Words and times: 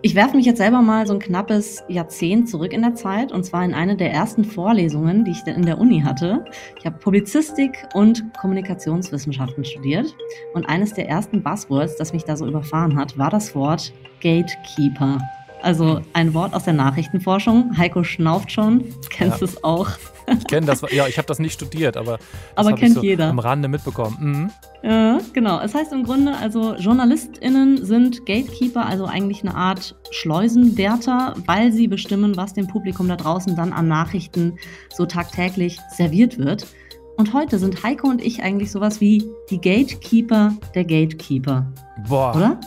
Ich 0.00 0.14
werfe 0.14 0.36
mich 0.36 0.46
jetzt 0.46 0.58
selber 0.58 0.80
mal 0.80 1.08
so 1.08 1.14
ein 1.14 1.18
knappes 1.18 1.82
Jahrzehnt 1.88 2.48
zurück 2.48 2.72
in 2.72 2.82
der 2.82 2.94
Zeit 2.94 3.32
und 3.32 3.42
zwar 3.42 3.64
in 3.64 3.74
eine 3.74 3.96
der 3.96 4.12
ersten 4.12 4.44
Vorlesungen, 4.44 5.24
die 5.24 5.32
ich 5.32 5.44
in 5.44 5.66
der 5.66 5.78
Uni 5.78 6.00
hatte. 6.02 6.44
Ich 6.78 6.86
habe 6.86 6.98
Publizistik 6.98 7.72
und 7.94 8.22
Kommunikationswissenschaften 8.40 9.64
studiert 9.64 10.14
und 10.54 10.68
eines 10.68 10.94
der 10.94 11.08
ersten 11.08 11.42
Buzzwords, 11.42 11.96
das 11.96 12.12
mich 12.12 12.22
da 12.24 12.36
so 12.36 12.46
überfahren 12.46 12.96
hat, 12.96 13.18
war 13.18 13.30
das 13.30 13.56
Wort 13.56 13.92
Gatekeeper. 14.20 15.18
Also 15.62 16.00
ein 16.12 16.34
Wort 16.34 16.54
aus 16.54 16.64
der 16.64 16.74
Nachrichtenforschung. 16.74 17.76
Heiko 17.76 18.04
schnauft 18.04 18.52
schon, 18.52 18.84
kennst 19.10 19.40
ja. 19.40 19.46
es 19.46 19.64
auch. 19.64 19.88
Ich 20.30 20.44
kenne 20.46 20.66
das, 20.66 20.82
ja, 20.90 21.06
ich 21.06 21.16
habe 21.16 21.26
das 21.26 21.38
nicht 21.38 21.54
studiert, 21.54 21.96
aber 21.96 22.18
das 22.18 22.66
aber 22.66 22.76
kennt 22.76 22.90
ich 22.90 22.94
so 22.96 23.02
jeder. 23.02 23.28
am 23.28 23.38
Rande 23.38 23.68
mitbekommen. 23.68 24.16
Mhm. 24.20 24.50
Ja, 24.82 25.18
genau. 25.32 25.60
Es 25.60 25.74
heißt 25.74 25.92
im 25.92 26.04
Grunde, 26.04 26.36
also 26.36 26.74
JournalistInnen 26.76 27.84
sind 27.84 28.26
Gatekeeper, 28.26 28.86
also 28.86 29.06
eigentlich 29.06 29.42
eine 29.42 29.54
Art 29.54 29.96
Schleusenwärter, 30.10 31.34
weil 31.46 31.72
sie 31.72 31.88
bestimmen, 31.88 32.36
was 32.36 32.52
dem 32.52 32.66
Publikum 32.66 33.08
da 33.08 33.16
draußen 33.16 33.56
dann 33.56 33.72
an 33.72 33.88
Nachrichten 33.88 34.58
so 34.94 35.06
tagtäglich 35.06 35.78
serviert 35.90 36.38
wird. 36.38 36.66
Und 37.16 37.32
heute 37.32 37.58
sind 37.58 37.82
Heiko 37.82 38.08
und 38.08 38.22
ich 38.22 38.42
eigentlich 38.42 38.70
sowas 38.70 39.00
wie 39.00 39.24
die 39.50 39.60
Gatekeeper 39.60 40.52
der 40.74 40.84
Gatekeeper. 40.84 41.66
Boah. 42.08 42.36
Oder? 42.36 42.60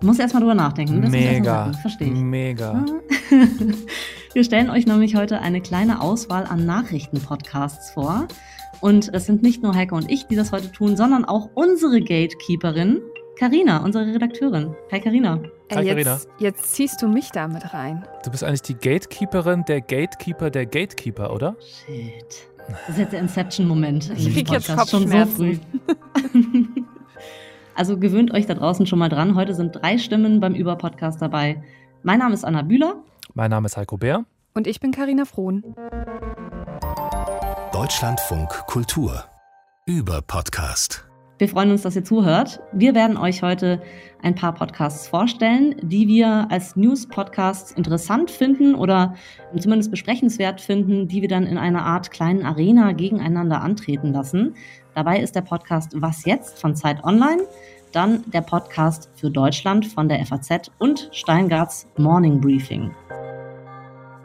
Du 0.00 0.06
musst 0.06 0.18
erstmal 0.18 0.40
drüber 0.40 0.54
nachdenken. 0.54 1.02
Das 1.02 1.10
Mega. 1.10 1.72
Verstehe 1.82 2.08
ich. 2.08 2.14
Mega. 2.14 2.86
Wir 4.32 4.44
stellen 4.44 4.70
euch 4.70 4.86
nämlich 4.86 5.14
heute 5.14 5.40
eine 5.40 5.60
kleine 5.60 6.00
Auswahl 6.00 6.44
an 6.46 6.64
Nachrichtenpodcasts 6.64 7.90
vor. 7.90 8.26
Und 8.80 9.12
es 9.12 9.26
sind 9.26 9.42
nicht 9.42 9.62
nur 9.62 9.74
Heike 9.74 9.94
und 9.94 10.10
ich, 10.10 10.26
die 10.26 10.36
das 10.36 10.52
heute 10.52 10.72
tun, 10.72 10.96
sondern 10.96 11.26
auch 11.26 11.50
unsere 11.52 12.00
Gatekeeperin, 12.00 13.02
Karina, 13.38 13.84
unsere 13.84 14.06
Redakteurin. 14.06 14.74
Hi 14.90 15.00
Karina. 15.00 15.42
Hi 15.70 15.86
Karina. 15.86 16.12
Jetzt, 16.12 16.28
jetzt 16.38 16.74
ziehst 16.74 17.02
du 17.02 17.08
mich 17.08 17.30
damit 17.30 17.74
rein. 17.74 18.02
Du 18.24 18.30
bist 18.30 18.42
eigentlich 18.42 18.62
die 18.62 18.74
Gatekeeperin 18.74 19.64
der 19.66 19.82
Gatekeeper 19.82 20.48
der 20.48 20.64
Gatekeeper, 20.64 21.30
oder? 21.34 21.56
Shit. 21.60 22.48
Das 22.68 22.88
ist 22.90 22.98
jetzt 22.98 23.12
der 23.12 23.20
Inception-Moment. 23.20 24.12
Ich 24.16 24.32
krieg 24.32 24.50
jetzt 24.50 24.74
Kopfschmerzen. 24.74 25.36
Schon 25.36 25.54
so 25.54 25.60
früh. 25.86 25.94
Also 27.80 27.96
gewöhnt 27.96 28.30
euch 28.34 28.44
da 28.44 28.52
draußen 28.52 28.84
schon 28.84 28.98
mal 28.98 29.08
dran. 29.08 29.36
Heute 29.36 29.54
sind 29.54 29.72
drei 29.74 29.96
Stimmen 29.96 30.38
beim 30.38 30.54
Über-Podcast 30.54 31.22
dabei. 31.22 31.62
Mein 32.02 32.18
Name 32.18 32.34
ist 32.34 32.44
Anna 32.44 32.60
Bühler. 32.60 32.96
Mein 33.32 33.48
Name 33.48 33.64
ist 33.64 33.78
Heiko 33.78 33.96
Bär. 33.96 34.26
Und 34.52 34.66
ich 34.66 34.80
bin 34.80 34.90
Karina 34.90 35.24
Frohn. 35.24 35.64
Deutschlandfunk 37.72 38.50
Kultur. 38.66 39.24
Über-Podcast. 39.86 41.06
Wir 41.38 41.48
freuen 41.48 41.70
uns, 41.70 41.80
dass 41.80 41.96
ihr 41.96 42.04
zuhört. 42.04 42.60
Wir 42.70 42.94
werden 42.94 43.16
euch 43.16 43.40
heute 43.40 43.80
ein 44.22 44.34
paar 44.34 44.52
Podcasts 44.52 45.08
vorstellen, 45.08 45.74
die 45.80 46.06
wir 46.06 46.48
als 46.50 46.76
News-Podcasts 46.76 47.72
interessant 47.72 48.30
finden 48.30 48.74
oder 48.74 49.14
zumindest 49.58 49.90
besprechenswert 49.90 50.60
finden, 50.60 51.08
die 51.08 51.22
wir 51.22 51.28
dann 51.28 51.46
in 51.46 51.56
einer 51.56 51.86
Art 51.86 52.10
kleinen 52.10 52.44
Arena 52.44 52.92
gegeneinander 52.92 53.62
antreten 53.62 54.12
lassen. 54.12 54.54
Dabei 54.94 55.20
ist 55.20 55.36
der 55.36 55.42
Podcast 55.42 55.92
Was 56.00 56.24
jetzt 56.24 56.60
von 56.60 56.74
Zeit 56.74 57.04
Online, 57.04 57.42
dann 57.92 58.24
der 58.30 58.40
Podcast 58.40 59.08
für 59.14 59.30
Deutschland 59.30 59.86
von 59.86 60.08
der 60.08 60.24
FAZ 60.26 60.70
und 60.78 61.08
Steingarts 61.12 61.88
Morning 61.96 62.40
Briefing. 62.40 62.90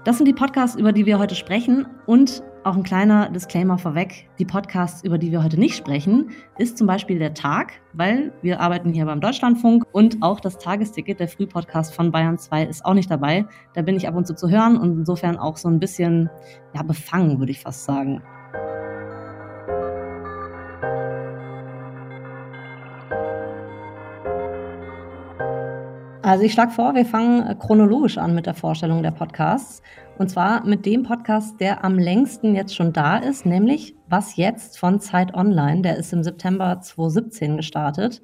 Das 0.06 0.18
sind 0.18 0.28
die 0.28 0.34
Podcasts, 0.34 0.76
über 0.76 0.92
die 0.92 1.06
wir 1.06 1.18
heute 1.18 1.36
sprechen 1.36 1.88
und 2.06 2.44
auch 2.64 2.76
ein 2.76 2.84
kleiner 2.84 3.30
Disclaimer 3.30 3.78
vorweg. 3.78 4.28
Die 4.40 4.46
Podcasts, 4.46 5.04
über 5.04 5.20
die 5.20 5.32
wir 5.32 5.44
heute 5.44 5.60
nicht 5.60 5.76
sprechen, 5.76 6.32
ist 6.58 6.80
zum 6.80 6.88
Beispiel 6.88 7.20
der 7.20 7.36
Tag, 7.36 7.74
weil 7.94 8.34
wir 8.42 8.60
arbeiten 8.60 8.92
hier 8.92 9.06
beim 9.06 9.22
Deutschlandfunk 9.22 9.84
und 9.92 10.18
auch 10.22 10.40
das 10.40 10.58
Tagesticket, 10.58 11.20
der 11.20 11.28
Frühpodcast 11.28 11.94
von 11.94 12.12
Bayern 12.12 12.40
2, 12.40 12.64
ist 12.66 12.86
auch 12.86 12.96
nicht 12.96 13.10
dabei. 13.10 13.46
Da 13.74 13.84
bin 13.84 13.96
ich 13.96 14.08
ab 14.08 14.16
und 14.16 14.26
zu 14.26 14.36
zu 14.36 14.50
hören 14.50 14.78
und 14.78 14.98
insofern 14.98 15.38
auch 15.38 15.58
so 15.58 15.70
ein 15.70 15.80
bisschen 15.80 16.30
ja, 16.74 16.82
befangen, 16.82 17.38
würde 17.40 17.52
ich 17.52 17.60
fast 17.60 17.86
sagen. 17.86 18.24
Also 26.26 26.44
ich 26.44 26.54
schlage 26.54 26.72
vor, 26.72 26.96
wir 26.96 27.06
fangen 27.06 27.46
äh, 27.46 27.54
chronologisch 27.54 28.18
an 28.18 28.34
mit 28.34 28.48
der 28.48 28.56
Vorstellung 28.56 29.04
der 29.04 29.12
Podcasts. 29.12 29.84
Und 30.18 30.28
zwar 30.28 30.66
mit 30.66 30.84
dem 30.88 31.04
Podcast, 31.04 31.62
der 31.62 31.84
am 31.86 32.00
längsten 32.00 32.56
jetzt 32.56 32.76
schon 32.76 32.94
da 32.94 33.18
ist, 33.18 33.46
nämlich 33.46 33.96
Was 34.10 34.36
jetzt 34.36 34.80
von 34.80 35.00
Zeit 35.00 35.36
Online. 35.36 35.84
Der 35.84 35.98
ist 35.98 36.12
im 36.14 36.24
September 36.24 36.82
2017 36.82 37.58
gestartet. 37.58 38.24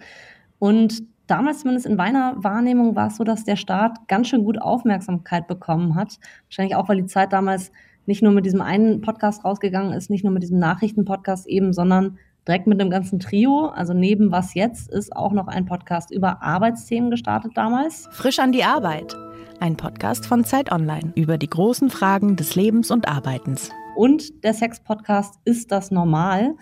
Und 0.57 1.03
damals 1.28 1.59
zumindest 1.59 1.85
in 1.85 1.95
meiner 1.95 2.34
Wahrnehmung 2.44 2.95
war 2.95 3.09
es 3.09 3.17
so, 3.17 3.23
dass 3.23 3.44
der 3.44 3.56
Start 3.56 4.07
ganz 4.07 4.29
schön 4.29 4.45
gut 4.45 4.59
Aufmerksamkeit 4.59 5.47
bekommen 5.47 5.94
hat. 5.94 6.17
Wahrscheinlich 6.47 6.75
auch, 6.75 6.90
weil 6.90 6.97
die 6.97 7.06
Zeit 7.06 7.31
damals 7.31 7.72
nicht 8.07 8.23
nur 8.23 8.31
mit 8.31 8.47
diesem 8.47 8.61
einen 8.61 9.01
Podcast 9.01 9.45
rausgegangen 9.45 9.94
ist, 9.94 10.09
nicht 10.09 10.23
nur 10.23 10.34
mit 10.34 10.41
diesem 10.41 10.57
Nachrichtenpodcast 10.57 11.45
eben, 11.45 11.72
sondern 11.72 12.17
direkt 12.47 12.68
mit 12.68 12.79
dem 12.79 12.90
ganzen 12.90 13.19
Trio. 13.19 13.68
Also 13.68 13.94
neben 13.94 14.31
Was 14.31 14.53
jetzt 14.53 14.90
ist 14.91 15.16
auch 15.16 15.31
noch 15.31 15.47
ein 15.47 15.66
Podcast 15.66 16.12
über 16.12 16.41
Arbeitsthemen 16.41 17.12
gestartet 17.12 17.52
damals. 17.56 18.07
Frisch 18.12 18.40
an 18.40 18.52
die 18.52 18.63
Arbeit. 18.63 19.16
Ein 19.59 19.78
Podcast 19.78 20.25
von 20.25 20.44
Zeit 20.44 20.72
Online 20.72 21.13
über 21.16 21.38
die 21.38 21.50
großen 21.50 21.90
Fragen 21.90 22.35
des 22.35 22.56
Lebens 22.56 22.90
und 22.90 23.07
Arbeitens. 23.07 23.69
Und 23.96 24.44
der 24.44 24.53
Sex-Podcast 24.53 25.35
Ist 25.46 25.72
das 25.72 25.91
normal? 25.91 26.56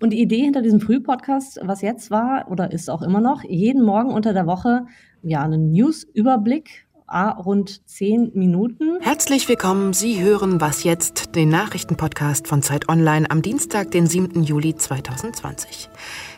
Und 0.00 0.10
die 0.10 0.20
Idee 0.20 0.42
hinter 0.42 0.62
diesem 0.62 0.80
Frühpodcast, 0.80 1.60
was 1.62 1.80
jetzt 1.80 2.10
war 2.10 2.50
oder 2.50 2.70
ist 2.70 2.90
auch 2.90 3.02
immer 3.02 3.20
noch, 3.20 3.42
jeden 3.42 3.82
Morgen 3.82 4.10
unter 4.10 4.34
der 4.34 4.46
Woche 4.46 4.86
ja 5.22 5.42
einen 5.42 5.72
News-Überblick 5.72 6.85
A, 7.08 7.30
rund 7.30 7.88
zehn 7.88 8.32
Minuten. 8.34 8.98
Herzlich 9.00 9.48
willkommen. 9.48 9.92
Sie 9.92 10.20
hören 10.20 10.60
Was 10.60 10.82
jetzt, 10.82 11.36
den 11.36 11.50
Nachrichtenpodcast 11.50 12.48
von 12.48 12.62
Zeit 12.62 12.88
Online 12.88 13.30
am 13.30 13.42
Dienstag, 13.42 13.92
den 13.92 14.08
7. 14.08 14.42
Juli 14.42 14.74
2020. 14.74 15.88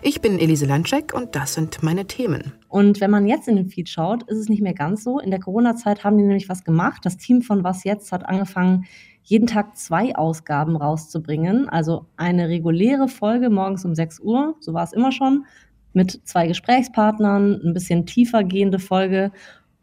Ich 0.03 0.21
bin 0.21 0.39
Elise 0.39 0.67
Landscheck 0.67 1.15
und 1.15 1.35
das 1.35 1.55
sind 1.55 1.83
meine 1.83 2.05
Themen. 2.07 2.53
Und 2.69 3.01
wenn 3.01 3.11
man 3.11 3.27
jetzt 3.27 3.49
in 3.49 3.57
den 3.57 3.71
Feed 3.71 3.89
schaut, 3.89 4.25
ist 4.25 4.37
es 4.37 4.51
nicht 4.51 4.61
mehr 4.61 4.75
ganz 4.75 5.05
so. 5.05 5.19
In 5.19 5.31
der 5.31 5.41
Corona-Zeit 5.41 6.05
haben 6.05 6.19
die 6.19 6.25
nämlich 6.25 6.51
was 6.51 6.65
gemacht. 6.65 7.01
Das 7.03 7.17
Team 7.17 7.41
von 7.41 7.65
Was 7.65 7.85
jetzt 7.85 8.13
hat 8.13 8.29
angefangen, 8.29 8.85
jeden 9.23 9.47
Tag 9.47 9.79
zwei 9.79 10.17
Ausgaben 10.17 10.77
rauszubringen. 10.77 11.71
Also 11.71 12.05
eine 12.19 12.51
reguläre 12.51 13.09
Folge 13.09 13.49
morgens 13.49 13.87
um 13.87 13.95
6 13.95 14.21
Uhr, 14.21 14.55
so 14.61 14.75
war 14.75 14.85
es 14.85 14.93
immer 14.93 15.13
schon, 15.13 15.47
mit 15.95 16.21
zwei 16.25 16.47
Gesprächspartnern, 16.47 17.61
ein 17.65 17.75
bisschen 17.75 18.05
tiefer 18.05 18.45
gehende 18.45 18.79
Folge 18.79 19.33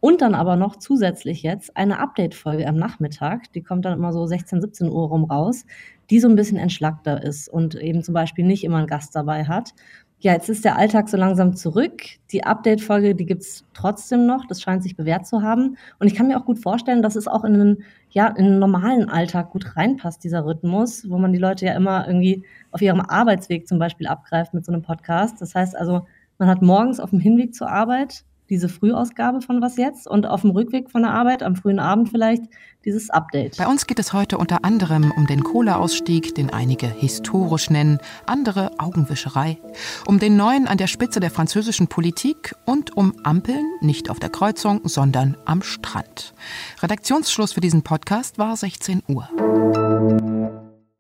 und 0.06 0.22
dann 0.22 0.36
aber 0.36 0.56
noch 0.56 0.76
zusätzlich 0.76 1.42
jetzt 1.42 1.76
eine 1.76 1.98
Update-Folge 1.98 2.68
am 2.68 2.76
Nachmittag, 2.76 3.52
die 3.54 3.64
kommt 3.64 3.86
dann 3.86 3.98
immer 3.98 4.14
so 4.14 4.28
16, 4.28 4.62
17 4.62 4.88
Uhr 4.88 5.08
rum 5.08 5.24
raus, 5.24 5.66
die 6.12 6.20
so 6.20 6.30
ein 6.30 6.36
bisschen 6.36 6.60
entschlackter 6.60 7.24
ist 7.24 7.50
und 7.50 7.74
eben 7.74 8.04
zum 8.04 8.14
Beispiel 8.14 8.46
nicht 8.46 8.64
immer 8.64 8.78
einen 8.78 8.86
Gast 8.86 9.16
dabei 9.16 9.46
hat. 9.46 9.74
Ja, 10.20 10.34
jetzt 10.34 10.48
ist 10.48 10.64
der 10.64 10.78
Alltag 10.78 11.10
so 11.10 11.18
langsam 11.18 11.56
zurück. 11.56 12.04
Die 12.32 12.44
Update-Folge, 12.44 13.16
die 13.16 13.26
gibt 13.26 13.42
es 13.42 13.66
trotzdem 13.74 14.28
noch. 14.28 14.46
Das 14.46 14.62
scheint 14.62 14.84
sich 14.84 14.96
bewährt 14.96 15.26
zu 15.26 15.42
haben. 15.42 15.76
Und 15.98 16.06
ich 16.06 16.14
kann 16.14 16.28
mir 16.28 16.38
auch 16.40 16.46
gut 16.46 16.60
vorstellen, 16.60 17.02
dass 17.02 17.16
es 17.16 17.28
auch 17.28 17.44
in 17.44 17.56
einen, 17.56 17.84
ja, 18.12 18.28
in 18.28 18.46
einen 18.46 18.60
normalen 18.60 19.10
Alltag 19.10 19.50
gut 19.50 19.76
reinpasst, 19.76 20.24
dieser 20.24 20.46
Rhythmus, 20.46 21.10
wo 21.10 21.18
man 21.18 21.34
die 21.34 21.40
Leute 21.40 21.66
ja 21.66 21.74
immer 21.74 22.06
irgendwie 22.06 22.46
auf 22.70 22.84
ihrem 22.84 23.02
Arbeitsweg 23.02 23.68
zum 23.68 23.80
Beispiel 23.80 24.06
abgreift 24.06 24.54
mit 24.54 24.66
so 24.66 24.72
einem 24.72 24.84
Podcast. 24.84 25.42
Das 25.42 25.56
heißt 25.56 25.76
also, 25.76 26.06
man 26.38 26.48
hat 26.48 26.62
morgens 26.62 27.00
auf 27.00 27.10
dem 27.10 27.20
Hinweg 27.20 27.56
zur 27.56 27.72
Arbeit 27.72 28.24
diese 28.50 28.69
Frühausgabe 28.69 29.41
von 29.41 29.61
Was 29.61 29.78
jetzt 29.78 30.07
und 30.07 30.25
auf 30.25 30.41
dem 30.41 30.51
Rückweg 30.51 30.89
von 30.89 31.03
der 31.03 31.11
Arbeit, 31.11 31.44
am 31.44 31.56
frühen 31.56 31.79
Abend 31.79 32.09
vielleicht, 32.09 32.44
dieses 32.85 33.09
Update. 33.09 33.57
Bei 33.57 33.67
uns 33.67 33.88
geht 33.88 34.00
es 34.00 34.13
heute 34.13 34.38
unter 34.38 34.63
anderem 34.63 35.11
um 35.17 35.25
den 35.25 35.44
Kohleausstieg, 35.44 36.35
den 36.35 36.51
einige 36.51 36.88
historisch 36.88 37.69
nennen, 37.69 38.00
andere 38.28 38.79
Augenwischerei, 38.79 39.57
um 40.06 40.19
den 40.19 40.38
neuen 40.38 40.67
an 40.67 40.78
der 40.78 40.88
Spitze 40.88 41.19
der 41.19 41.31
französischen 41.31 41.88
Politik 41.88 42.56
und 42.66 42.95
um 42.95 43.13
Ampeln, 43.23 43.66
nicht 43.81 44.09
auf 44.09 44.19
der 44.19 44.29
Kreuzung, 44.29 44.81
sondern 44.83 45.35
am 45.45 45.62
Strand. 45.63 46.33
Redaktionsschluss 46.81 47.53
für 47.53 47.62
diesen 47.62 47.81
Podcast 47.81 48.38
war 48.38 48.56
16 48.56 49.01
Uhr. 49.07 49.27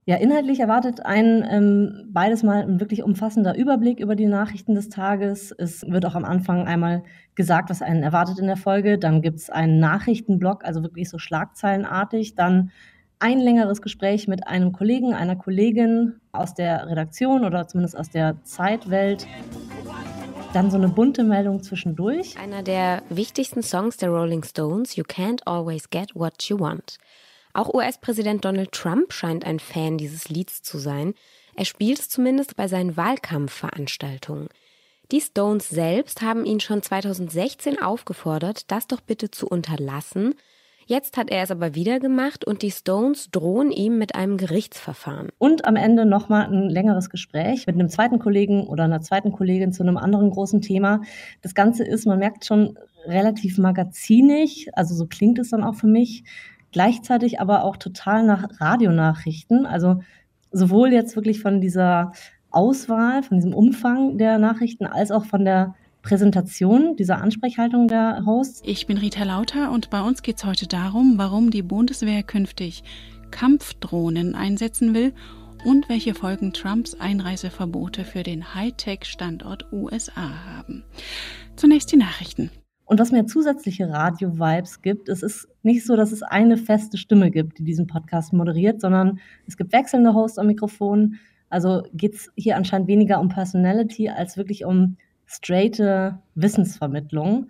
Ja, 0.07 0.17
inhaltlich 0.17 0.59
erwartet 0.59 1.03
ein 1.03 1.43
ähm, 1.49 2.09
beides 2.13 2.43
mal 2.43 2.61
ein 2.61 2.79
wirklich 2.79 3.01
umfassender 3.01 3.57
Überblick 3.57 3.99
über 3.99 4.15
die 4.15 4.27
Nachrichten 4.27 4.75
des 4.75 4.89
Tages. 4.89 5.51
Es 5.51 5.81
wird 5.89 6.05
auch 6.05 6.13
am 6.13 6.25
Anfang 6.25 6.67
einmal 6.67 7.01
gesagt, 7.33 7.71
was 7.71 7.81
einen 7.81 8.03
erwartet 8.03 8.37
in 8.37 8.45
der 8.45 8.55
Folge. 8.55 8.99
Dann 8.99 9.23
gibt 9.23 9.39
es 9.39 9.49
einen 9.49 9.79
Nachrichtenblock, 9.79 10.63
also 10.63 10.83
wirklich 10.83 11.09
so 11.09 11.17
schlagzeilenartig. 11.17 12.35
Dann 12.35 12.69
ein 13.17 13.39
längeres 13.39 13.81
Gespräch 13.81 14.27
mit 14.27 14.47
einem 14.47 14.73
Kollegen, 14.73 15.15
einer 15.15 15.37
Kollegin 15.37 16.19
aus 16.31 16.53
der 16.53 16.87
Redaktion 16.87 17.43
oder 17.43 17.67
zumindest 17.67 17.97
aus 17.97 18.11
der 18.11 18.43
Zeitwelt. 18.43 19.25
Dann 20.53 20.69
so 20.69 20.77
eine 20.77 20.87
bunte 20.87 21.23
Meldung 21.23 21.63
zwischendurch. 21.63 22.37
Einer 22.39 22.61
der 22.61 23.01
wichtigsten 23.09 23.63
Songs 23.63 23.97
der 23.97 24.09
Rolling 24.09 24.43
Stones, 24.43 24.95
You 24.95 25.03
Can't 25.03 25.41
Always 25.45 25.89
Get 25.89 26.13
What 26.13 26.43
You 26.43 26.59
Want. 26.59 26.97
Auch 27.55 27.73
US-Präsident 27.73 28.43
Donald 28.43 28.73
Trump 28.73 29.13
scheint 29.13 29.45
ein 29.45 29.59
Fan 29.59 29.97
dieses 29.97 30.27
Lieds 30.27 30.61
zu 30.61 30.77
sein. 30.77 31.13
Er 31.55 31.63
spielt 31.63 31.99
es 31.99 32.09
zumindest 32.09 32.57
bei 32.57 32.67
seinen 32.67 32.97
Wahlkampfveranstaltungen. 32.97 34.49
Die 35.13 35.21
Stones 35.21 35.69
selbst 35.69 36.21
haben 36.21 36.43
ihn 36.43 36.59
schon 36.59 36.83
2016 36.83 37.81
aufgefordert, 37.81 38.69
das 38.71 38.87
doch 38.87 38.99
bitte 38.99 39.31
zu 39.31 39.47
unterlassen. 39.47 40.35
Jetzt 40.85 41.15
hat 41.15 41.29
er 41.29 41.43
es 41.43 41.49
aber 41.49 41.75
wieder 41.75 42.01
gemacht 42.01 42.43
und 42.43 42.61
die 42.61 42.71
Stones 42.71 43.31
drohen 43.31 43.71
ihm 43.71 43.97
mit 43.97 44.15
einem 44.15 44.35
Gerichtsverfahren. 44.35 45.29
Und 45.37 45.63
am 45.63 45.77
Ende 45.77 46.05
nochmal 46.05 46.47
ein 46.47 46.69
längeres 46.69 47.09
Gespräch 47.09 47.67
mit 47.67 47.75
einem 47.75 47.87
zweiten 47.87 48.19
Kollegen 48.19 48.67
oder 48.67 48.83
einer 48.83 48.99
zweiten 48.99 49.31
Kollegin 49.31 49.71
zu 49.71 49.81
einem 49.81 49.95
anderen 49.95 50.29
großen 50.29 50.59
Thema. 50.59 51.03
Das 51.41 51.55
Ganze 51.55 51.85
ist, 51.85 52.05
man 52.05 52.19
merkt 52.19 52.43
schon, 52.43 52.77
relativ 53.07 53.57
magazinig, 53.57 54.69
also 54.73 54.95
so 54.95 55.05
klingt 55.05 55.39
es 55.39 55.49
dann 55.49 55.63
auch 55.63 55.75
für 55.75 55.87
mich, 55.87 56.23
gleichzeitig 56.75 57.39
aber 57.39 57.63
auch 57.63 57.77
total 57.77 58.25
nach 58.25 58.59
Radionachrichten. 58.59 59.65
Also 59.65 60.01
sowohl 60.51 60.91
jetzt 60.91 61.15
wirklich 61.15 61.39
von 61.39 61.61
dieser 61.61 62.11
Auswahl, 62.51 63.23
von 63.23 63.37
diesem 63.37 63.53
Umfang 63.53 64.17
der 64.17 64.39
Nachrichten, 64.39 64.85
als 64.85 65.09
auch 65.09 65.23
von 65.23 65.45
der 65.45 65.73
Präsentation 66.01 66.97
dieser 66.97 67.21
Ansprechhaltung 67.21 67.87
der 67.87 68.25
Hosts. 68.25 68.61
Ich 68.65 68.87
bin 68.87 68.97
Rita 68.97 69.23
Lauter 69.23 69.71
und 69.71 69.89
bei 69.89 70.01
uns 70.01 70.21
geht 70.21 70.35
es 70.35 70.43
heute 70.43 70.67
darum, 70.67 71.17
warum 71.17 71.49
die 71.49 71.61
Bundeswehr 71.61 72.23
künftig 72.23 72.83
Kampfdrohnen 73.31 74.35
einsetzen 74.35 74.93
will 74.93 75.13
und 75.63 75.87
welche 75.87 76.13
Folgen 76.13 76.51
Trumps 76.51 76.93
Einreiseverbote 76.99 78.03
für 78.03 78.23
den 78.23 78.53
Hightech-Standort 78.53 79.71
USA 79.71 80.45
haben. 80.45 80.83
Zunächst 81.55 81.93
die 81.93 81.97
Nachrichten. 81.97 82.51
Und 82.85 82.99
was 82.99 83.11
mir 83.11 83.25
zusätzliche 83.25 83.89
Radio-Vibes 83.89 84.81
gibt, 84.81 85.09
es 85.09 85.23
ist 85.23 85.47
nicht 85.63 85.85
so, 85.85 85.95
dass 85.95 86.11
es 86.11 86.21
eine 86.21 86.55
feste 86.55 86.97
Stimme 86.97 87.31
gibt, 87.31 87.57
die 87.57 87.63
diesen 87.63 87.87
Podcast 87.87 88.31
moderiert, 88.31 88.79
sondern 88.79 89.19
es 89.47 89.57
gibt 89.57 89.73
wechselnde 89.73 90.13
Hosts 90.13 90.37
am 90.37 90.47
Mikrofon. 90.47 91.15
Also 91.49 91.83
geht 91.93 92.13
es 92.13 92.31
hier 92.35 92.57
anscheinend 92.57 92.87
weniger 92.87 93.19
um 93.19 93.29
Personality 93.29 94.09
als 94.09 94.37
wirklich 94.37 94.65
um 94.65 94.97
straighte 95.25 96.19
Wissensvermittlung. 96.35 97.47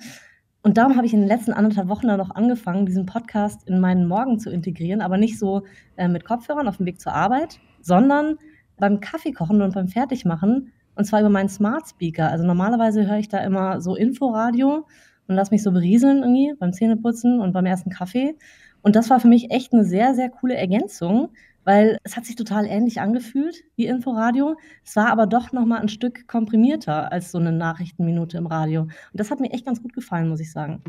Und 0.61 0.77
darum 0.77 0.95
habe 0.95 1.05
ich 1.05 1.13
in 1.13 1.19
den 1.19 1.27
letzten 1.27 1.51
anderthalb 1.51 1.89
Wochen 1.89 2.07
dann 2.07 2.17
noch 2.17 2.31
angefangen, 2.31 2.85
diesen 2.85 3.05
Podcast 3.05 3.67
in 3.67 3.79
meinen 3.79 4.07
Morgen 4.07 4.39
zu 4.39 4.49
integrieren, 4.49 5.01
aber 5.01 5.17
nicht 5.17 5.37
so 5.37 5.63
äh, 5.97 6.07
mit 6.07 6.23
Kopfhörern 6.25 6.67
auf 6.67 6.77
dem 6.77 6.85
Weg 6.85 6.99
zur 6.99 7.13
Arbeit, 7.13 7.59
sondern 7.81 8.37
beim 8.77 9.01
Kaffeekochen 9.01 9.61
und 9.61 9.73
beim 9.73 9.89
Fertigmachen 9.89 10.71
und 10.95 11.05
zwar 11.05 11.19
über 11.19 11.29
meinen 11.29 11.49
Smart 11.49 11.89
Speaker. 11.89 12.31
Also 12.31 12.45
normalerweise 12.45 13.05
höre 13.05 13.19
ich 13.19 13.27
da 13.27 13.39
immer 13.39 13.81
so 13.81 13.95
Inforadio 13.95 14.87
und 15.27 15.35
lasse 15.35 15.51
mich 15.51 15.63
so 15.63 15.71
berieseln 15.71 16.19
irgendwie 16.19 16.53
beim 16.57 16.73
Zähneputzen 16.73 17.39
und 17.39 17.53
beim 17.53 17.65
ersten 17.65 17.89
Kaffee. 17.89 18.35
Und 18.81 18.95
das 18.95 19.09
war 19.09 19.19
für 19.19 19.27
mich 19.27 19.51
echt 19.51 19.73
eine 19.73 19.83
sehr, 19.83 20.13
sehr 20.13 20.29
coole 20.29 20.55
Ergänzung, 20.55 21.29
weil 21.63 21.97
es 22.03 22.15
hat 22.15 22.25
sich 22.25 22.35
total 22.35 22.65
ähnlich 22.65 23.01
angefühlt 23.01 23.63
wie 23.75 23.87
Inforadio. 23.87 24.55
Es 24.85 24.95
war 24.95 25.07
aber 25.07 25.25
doch 25.25 25.51
noch 25.51 25.65
mal 25.65 25.81
ein 25.81 25.89
Stück 25.89 26.27
komprimierter 26.27 27.11
als 27.11 27.31
so 27.31 27.39
eine 27.39 27.51
Nachrichtenminute 27.51 28.37
im 28.37 28.45
Radio. 28.45 28.81
Und 28.81 28.91
das 29.13 29.31
hat 29.31 29.39
mir 29.39 29.51
echt 29.51 29.65
ganz 29.65 29.81
gut 29.81 29.93
gefallen, 29.93 30.29
muss 30.29 30.39
ich 30.39 30.51
sagen. 30.51 30.83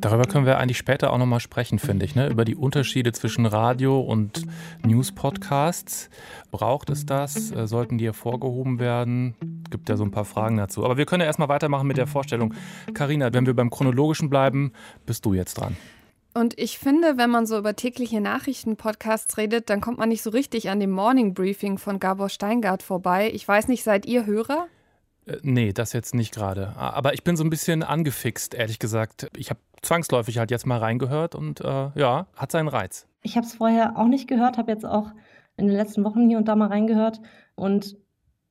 Darüber 0.00 0.24
können 0.24 0.46
wir 0.46 0.58
eigentlich 0.58 0.78
später 0.78 1.12
auch 1.12 1.18
noch 1.18 1.26
mal 1.26 1.40
sprechen, 1.40 1.78
finde 1.78 2.06
ich, 2.06 2.14
ne? 2.14 2.28
über 2.28 2.46
die 2.46 2.56
Unterschiede 2.56 3.12
zwischen 3.12 3.44
Radio 3.44 4.00
und 4.00 4.46
News-Podcasts. 4.82 6.08
Braucht 6.50 6.88
es 6.88 7.04
das? 7.04 7.52
Äh, 7.52 7.66
sollten 7.66 7.98
die 7.98 8.06
hervorgehoben 8.06 8.78
werden? 8.78 9.34
Gibt 9.68 9.90
ja 9.90 9.98
so 9.98 10.04
ein 10.04 10.10
paar 10.10 10.24
Fragen 10.24 10.56
dazu. 10.56 10.86
Aber 10.86 10.96
wir 10.96 11.04
können 11.04 11.20
ja 11.20 11.26
erstmal 11.26 11.50
weitermachen 11.50 11.86
mit 11.86 11.98
der 11.98 12.06
Vorstellung. 12.06 12.54
Karina, 12.94 13.32
wenn 13.34 13.44
wir 13.44 13.54
beim 13.54 13.68
Chronologischen 13.68 14.30
bleiben, 14.30 14.72
bist 15.04 15.26
du 15.26 15.34
jetzt 15.34 15.54
dran. 15.54 15.76
Und 16.32 16.58
ich 16.58 16.78
finde, 16.78 17.18
wenn 17.18 17.28
man 17.28 17.44
so 17.44 17.58
über 17.58 17.76
tägliche 17.76 18.22
Nachrichten-Podcasts 18.22 19.36
redet, 19.36 19.68
dann 19.68 19.82
kommt 19.82 19.98
man 19.98 20.08
nicht 20.08 20.22
so 20.22 20.30
richtig 20.30 20.70
an 20.70 20.80
dem 20.80 20.92
Morning 20.92 21.34
Briefing 21.34 21.76
von 21.76 21.98
Gabor 21.98 22.30
Steingart 22.30 22.82
vorbei. 22.82 23.30
Ich 23.34 23.46
weiß 23.46 23.68
nicht, 23.68 23.82
seid 23.82 24.06
ihr 24.06 24.24
Hörer? 24.24 24.66
Äh, 25.26 25.38
nee, 25.42 25.72
das 25.72 25.92
jetzt 25.92 26.14
nicht 26.14 26.32
gerade. 26.32 26.76
Aber 26.76 27.14
ich 27.14 27.24
bin 27.24 27.36
so 27.36 27.44
ein 27.44 27.50
bisschen 27.50 27.82
angefixt, 27.82 28.54
ehrlich 28.54 28.78
gesagt. 28.78 29.28
Ich 29.36 29.50
habe 29.50 29.60
zwangsläufig 29.82 30.38
halt 30.38 30.50
jetzt 30.50 30.66
mal 30.66 30.78
reingehört 30.78 31.34
und 31.34 31.60
äh, 31.60 31.90
ja, 31.94 32.26
hat 32.36 32.52
seinen 32.52 32.68
Reiz. 32.68 33.06
Ich 33.22 33.36
habe 33.36 33.46
es 33.46 33.54
vorher 33.54 33.96
auch 33.96 34.06
nicht 34.06 34.28
gehört, 34.28 34.58
habe 34.58 34.70
jetzt 34.70 34.86
auch 34.86 35.12
in 35.56 35.66
den 35.66 35.76
letzten 35.76 36.04
Wochen 36.04 36.28
hier 36.28 36.38
und 36.38 36.48
da 36.48 36.56
mal 36.56 36.68
reingehört 36.68 37.20
und 37.54 37.96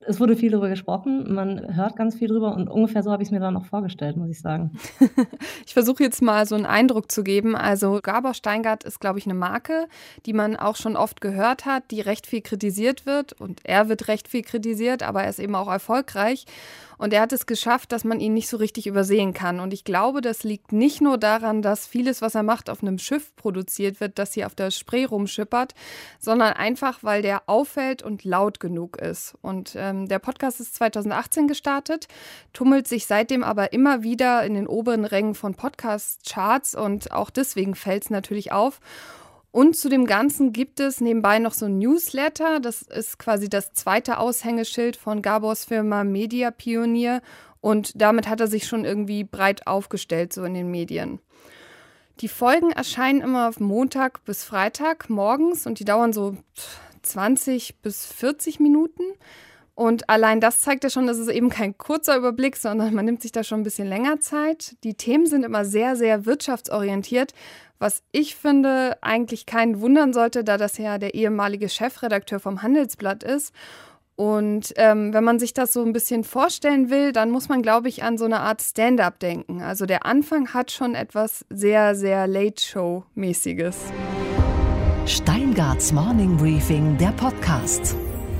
es 0.02 0.18
wurde 0.18 0.34
viel 0.34 0.50
darüber 0.50 0.70
gesprochen, 0.70 1.34
man 1.34 1.76
hört 1.76 1.94
ganz 1.94 2.14
viel 2.14 2.28
drüber 2.28 2.54
und 2.54 2.70
ungefähr 2.70 3.02
so 3.02 3.12
habe 3.12 3.22
ich 3.22 3.28
es 3.28 3.32
mir 3.32 3.40
dann 3.40 3.56
auch 3.56 3.66
vorgestellt, 3.66 4.16
muss 4.16 4.30
ich 4.30 4.40
sagen. 4.40 4.78
ich 5.66 5.74
versuche 5.74 6.02
jetzt 6.02 6.22
mal 6.22 6.46
so 6.46 6.54
einen 6.54 6.64
Eindruck 6.64 7.12
zu 7.12 7.22
geben. 7.22 7.54
Also 7.54 8.00
Gabor 8.02 8.32
Steingart 8.32 8.84
ist, 8.84 9.00
glaube 9.00 9.18
ich, 9.18 9.26
eine 9.26 9.34
Marke, 9.34 9.88
die 10.24 10.32
man 10.32 10.56
auch 10.56 10.76
schon 10.76 10.96
oft 10.96 11.20
gehört 11.20 11.66
hat, 11.66 11.90
die 11.90 12.00
recht 12.00 12.26
viel 12.26 12.40
kritisiert 12.40 13.04
wird 13.04 13.34
und 13.34 13.60
er 13.64 13.90
wird 13.90 14.08
recht 14.08 14.28
viel 14.28 14.42
kritisiert, 14.42 15.02
aber 15.02 15.22
er 15.22 15.30
ist 15.30 15.38
eben 15.38 15.54
auch 15.54 15.68
erfolgreich. 15.68 16.46
Und 17.00 17.14
er 17.14 17.22
hat 17.22 17.32
es 17.32 17.46
geschafft, 17.46 17.92
dass 17.92 18.04
man 18.04 18.20
ihn 18.20 18.34
nicht 18.34 18.50
so 18.50 18.58
richtig 18.58 18.86
übersehen 18.86 19.32
kann. 19.32 19.58
Und 19.58 19.72
ich 19.72 19.84
glaube, 19.84 20.20
das 20.20 20.44
liegt 20.44 20.70
nicht 20.70 21.00
nur 21.00 21.16
daran, 21.16 21.62
dass 21.62 21.86
vieles, 21.86 22.20
was 22.20 22.34
er 22.34 22.42
macht, 22.42 22.68
auf 22.68 22.82
einem 22.82 22.98
Schiff 22.98 23.34
produziert 23.36 24.00
wird, 24.00 24.18
das 24.18 24.34
hier 24.34 24.44
auf 24.44 24.54
der 24.54 24.70
Spree 24.70 25.06
rumschippert, 25.06 25.74
sondern 26.18 26.52
einfach, 26.52 26.98
weil 27.02 27.22
der 27.22 27.44
auffällt 27.46 28.02
und 28.02 28.24
laut 28.24 28.60
genug 28.60 28.98
ist. 28.98 29.34
Und 29.40 29.72
ähm, 29.76 30.08
der 30.08 30.18
Podcast 30.18 30.60
ist 30.60 30.74
2018 30.74 31.48
gestartet, 31.48 32.06
tummelt 32.52 32.86
sich 32.86 33.06
seitdem 33.06 33.44
aber 33.44 33.72
immer 33.72 34.02
wieder 34.02 34.44
in 34.44 34.52
den 34.52 34.66
oberen 34.66 35.06
Rängen 35.06 35.34
von 35.34 35.54
Podcast-Charts 35.54 36.74
und 36.74 37.12
auch 37.12 37.30
deswegen 37.30 37.76
fällt 37.76 38.04
es 38.04 38.10
natürlich 38.10 38.52
auf. 38.52 38.78
Und 39.52 39.76
zu 39.76 39.88
dem 39.88 40.06
Ganzen 40.06 40.52
gibt 40.52 40.78
es 40.78 41.00
nebenbei 41.00 41.40
noch 41.40 41.54
so 41.54 41.66
ein 41.66 41.78
Newsletter. 41.78 42.60
Das 42.60 42.82
ist 42.82 43.18
quasi 43.18 43.48
das 43.48 43.72
zweite 43.72 44.18
Aushängeschild 44.18 44.96
von 44.96 45.22
Gabors 45.22 45.64
Firma 45.64 46.04
Media 46.04 46.50
Pionier. 46.50 47.20
Und 47.60 48.00
damit 48.00 48.28
hat 48.28 48.40
er 48.40 48.46
sich 48.46 48.66
schon 48.66 48.84
irgendwie 48.84 49.24
breit 49.24 49.66
aufgestellt, 49.66 50.32
so 50.32 50.44
in 50.44 50.54
den 50.54 50.70
Medien. 50.70 51.20
Die 52.20 52.28
Folgen 52.28 52.70
erscheinen 52.70 53.22
immer 53.22 53.48
auf 53.48 53.60
Montag 53.60 54.24
bis 54.24 54.44
Freitag 54.44 55.10
morgens 55.10 55.66
und 55.66 55.80
die 55.80 55.84
dauern 55.84 56.12
so 56.12 56.36
20 57.02 57.80
bis 57.80 58.06
40 58.06 58.60
Minuten. 58.60 59.02
Und 59.80 60.10
allein 60.10 60.42
das 60.42 60.60
zeigt 60.60 60.84
ja 60.84 60.90
schon, 60.90 61.06
dass 61.06 61.16
es 61.16 61.28
eben 61.28 61.48
kein 61.48 61.78
kurzer 61.78 62.14
Überblick, 62.14 62.58
sondern 62.58 62.92
man 62.92 63.06
nimmt 63.06 63.22
sich 63.22 63.32
da 63.32 63.42
schon 63.42 63.60
ein 63.60 63.62
bisschen 63.62 63.88
länger 63.88 64.20
Zeit. 64.20 64.76
Die 64.84 64.92
Themen 64.92 65.24
sind 65.24 65.42
immer 65.42 65.64
sehr, 65.64 65.96
sehr 65.96 66.26
wirtschaftsorientiert, 66.26 67.32
was 67.78 68.02
ich 68.12 68.36
finde 68.36 68.98
eigentlich 69.00 69.46
keinen 69.46 69.80
wundern 69.80 70.12
sollte, 70.12 70.44
da 70.44 70.58
das 70.58 70.76
ja 70.76 70.98
der 70.98 71.14
ehemalige 71.14 71.70
Chefredakteur 71.70 72.40
vom 72.40 72.60
Handelsblatt 72.60 73.22
ist. 73.22 73.54
Und 74.16 74.74
ähm, 74.76 75.14
wenn 75.14 75.24
man 75.24 75.38
sich 75.38 75.54
das 75.54 75.72
so 75.72 75.82
ein 75.82 75.94
bisschen 75.94 76.24
vorstellen 76.24 76.90
will, 76.90 77.12
dann 77.12 77.30
muss 77.30 77.48
man, 77.48 77.62
glaube 77.62 77.88
ich, 77.88 78.02
an 78.02 78.18
so 78.18 78.26
eine 78.26 78.40
Art 78.40 78.60
Stand-up 78.60 79.18
denken. 79.18 79.62
Also 79.62 79.86
der 79.86 80.04
Anfang 80.04 80.52
hat 80.52 80.70
schon 80.70 80.94
etwas 80.94 81.46
sehr, 81.48 81.94
sehr 81.94 82.26
Late-Show-mäßiges. 82.26 83.78
Steingarts 85.06 85.90
Morning 85.92 86.36
Briefing, 86.36 86.98
der 86.98 87.12
Podcast. 87.12 87.96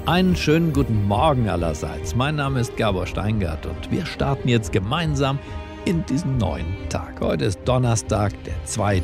Einen 0.06 0.34
schönen 0.34 0.72
guten 0.72 1.06
Morgen 1.06 1.48
allerseits. 1.48 2.16
Mein 2.16 2.36
Name 2.36 2.60
ist 2.60 2.76
Gabor 2.76 3.06
Steingart 3.06 3.66
und 3.66 3.90
wir 3.90 4.06
starten 4.06 4.48
jetzt 4.48 4.72
gemeinsam 4.72 5.38
in 5.84 6.04
diesen 6.06 6.38
neuen 6.38 6.74
Tag. 6.88 7.20
Heute 7.20 7.44
ist 7.44 7.60
Donnerstag, 7.66 8.32
der 8.44 8.54
2. 8.64 9.02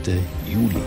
Juli. 0.49 0.81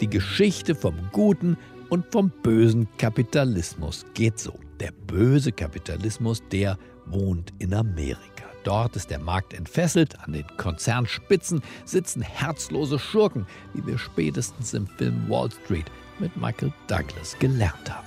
Die 0.00 0.08
Geschichte 0.08 0.74
vom 0.74 0.94
guten 1.12 1.58
und 1.90 2.06
vom 2.10 2.32
bösen 2.42 2.88
Kapitalismus 2.96 4.06
geht 4.14 4.38
so. 4.38 4.54
Der 4.80 4.92
böse 4.92 5.52
Kapitalismus, 5.52 6.42
der 6.50 6.78
wohnt 7.04 7.52
in 7.58 7.74
Amerika. 7.74 8.39
Dort 8.64 8.96
ist 8.96 9.10
der 9.10 9.18
Markt 9.18 9.54
entfesselt, 9.54 10.20
an 10.20 10.32
den 10.32 10.46
Konzernspitzen 10.56 11.62
sitzen 11.84 12.22
herzlose 12.22 12.98
Schurken, 12.98 13.46
wie 13.74 13.86
wir 13.86 13.98
spätestens 13.98 14.74
im 14.74 14.86
Film 14.86 15.28
Wall 15.28 15.50
Street 15.64 15.86
mit 16.18 16.36
Michael 16.36 16.72
Douglas 16.86 17.38
gelernt 17.38 17.90
haben. 17.90 18.06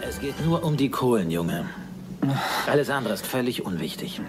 Es 0.00 0.20
geht 0.20 0.44
nur 0.44 0.64
um 0.64 0.76
die 0.76 0.90
Kohlen, 0.90 1.30
Junge. 1.30 1.66
Alles 2.66 2.90
andere 2.90 3.14
ist 3.14 3.26
völlig 3.26 3.64
unwichtig. 3.64 4.20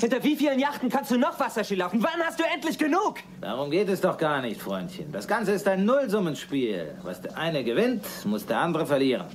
Hinter 0.00 0.24
wie 0.24 0.36
vielen 0.36 0.58
Yachten 0.58 0.88
kannst 0.88 1.10
du 1.10 1.16
noch 1.16 1.38
Wasserski 1.38 1.76
laufen? 1.76 2.02
Wann 2.02 2.26
hast 2.26 2.40
du 2.40 2.44
endlich 2.52 2.78
genug? 2.78 3.20
Darum 3.40 3.70
geht 3.70 3.88
es 3.88 4.00
doch 4.00 4.18
gar 4.18 4.42
nicht, 4.42 4.60
Freundchen. 4.60 5.12
Das 5.12 5.28
Ganze 5.28 5.52
ist 5.52 5.68
ein 5.68 5.84
Nullsummenspiel. 5.84 6.96
Was 7.02 7.20
der 7.20 7.36
eine 7.36 7.62
gewinnt, 7.62 8.04
muss 8.24 8.44
der 8.44 8.58
andere 8.58 8.86
verlieren. 8.86 9.26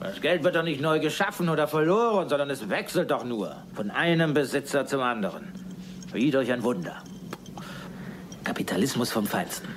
Das 0.00 0.20
Geld 0.20 0.44
wird 0.44 0.56
doch 0.56 0.62
nicht 0.62 0.80
neu 0.80 1.00
geschaffen 1.00 1.48
oder 1.48 1.66
verloren, 1.66 2.28
sondern 2.28 2.50
es 2.50 2.68
wechselt 2.68 3.10
doch 3.10 3.24
nur 3.24 3.56
von 3.74 3.90
einem 3.90 4.34
Besitzer 4.34 4.86
zum 4.86 5.00
anderen. 5.00 5.52
Wie 6.12 6.30
durch 6.30 6.52
ein 6.52 6.62
Wunder. 6.62 7.02
Kapitalismus 8.44 9.10
vom 9.10 9.26
Feinsten. 9.26 9.68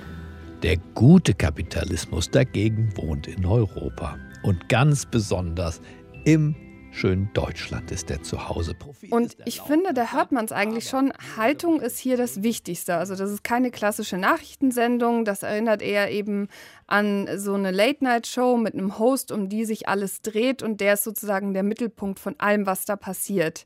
Der 0.63 0.77
gute 0.95 1.33
Kapitalismus 1.33 2.29
dagegen 2.29 2.91
wohnt 2.97 3.27
in 3.27 3.45
Europa 3.45 4.17
und 4.43 4.67
ganz 4.69 5.05
besonders 5.05 5.81
im 6.25 6.55
schönen 6.97 7.29
Deutschland 7.33 7.91
ist 7.91 8.09
der 8.09 8.23
Zuhause. 8.23 8.75
Und 9.11 9.37
ich 9.45 9.61
finde, 9.61 9.93
da 9.93 10.13
hört 10.13 10.31
man 10.31 10.45
es 10.45 10.51
eigentlich 10.51 10.89
schon. 10.89 11.13
Haltung 11.37 11.79
ist 11.79 11.99
hier 11.99 12.17
das 12.17 12.41
Wichtigste. 12.41 12.95
Also 12.95 13.15
das 13.15 13.29
ist 13.29 13.43
keine 13.43 13.69
klassische 13.69 14.17
Nachrichtensendung. 14.17 15.23
Das 15.23 15.43
erinnert 15.43 15.83
eher 15.83 16.11
eben 16.11 16.47
an 16.87 17.29
so 17.37 17.53
eine 17.53 17.71
Late-Night-Show 17.71 18.57
mit 18.57 18.73
einem 18.73 18.97
Host, 18.97 19.31
um 19.31 19.47
die 19.47 19.65
sich 19.65 19.87
alles 19.87 20.21
dreht. 20.21 20.63
Und 20.63 20.81
der 20.81 20.95
ist 20.95 21.03
sozusagen 21.03 21.53
der 21.53 21.63
Mittelpunkt 21.63 22.19
von 22.19 22.35
allem, 22.39 22.65
was 22.65 22.85
da 22.85 22.95
passiert. 22.95 23.65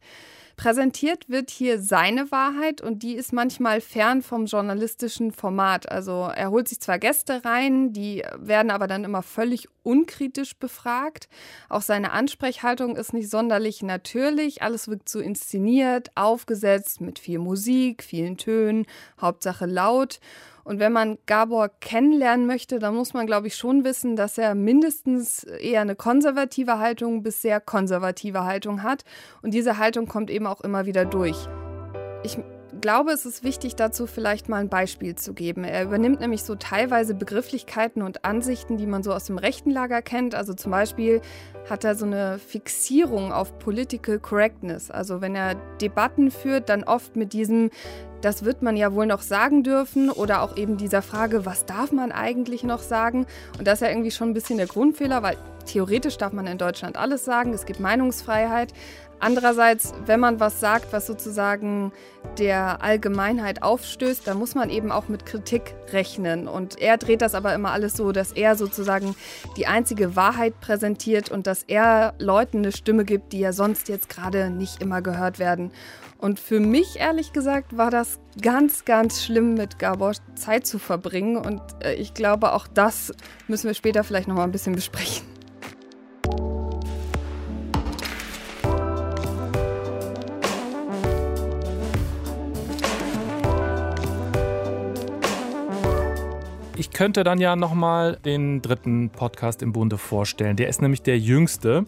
Präsentiert 0.57 1.27
wird 1.27 1.49
hier 1.49 1.79
seine 1.79 2.31
Wahrheit 2.31 2.81
und 2.81 3.01
die 3.01 3.15
ist 3.15 3.33
manchmal 3.33 3.81
fern 3.81 4.21
vom 4.21 4.45
journalistischen 4.45 5.31
Format. 5.31 5.91
Also 5.91 6.29
er 6.35 6.51
holt 6.51 6.67
sich 6.67 6.79
zwar 6.79 6.99
Gäste 6.99 7.43
rein, 7.43 7.93
die 7.93 8.23
werden 8.37 8.69
aber 8.69 8.85
dann 8.85 9.03
immer 9.03 9.23
völlig 9.23 9.69
unkritisch 9.83 10.55
befragt. 10.57 11.27
Auch 11.69 11.81
seine 11.81 12.11
Ansprechhaltung 12.11 12.95
ist 12.95 13.13
nicht 13.13 13.29
sonderlich 13.29 13.81
natürlich. 13.83 14.61
Alles 14.61 14.87
wirkt 14.87 15.09
so 15.09 15.19
inszeniert, 15.19 16.11
aufgesetzt 16.15 17.01
mit 17.01 17.19
viel 17.19 17.39
Musik, 17.39 18.03
vielen 18.03 18.37
Tönen, 18.37 18.85
Hauptsache 19.19 19.65
laut. 19.65 20.19
Und 20.63 20.79
wenn 20.79 20.93
man 20.93 21.17
Gabor 21.25 21.69
kennenlernen 21.69 22.45
möchte, 22.45 22.79
dann 22.79 22.95
muss 22.95 23.13
man, 23.13 23.25
glaube 23.25 23.47
ich, 23.47 23.55
schon 23.55 23.83
wissen, 23.83 24.15
dass 24.15 24.37
er 24.37 24.53
mindestens 24.53 25.43
eher 25.43 25.81
eine 25.81 25.95
konservative 25.95 26.77
Haltung 26.77 27.23
bis 27.23 27.41
sehr 27.41 27.59
konservative 27.59 28.43
Haltung 28.43 28.83
hat. 28.83 29.03
Und 29.41 29.53
diese 29.53 29.77
Haltung 29.77 30.07
kommt 30.07 30.29
eben 30.29 30.45
auch 30.45 30.61
immer 30.61 30.85
wieder 30.85 31.05
durch. 31.05 31.37
Ich 32.23 32.37
glaube, 32.81 33.11
es 33.11 33.25
ist 33.25 33.43
wichtig 33.43 33.75
dazu 33.75 34.07
vielleicht 34.07 34.49
mal 34.49 34.57
ein 34.57 34.69
Beispiel 34.69 35.15
zu 35.15 35.33
geben. 35.33 35.63
Er 35.63 35.83
übernimmt 35.83 36.19
nämlich 36.19 36.43
so 36.43 36.55
teilweise 36.55 37.13
Begrifflichkeiten 37.13 38.01
und 38.01 38.25
Ansichten, 38.25 38.77
die 38.77 38.87
man 38.87 39.03
so 39.03 39.13
aus 39.13 39.25
dem 39.25 39.37
rechten 39.37 39.71
Lager 39.71 40.01
kennt. 40.01 40.35
Also 40.35 40.53
zum 40.53 40.71
Beispiel 40.71 41.21
hat 41.69 41.83
er 41.83 41.95
so 41.95 42.05
eine 42.05 42.39
Fixierung 42.39 43.31
auf 43.31 43.57
Political 43.59 44.19
Correctness. 44.19 44.91
Also 44.91 45.21
wenn 45.21 45.35
er 45.35 45.55
Debatten 45.79 46.31
führt, 46.31 46.69
dann 46.69 46.83
oft 46.83 47.15
mit 47.15 47.33
diesem 47.33 47.69
das 48.21 48.45
wird 48.45 48.61
man 48.61 48.77
ja 48.77 48.93
wohl 48.93 49.07
noch 49.07 49.21
sagen 49.21 49.63
dürfen 49.63 50.11
oder 50.11 50.43
auch 50.43 50.55
eben 50.55 50.77
dieser 50.77 51.01
Frage, 51.01 51.45
was 51.45 51.65
darf 51.65 51.91
man 51.91 52.11
eigentlich 52.11 52.63
noch 52.63 52.81
sagen? 52.81 53.25
Und 53.57 53.65
das 53.65 53.75
ist 53.75 53.81
ja 53.81 53.89
irgendwie 53.89 54.11
schon 54.11 54.29
ein 54.29 54.33
bisschen 54.33 54.57
der 54.57 54.67
Grundfehler, 54.67 55.23
weil 55.23 55.37
theoretisch 55.65 56.17
darf 56.17 56.31
man 56.33 56.47
in 56.47 56.57
Deutschland 56.57 56.97
alles 56.97 57.25
sagen, 57.25 57.53
es 57.53 57.65
gibt 57.65 57.79
Meinungsfreiheit. 57.79 58.73
Andererseits, 59.21 59.93
wenn 60.07 60.19
man 60.19 60.39
was 60.39 60.59
sagt, 60.59 60.93
was 60.93 61.05
sozusagen 61.05 61.91
der 62.39 62.81
Allgemeinheit 62.81 63.61
aufstößt, 63.61 64.25
dann 64.25 64.37
muss 64.37 64.55
man 64.55 64.71
eben 64.71 64.91
auch 64.91 65.09
mit 65.09 65.27
Kritik 65.27 65.75
rechnen. 65.93 66.47
Und 66.47 66.81
er 66.81 66.97
dreht 66.97 67.21
das 67.21 67.35
aber 67.35 67.53
immer 67.53 67.71
alles 67.71 67.93
so, 67.93 68.11
dass 68.11 68.31
er 68.31 68.55
sozusagen 68.55 69.15
die 69.57 69.67
einzige 69.67 70.15
Wahrheit 70.15 70.59
präsentiert 70.59 71.29
und 71.29 71.45
dass 71.45 71.61
er 71.61 72.15
Leuten 72.17 72.57
eine 72.57 72.71
Stimme 72.71 73.05
gibt, 73.05 73.31
die 73.31 73.39
ja 73.39 73.53
sonst 73.53 73.89
jetzt 73.89 74.09
gerade 74.09 74.49
nicht 74.49 74.81
immer 74.81 75.03
gehört 75.03 75.37
werden. 75.37 75.71
Und 76.17 76.39
für 76.39 76.59
mich, 76.59 76.99
ehrlich 76.99 77.31
gesagt, 77.31 77.77
war 77.77 77.91
das 77.91 78.19
ganz, 78.41 78.85
ganz 78.85 79.23
schlimm, 79.23 79.53
mit 79.53 79.77
Gabor 79.77 80.13
Zeit 80.33 80.65
zu 80.65 80.79
verbringen. 80.79 81.37
Und 81.37 81.61
äh, 81.83 81.93
ich 81.93 82.15
glaube, 82.15 82.53
auch 82.53 82.67
das 82.67 83.13
müssen 83.47 83.67
wir 83.67 83.75
später 83.75 84.03
vielleicht 84.03 84.27
noch 84.27 84.35
mal 84.35 84.43
ein 84.43 84.51
bisschen 84.51 84.73
besprechen. 84.73 85.30
Könnte 97.01 97.23
dann 97.23 97.39
ja 97.39 97.55
noch 97.55 97.73
mal 97.73 98.17
den 98.25 98.61
dritten 98.61 99.09
Podcast 99.09 99.63
im 99.63 99.73
Bunde 99.73 99.97
vorstellen. 99.97 100.55
Der 100.55 100.67
ist 100.67 100.83
nämlich 100.83 101.01
der 101.01 101.17
jüngste 101.17 101.87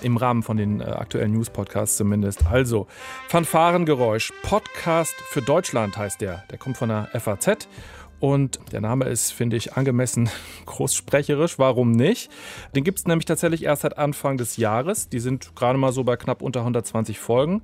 im 0.00 0.16
Rahmen 0.16 0.44
von 0.44 0.56
den 0.56 0.80
äh, 0.80 0.84
aktuellen 0.84 1.32
News-Podcasts 1.32 1.96
zumindest. 1.96 2.46
Also, 2.46 2.86
Fanfarengeräusch, 3.26 4.32
Podcast 4.44 5.12
für 5.30 5.42
Deutschland 5.42 5.96
heißt 5.96 6.20
der. 6.20 6.44
Der 6.52 6.58
kommt 6.58 6.76
von 6.76 6.88
der 6.88 7.08
FAZ. 7.18 7.66
Und 8.24 8.58
der 8.72 8.80
Name 8.80 9.04
ist, 9.04 9.32
finde 9.32 9.58
ich, 9.58 9.74
angemessen 9.74 10.30
großsprecherisch. 10.64 11.58
Warum 11.58 11.90
nicht? 11.90 12.30
Den 12.74 12.82
gibt 12.82 12.98
es 12.98 13.06
nämlich 13.06 13.26
tatsächlich 13.26 13.64
erst 13.64 13.82
seit 13.82 13.98
Anfang 13.98 14.38
des 14.38 14.56
Jahres. 14.56 15.10
Die 15.10 15.20
sind 15.20 15.54
gerade 15.54 15.78
mal 15.78 15.92
so 15.92 16.04
bei 16.04 16.16
knapp 16.16 16.40
unter 16.40 16.60
120 16.60 17.18
Folgen. 17.18 17.60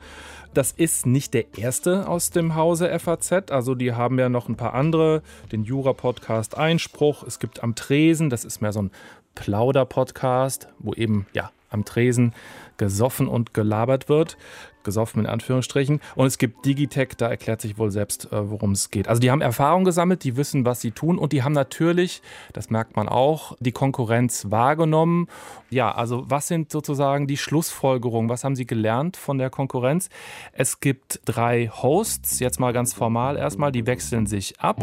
Das 0.52 0.73
ist 0.73 1.07
nicht 1.07 1.33
der 1.33 1.57
erste 1.57 2.07
aus 2.07 2.29
dem 2.29 2.57
Hause 2.57 2.90
FAZ. 2.99 3.50
Also 3.50 3.75
die 3.75 3.95
haben 3.95 4.19
ja 4.19 4.29
noch 4.29 4.50
ein 4.50 4.57
paar 4.57 4.75
andere. 4.75 5.23
Den 5.50 5.64
Jura-Podcast 5.64 6.59
Einspruch. 6.59 7.23
Es 7.23 7.38
gibt 7.38 7.62
Am 7.62 7.75
Tresen. 7.75 8.29
Das 8.29 8.45
ist 8.45 8.61
mehr 8.61 8.75
so 8.75 8.83
ein 8.83 8.90
Plauder-Podcast, 9.37 10.69
wo 10.79 10.93
eben 10.93 11.26
ja 11.33 11.50
am 11.71 11.87
Tresen 11.87 12.35
gesoffen 12.81 13.29
und 13.29 13.53
gelabert 13.53 14.09
wird. 14.09 14.39
Gesoffen 14.83 15.21
in 15.21 15.27
Anführungsstrichen. 15.27 16.01
Und 16.15 16.27
es 16.27 16.39
gibt 16.39 16.65
Digitech, 16.65 17.11
da 17.19 17.29
erklärt 17.29 17.61
sich 17.61 17.77
wohl 17.77 17.91
selbst, 17.91 18.33
äh, 18.33 18.51
worum 18.51 18.73
es 18.73 18.91
geht. 18.91 19.09
Also 19.09 19.21
die 19.21 19.31
haben 19.31 19.43
Erfahrung 19.43 19.85
gesammelt, 19.85 20.25
die 20.25 20.39
wissen, 20.39 20.65
was 20.65 20.81
sie 20.81 20.91
tun 20.91 21.19
und 21.19 21.33
die 21.33 21.43
haben 21.43 21.53
natürlich, 21.53 22.23
das 22.55 22.71
merkt 22.71 22.97
man 22.97 23.07
auch, 23.07 23.55
die 23.61 23.73
Konkurrenz 23.73 24.47
wahrgenommen. 24.49 25.29
Ja, 25.69 25.93
also 25.93 26.25
was 26.29 26.49
sind 26.49 26.73
sozusagen 26.73 27.27
die 27.27 27.37
Schlussfolgerungen? 27.37 28.31
Was 28.31 28.43
haben 28.43 28.57
sie 28.57 28.67
gelernt 28.67 29.19
von 29.19 29.37
der 29.37 29.51
Konkurrenz? 29.51 30.09
Es 30.55 30.81
gibt 30.81 31.21
drei 31.27 31.69
Hosts, 31.69 32.41
jetzt 32.41 32.59
mal 32.59 32.73
ganz 32.73 32.95
formal 32.95 33.37
erstmal, 33.37 33.73
die 33.73 33.87
wechseln 33.87 34.27
sich 34.27 34.59
ab. 34.61 34.83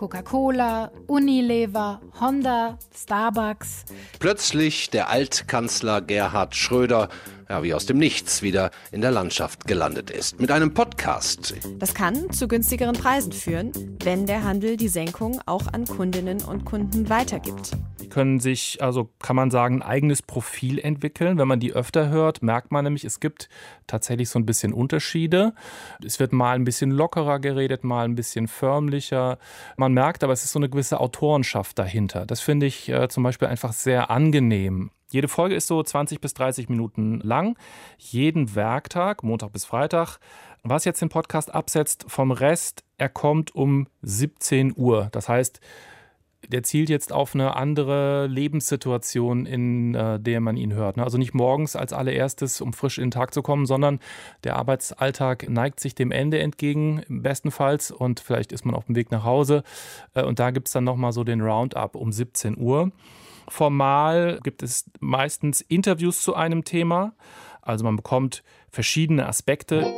Coca-Cola, 0.00 0.90
Unilever, 1.08 2.00
Honda, 2.18 2.78
Starbucks. 2.96 3.84
Plötzlich 4.18 4.88
der 4.88 5.10
Altkanzler 5.10 6.00
Gerhard 6.00 6.56
Schröder 6.56 7.10
ja, 7.50 7.64
wie 7.64 7.74
aus 7.74 7.84
dem 7.84 7.98
Nichts 7.98 8.42
wieder 8.42 8.70
in 8.92 9.00
der 9.00 9.10
Landschaft 9.10 9.66
gelandet 9.66 10.08
ist. 10.08 10.40
Mit 10.40 10.52
einem 10.52 10.72
Podcast. 10.72 11.52
Das 11.80 11.94
kann 11.94 12.30
zu 12.30 12.46
günstigeren 12.46 12.94
Preisen 12.94 13.32
führen, 13.32 13.72
wenn 14.04 14.24
der 14.24 14.44
Handel 14.44 14.76
die 14.76 14.86
Senkung 14.86 15.40
auch 15.46 15.66
an 15.72 15.84
Kundinnen 15.84 16.42
und 16.44 16.64
Kunden 16.64 17.08
weitergibt. 17.08 17.72
Die 18.00 18.08
können 18.08 18.38
sich, 18.38 18.80
also 18.80 19.10
kann 19.18 19.34
man 19.34 19.50
sagen, 19.50 19.82
ein 19.82 19.88
eigenes 19.88 20.22
Profil 20.22 20.78
entwickeln. 20.78 21.38
Wenn 21.38 21.48
man 21.48 21.58
die 21.58 21.72
öfter 21.72 22.08
hört, 22.08 22.40
merkt 22.40 22.70
man 22.70 22.84
nämlich, 22.84 23.04
es 23.04 23.18
gibt 23.18 23.48
tatsächlich 23.88 24.30
so 24.30 24.38
ein 24.38 24.46
bisschen 24.46 24.72
Unterschiede. 24.72 25.52
Es 26.04 26.20
wird 26.20 26.32
mal 26.32 26.54
ein 26.54 26.64
bisschen 26.64 26.92
lockerer 26.92 27.40
geredet, 27.40 27.82
mal 27.82 28.04
ein 28.04 28.14
bisschen 28.14 28.46
förmlicher. 28.46 29.38
Man 29.76 29.92
merkt 29.92 30.22
aber, 30.22 30.32
es 30.32 30.44
ist 30.44 30.52
so 30.52 30.60
eine 30.60 30.68
gewisse 30.68 31.00
Autorenschaft 31.00 31.80
dahinter. 31.80 32.26
Das 32.26 32.40
finde 32.40 32.66
ich 32.66 32.88
äh, 32.88 33.08
zum 33.08 33.24
Beispiel 33.24 33.48
einfach 33.48 33.72
sehr 33.72 34.08
angenehm. 34.08 34.92
Jede 35.10 35.28
Folge 35.28 35.56
ist 35.56 35.66
so 35.66 35.82
20 35.82 36.20
bis 36.20 36.34
30 36.34 36.68
Minuten 36.68 37.20
lang. 37.20 37.58
Jeden 37.98 38.54
Werktag, 38.54 39.24
Montag 39.24 39.52
bis 39.52 39.64
Freitag. 39.64 40.18
Was 40.62 40.84
jetzt 40.84 41.02
den 41.02 41.08
Podcast 41.08 41.52
absetzt 41.52 42.04
vom 42.06 42.30
Rest, 42.30 42.84
er 42.96 43.08
kommt 43.08 43.54
um 43.54 43.88
17 44.02 44.72
Uhr. 44.76 45.08
Das 45.10 45.28
heißt, 45.28 45.60
der 46.48 46.62
zielt 46.62 46.88
jetzt 46.88 47.12
auf 47.12 47.34
eine 47.34 47.56
andere 47.56 48.26
Lebenssituation, 48.26 49.46
in 49.46 49.94
äh, 49.94 50.20
der 50.20 50.40
man 50.40 50.56
ihn 50.56 50.72
hört. 50.72 50.96
Ne? 50.96 51.02
Also 51.02 51.18
nicht 51.18 51.34
morgens 51.34 51.76
als 51.76 51.92
allererstes, 51.92 52.60
um 52.60 52.72
frisch 52.72 52.98
in 52.98 53.06
den 53.06 53.10
Tag 53.10 53.34
zu 53.34 53.42
kommen, 53.42 53.66
sondern 53.66 53.98
der 54.44 54.56
Arbeitsalltag 54.56 55.48
neigt 55.48 55.80
sich 55.80 55.94
dem 55.94 56.12
Ende 56.12 56.38
entgegen, 56.38 57.02
bestenfalls, 57.08 57.90
und 57.90 58.20
vielleicht 58.20 58.52
ist 58.52 58.64
man 58.64 58.74
auf 58.74 58.86
dem 58.86 58.96
Weg 58.96 59.10
nach 59.10 59.24
Hause. 59.24 59.64
Äh, 60.14 60.22
und 60.22 60.38
da 60.38 60.50
gibt 60.50 60.68
es 60.68 60.72
dann 60.72 60.84
nochmal 60.84 61.12
so 61.12 61.24
den 61.24 61.40
Roundup 61.40 61.96
um 61.96 62.12
17 62.12 62.56
Uhr. 62.56 62.92
Formal 63.50 64.38
gibt 64.44 64.62
es 64.62 64.84
meistens 65.00 65.60
Interviews 65.60 66.22
zu 66.22 66.34
einem 66.34 66.64
Thema. 66.64 67.14
Also 67.62 67.84
man 67.84 67.96
bekommt 67.96 68.42
verschiedene 68.70 69.26
Aspekte. 69.26 69.92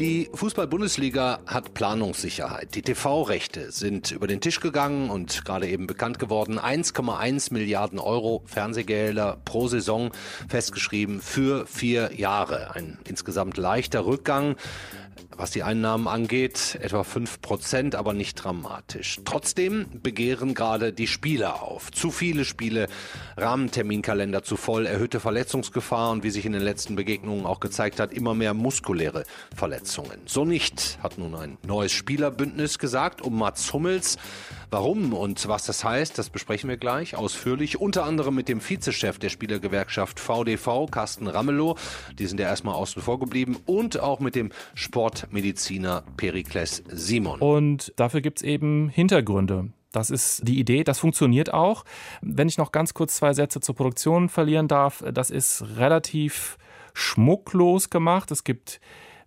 Die 0.00 0.28
Fußball-Bundesliga 0.32 1.40
hat 1.46 1.74
Planungssicherheit. 1.74 2.74
Die 2.74 2.82
TV-Rechte 2.82 3.70
sind 3.70 4.10
über 4.10 4.26
den 4.26 4.40
Tisch 4.40 4.60
gegangen 4.60 5.10
und 5.10 5.44
gerade 5.44 5.68
eben 5.68 5.86
bekannt 5.86 6.18
geworden. 6.18 6.58
1,1 6.58 7.52
Milliarden 7.52 7.98
Euro 7.98 8.42
Fernsehgelder 8.46 9.38
pro 9.44 9.68
Saison 9.68 10.10
festgeschrieben 10.48 11.20
für 11.20 11.66
vier 11.66 12.12
Jahre. 12.16 12.74
Ein 12.74 12.98
insgesamt 13.06 13.56
leichter 13.58 14.06
Rückgang 14.06 14.56
was 15.36 15.50
die 15.50 15.62
Einnahmen 15.62 16.08
angeht, 16.08 16.78
etwa 16.80 17.04
5 17.04 17.40
Prozent, 17.40 17.94
aber 17.94 18.12
nicht 18.12 18.34
dramatisch. 18.34 19.20
Trotzdem 19.24 19.86
begehren 20.02 20.54
gerade 20.54 20.92
die 20.92 21.06
Spieler 21.06 21.62
auf. 21.62 21.90
Zu 21.90 22.10
viele 22.10 22.44
Spiele, 22.44 22.88
Rahmenterminkalender 23.36 24.42
zu 24.42 24.56
voll, 24.56 24.86
erhöhte 24.86 25.20
Verletzungsgefahr 25.20 26.10
und 26.12 26.22
wie 26.22 26.30
sich 26.30 26.46
in 26.46 26.52
den 26.52 26.62
letzten 26.62 26.96
Begegnungen 26.96 27.46
auch 27.46 27.60
gezeigt 27.60 28.00
hat, 28.00 28.12
immer 28.12 28.34
mehr 28.34 28.54
muskuläre 28.54 29.24
Verletzungen. 29.54 30.20
So 30.26 30.44
nicht, 30.44 30.98
hat 31.02 31.18
nun 31.18 31.34
ein 31.34 31.58
neues 31.66 31.92
Spielerbündnis 31.92 32.78
gesagt, 32.78 33.20
um 33.22 33.38
Mats 33.38 33.72
Hummels 33.72 34.16
Warum 34.70 35.12
und 35.12 35.46
was 35.46 35.66
das 35.66 35.84
heißt, 35.84 36.18
das 36.18 36.30
besprechen 36.30 36.68
wir 36.68 36.76
gleich 36.76 37.16
ausführlich. 37.16 37.80
Unter 37.80 38.04
anderem 38.04 38.34
mit 38.34 38.48
dem 38.48 38.60
Vizechef 38.60 39.18
der 39.18 39.28
Spielergewerkschaft 39.28 40.18
VDV, 40.18 40.90
Carsten 40.90 41.28
Ramelow. 41.28 41.76
Die 42.18 42.26
sind 42.26 42.40
ja 42.40 42.46
erstmal 42.46 42.74
außen 42.74 43.00
vor 43.00 43.20
geblieben. 43.20 43.56
Und 43.66 44.00
auch 44.00 44.18
mit 44.18 44.34
dem 44.34 44.50
Sportmediziner 44.74 46.02
Perikles 46.16 46.82
Simon. 46.88 47.40
Und 47.40 47.92
dafür 47.96 48.20
gibt 48.20 48.38
es 48.38 48.42
eben 48.42 48.88
Hintergründe. 48.88 49.70
Das 49.92 50.10
ist 50.10 50.46
die 50.46 50.58
Idee, 50.58 50.84
das 50.84 50.98
funktioniert 50.98 51.54
auch. 51.54 51.84
Wenn 52.20 52.48
ich 52.48 52.58
noch 52.58 52.72
ganz 52.72 52.92
kurz 52.92 53.16
zwei 53.16 53.32
Sätze 53.32 53.60
zur 53.60 53.76
Produktion 53.76 54.28
verlieren 54.28 54.68
darf, 54.68 55.02
das 55.12 55.30
ist 55.30 55.64
relativ 55.76 56.58
schmucklos 56.92 57.88
gemacht. 57.88 58.30
Es 58.30 58.44
gibt 58.44 58.80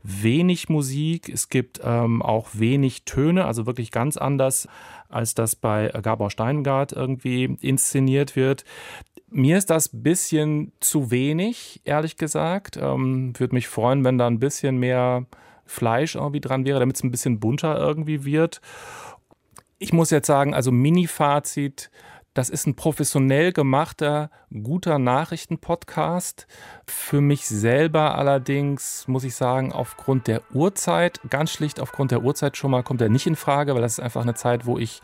wenig 0.04 0.70
Musik, 0.70 1.30
es 1.30 1.50
gibt 1.50 1.82
ähm, 1.84 2.22
auch 2.22 2.50
wenig 2.54 3.04
Töne, 3.04 3.46
also 3.46 3.66
wirklich 3.66 3.92
ganz 3.92 4.18
anders, 4.18 4.68
als 5.10 5.34
das 5.34 5.56
bei 5.56 5.90
Gabor 6.02 6.30
Steingart 6.30 6.94
irgendwie 6.94 7.58
inszeniert 7.62 8.36
wird. 8.36 8.64
Mir 9.30 9.58
ist 9.58 9.70
das 9.70 9.90
bisschen 9.92 10.72
zu 10.80 11.12
wenig, 11.12 11.82
ehrlich 11.84 12.18
gesagt. 12.18 12.78
Ähm, 12.78 13.34
Würde 13.38 13.56
mich 13.56 13.68
freuen, 13.68 14.04
wenn 14.04 14.18
da 14.18 14.28
ein 14.28 14.40
bisschen 14.40 14.78
mehr 14.78 15.26
Fleisch 15.66 16.16
irgendwie 16.16 16.42
dran 16.42 16.66
wäre, 16.66 16.80
damit 16.80 16.96
es 16.96 17.04
ein 17.04 17.12
bisschen 17.12 17.40
bunter 17.40 17.78
irgendwie 17.78 18.26
wird. 18.26 18.62
Ich 19.78 19.94
muss 19.94 20.10
jetzt 20.10 20.28
sagen, 20.28 20.54
also 20.54 20.72
Mini-Fazit, 20.72 21.92
das 22.34 22.50
ist 22.50 22.68
ein 22.68 22.76
professionell 22.76 23.52
gemachter, 23.52 24.30
guter 24.64 25.00
Nachrichtenpodcast. 25.00 26.48
Für 26.86 27.22
mich 27.22 27.48
selber 27.48 28.18
allerdings, 28.18 29.08
muss 29.08 29.24
ich 29.24 29.36
sagen, 29.36 29.74
aufgrund 29.74 30.28
der 30.28 30.42
Uhrzeit, 30.54 31.20
ganz 31.30 31.52
schlicht 31.52 31.80
aufgrund 31.80 32.12
der 32.12 32.22
Uhrzeit 32.22 32.56
schon 32.56 32.72
mal, 32.72 32.84
kommt 32.84 33.02
er 33.02 33.10
nicht 33.10 33.28
in 33.28 33.36
Frage, 33.36 33.74
weil 33.74 33.82
das 33.82 33.94
ist 33.94 34.00
einfach 34.00 34.22
eine 34.22 34.36
Zeit, 34.36 34.66
wo 34.66 34.78
ich 34.78 35.02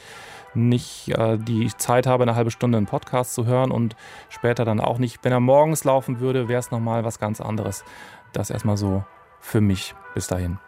nicht 0.54 1.10
äh, 1.10 1.38
die 1.38 1.70
Zeit 1.78 2.08
habe, 2.08 2.24
eine 2.24 2.36
halbe 2.36 2.52
Stunde 2.52 2.78
einen 2.78 2.88
Podcast 2.88 3.34
zu 3.34 3.46
hören 3.46 3.72
und 3.72 3.96
später 4.30 4.64
dann 4.64 4.80
auch 4.80 5.00
nicht. 5.00 5.20
Wenn 5.24 5.32
er 5.32 5.40
morgens 5.40 5.84
laufen 5.84 6.20
würde, 6.20 6.48
wäre 6.48 6.60
es 6.60 6.72
nochmal 6.72 7.04
was 7.04 7.20
ganz 7.20 7.42
anderes. 7.42 7.84
Das 8.34 8.50
erstmal 8.50 8.78
so 8.78 9.04
für 9.40 9.62
mich 9.62 9.96
bis 10.14 10.28
dahin. 10.28 10.60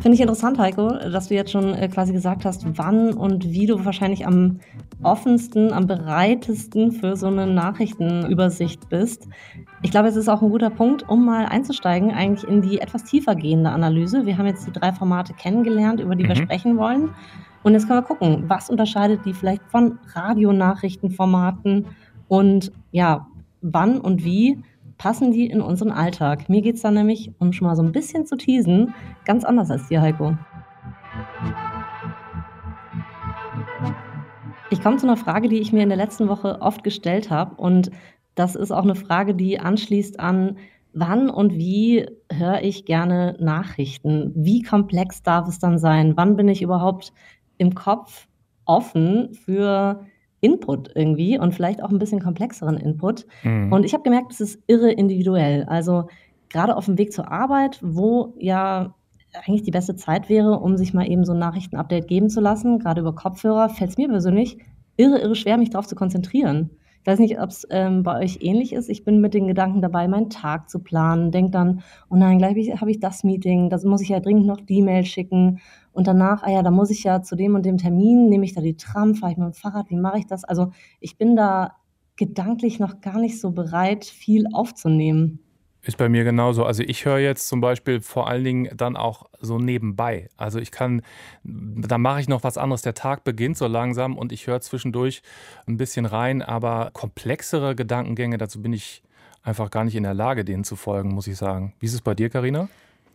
Finde 0.00 0.14
ich 0.14 0.20
interessant, 0.20 0.58
Heiko, 0.58 0.90
dass 0.90 1.26
du 1.26 1.34
jetzt 1.34 1.50
schon 1.50 1.74
äh, 1.74 1.88
quasi 1.88 2.12
gesagt 2.12 2.44
hast, 2.44 2.64
wann 2.78 3.12
und 3.14 3.50
wie 3.50 3.66
du 3.66 3.84
wahrscheinlich 3.84 4.26
am 4.26 4.60
offensten, 5.02 5.72
am 5.72 5.88
bereitesten 5.88 6.92
für 6.92 7.16
so 7.16 7.26
eine 7.26 7.48
Nachrichtenübersicht 7.48 8.88
bist. 8.88 9.26
Ich 9.82 9.90
glaube, 9.90 10.06
es 10.06 10.14
ist 10.14 10.28
auch 10.28 10.40
ein 10.40 10.50
guter 10.50 10.70
Punkt, 10.70 11.08
um 11.08 11.24
mal 11.24 11.46
einzusteigen, 11.46 12.12
eigentlich 12.12 12.48
in 12.48 12.62
die 12.62 12.80
etwas 12.80 13.04
tiefer 13.04 13.34
gehende 13.34 13.70
Analyse. 13.70 14.24
Wir 14.24 14.38
haben 14.38 14.46
jetzt 14.46 14.68
die 14.68 14.72
drei 14.72 14.92
Formate 14.92 15.34
kennengelernt, 15.34 16.00
über 16.00 16.14
die 16.14 16.24
mhm. 16.24 16.28
wir 16.28 16.36
sprechen 16.36 16.76
wollen. 16.76 17.10
Und 17.64 17.72
jetzt 17.72 17.88
können 17.88 17.98
wir 17.98 18.06
gucken, 18.06 18.44
was 18.46 18.70
unterscheidet 18.70 19.24
die 19.24 19.34
vielleicht 19.34 19.62
von 19.68 19.98
Radionachrichtenformaten 20.14 21.86
und 22.28 22.70
ja, 22.92 23.26
wann 23.62 24.00
und 24.00 24.24
wie 24.24 24.62
passen 24.98 25.32
die 25.32 25.46
in 25.46 25.62
unseren 25.62 25.90
Alltag? 25.90 26.48
Mir 26.48 26.60
geht 26.60 26.74
es 26.74 26.82
da 26.82 26.90
nämlich, 26.90 27.32
um 27.38 27.52
schon 27.52 27.66
mal 27.66 27.76
so 27.76 27.82
ein 27.82 27.92
bisschen 27.92 28.26
zu 28.26 28.36
teasen, 28.36 28.94
ganz 29.24 29.44
anders 29.44 29.70
als 29.70 29.88
dir, 29.88 30.02
Heiko. 30.02 30.36
Ich 34.70 34.82
komme 34.82 34.96
zu 34.98 35.06
einer 35.06 35.16
Frage, 35.16 35.48
die 35.48 35.58
ich 35.58 35.72
mir 35.72 35.82
in 35.82 35.88
der 35.88 35.96
letzten 35.96 36.28
Woche 36.28 36.60
oft 36.60 36.84
gestellt 36.84 37.30
habe. 37.30 37.54
Und 37.54 37.90
das 38.34 38.54
ist 38.54 38.70
auch 38.70 38.82
eine 38.82 38.94
Frage, 38.94 39.34
die 39.34 39.58
anschließt 39.58 40.20
an, 40.20 40.58
wann 40.92 41.30
und 41.30 41.54
wie 41.54 42.06
höre 42.30 42.62
ich 42.62 42.84
gerne 42.84 43.36
Nachrichten? 43.40 44.32
Wie 44.34 44.62
komplex 44.62 45.22
darf 45.22 45.48
es 45.48 45.58
dann 45.58 45.78
sein? 45.78 46.16
Wann 46.16 46.36
bin 46.36 46.48
ich 46.48 46.60
überhaupt 46.60 47.12
im 47.56 47.74
Kopf 47.74 48.28
offen 48.64 49.32
für 49.32 50.04
Input 50.40 50.90
irgendwie 50.94 51.38
und 51.38 51.54
vielleicht 51.54 51.82
auch 51.82 51.90
ein 51.90 51.98
bisschen 51.98 52.20
komplexeren 52.20 52.76
Input. 52.76 53.26
Mhm. 53.42 53.72
Und 53.72 53.84
ich 53.84 53.92
habe 53.92 54.02
gemerkt, 54.02 54.32
es 54.32 54.40
ist 54.40 54.62
irre 54.66 54.90
individuell. 54.90 55.64
Also 55.64 56.08
gerade 56.48 56.76
auf 56.76 56.86
dem 56.86 56.98
Weg 56.98 57.12
zur 57.12 57.30
Arbeit, 57.30 57.80
wo 57.82 58.34
ja 58.38 58.94
eigentlich 59.46 59.62
die 59.62 59.70
beste 59.70 59.96
Zeit 59.96 60.28
wäre, 60.28 60.58
um 60.60 60.76
sich 60.76 60.94
mal 60.94 61.08
eben 61.08 61.24
so 61.24 61.32
ein 61.32 61.38
Nachrichtenupdate 61.38 62.08
geben 62.08 62.30
zu 62.30 62.40
lassen, 62.40 62.78
gerade 62.78 63.00
über 63.00 63.14
Kopfhörer, 63.14 63.68
fällt 63.68 63.90
es 63.90 63.98
mir 63.98 64.08
persönlich 64.08 64.58
irre, 64.96 65.18
irre 65.18 65.36
schwer, 65.36 65.58
mich 65.58 65.70
darauf 65.70 65.86
zu 65.86 65.94
konzentrieren. 65.94 66.70
Ich 67.00 67.06
weiß 67.06 67.18
nicht, 67.20 67.40
ob 67.40 67.50
es 67.50 67.66
ähm, 67.70 68.02
bei 68.02 68.18
euch 68.22 68.38
ähnlich 68.42 68.72
ist. 68.72 68.88
Ich 68.88 69.04
bin 69.04 69.20
mit 69.20 69.32
den 69.32 69.46
Gedanken 69.46 69.80
dabei, 69.80 70.08
meinen 70.08 70.30
Tag 70.30 70.68
zu 70.68 70.80
planen. 70.80 71.30
Denke 71.30 71.52
dann, 71.52 71.82
oh 72.10 72.16
nein, 72.16 72.38
gleich 72.38 72.56
habe 72.80 72.90
ich 72.90 73.00
das 73.00 73.24
Meeting, 73.24 73.70
da 73.70 73.78
muss 73.84 74.02
ich 74.02 74.10
ja 74.10 74.20
dringend 74.20 74.46
noch 74.46 74.60
die 74.60 74.78
E-Mail 74.78 75.04
schicken. 75.04 75.60
Und 75.92 76.06
danach, 76.06 76.42
ah 76.42 76.50
ja, 76.50 76.62
da 76.62 76.70
muss 76.70 76.90
ich 76.90 77.04
ja 77.04 77.22
zu 77.22 77.34
dem 77.34 77.54
und 77.54 77.64
dem 77.64 77.78
Termin, 77.78 78.28
nehme 78.28 78.44
ich 78.44 78.54
da 78.54 78.60
die 78.60 78.76
Tram, 78.76 79.14
fahre 79.14 79.32
ich 79.32 79.38
mit 79.38 79.46
dem 79.46 79.54
Fahrrad, 79.54 79.90
wie 79.90 79.96
mache 79.96 80.18
ich 80.18 80.26
das? 80.26 80.44
Also 80.44 80.70
ich 81.00 81.16
bin 81.16 81.34
da 81.34 81.76
gedanklich 82.16 82.78
noch 82.78 83.00
gar 83.00 83.18
nicht 83.18 83.40
so 83.40 83.52
bereit, 83.52 84.04
viel 84.04 84.46
aufzunehmen. 84.52 85.40
Ist 85.88 85.96
bei 85.96 86.10
mir 86.10 86.22
genauso. 86.22 86.66
Also 86.66 86.82
ich 86.82 87.06
höre 87.06 87.16
jetzt 87.16 87.48
zum 87.48 87.62
Beispiel 87.62 88.02
vor 88.02 88.28
allen 88.28 88.44
Dingen 88.44 88.76
dann 88.76 88.94
auch 88.94 89.24
so 89.40 89.58
nebenbei. 89.58 90.28
Also 90.36 90.58
ich 90.58 90.70
kann, 90.70 91.00
da 91.44 91.96
mache 91.96 92.20
ich 92.20 92.28
noch 92.28 92.44
was 92.44 92.58
anderes. 92.58 92.82
Der 92.82 92.92
Tag 92.92 93.24
beginnt 93.24 93.56
so 93.56 93.66
langsam 93.66 94.18
und 94.18 94.30
ich 94.30 94.46
höre 94.46 94.60
zwischendurch 94.60 95.22
ein 95.66 95.78
bisschen 95.78 96.04
rein, 96.04 96.42
aber 96.42 96.90
komplexere 96.92 97.74
Gedankengänge, 97.74 98.36
dazu 98.36 98.60
bin 98.60 98.74
ich 98.74 99.02
einfach 99.42 99.70
gar 99.70 99.84
nicht 99.84 99.94
in 99.94 100.02
der 100.02 100.12
Lage, 100.12 100.44
denen 100.44 100.62
zu 100.62 100.76
folgen, 100.76 101.14
muss 101.14 101.26
ich 101.26 101.38
sagen. 101.38 101.72
Wie 101.80 101.86
ist 101.86 101.94
es 101.94 102.02
bei 102.02 102.14
dir, 102.14 102.28
Karina? 102.28 102.68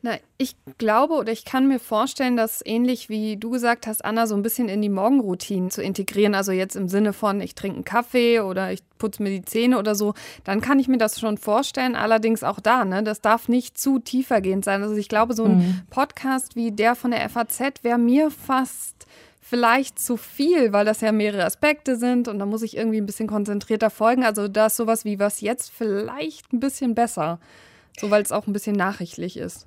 Na, 0.06 0.18
ich 0.38 0.58
glaube 0.80 1.13
oder 1.13 1.32
ich 1.32 1.46
kann 1.46 1.70
mir 1.70 1.80
vorstellen, 1.80 2.36
dass 2.36 2.62
ähnlich 2.66 3.08
wie 3.08 3.38
du 3.38 3.50
gesagt 3.50 3.88
hast, 3.88 4.04
Anna, 4.04 4.28
so 4.28 4.36
ein 4.36 4.42
bisschen 4.42 4.68
in 4.68 4.82
die 4.82 4.89
Morgenroutine 4.89 5.70
zu 5.70 5.82
integrieren. 5.82 6.36
Also 6.36 6.52
jetzt 6.52 6.76
im 6.76 6.89
Sinne 6.89 7.13
von, 7.13 7.39
ich 7.39 7.56
trinke 7.56 7.76
einen 7.76 7.86
Kaffee 7.86 8.42
oder 8.42 8.74
ich 8.74 8.82
putze 8.98 9.24
mir 9.24 9.30
die 9.30 9.46
Zähne 9.46 9.80
oder 9.80 9.96
so, 9.96 10.13
dann 10.44 10.60
kann 10.60 10.78
ich 10.78 10.89
mir 10.89 10.98
das 10.98 11.22
schon 11.22 11.38
vorstellen. 11.38 11.96
Allerdings 11.96 12.44
auch 12.44 12.60
da, 12.60 12.84
ne, 12.84 13.02
das 13.02 13.22
darf 13.22 13.48
nicht 13.48 13.78
zu 13.78 13.98
tiefergehend 13.98 14.66
sein. 14.66 14.84
Also 14.84 14.94
ich 14.98 15.08
glaube, 15.08 15.36
so 15.36 15.46
ein 15.46 15.58
mhm. 15.58 15.82
Podcast 15.89 16.58
wie 16.58 16.74
der 16.74 16.96
von 16.96 17.12
der 17.12 17.30
FAZ 17.30 17.82
wäre 17.84 17.98
mir 17.98 18.30
fast 18.30 19.08
vielleicht 19.39 20.00
zu 20.00 20.18
viel, 20.18 20.74
weil 20.74 20.84
das 20.84 21.00
ja 21.00 21.13
mehrere 21.13 21.46
Aspekte 21.46 21.96
sind 21.96 22.28
und 22.28 22.39
da 22.39 22.46
muss 22.46 22.62
ich 22.62 22.76
irgendwie 22.76 23.00
ein 23.00 23.06
bisschen 23.06 23.28
konzentrierter 23.28 23.89
folgen. 23.89 24.26
Also 24.26 24.50
da 24.50 24.66
ist 24.66 24.76
sowas 24.76 25.06
wie 25.06 25.18
was 25.20 25.39
jetzt 25.39 25.72
vielleicht 25.72 26.52
ein 26.52 26.60
bisschen 26.60 26.94
besser. 26.94 27.39
So, 27.98 28.12
weil 28.12 28.22
es 28.22 28.34
auch 28.34 28.48
ein 28.48 28.54
bisschen 28.54 28.76
nachrichtlich 28.76 29.38
ist. 29.38 29.66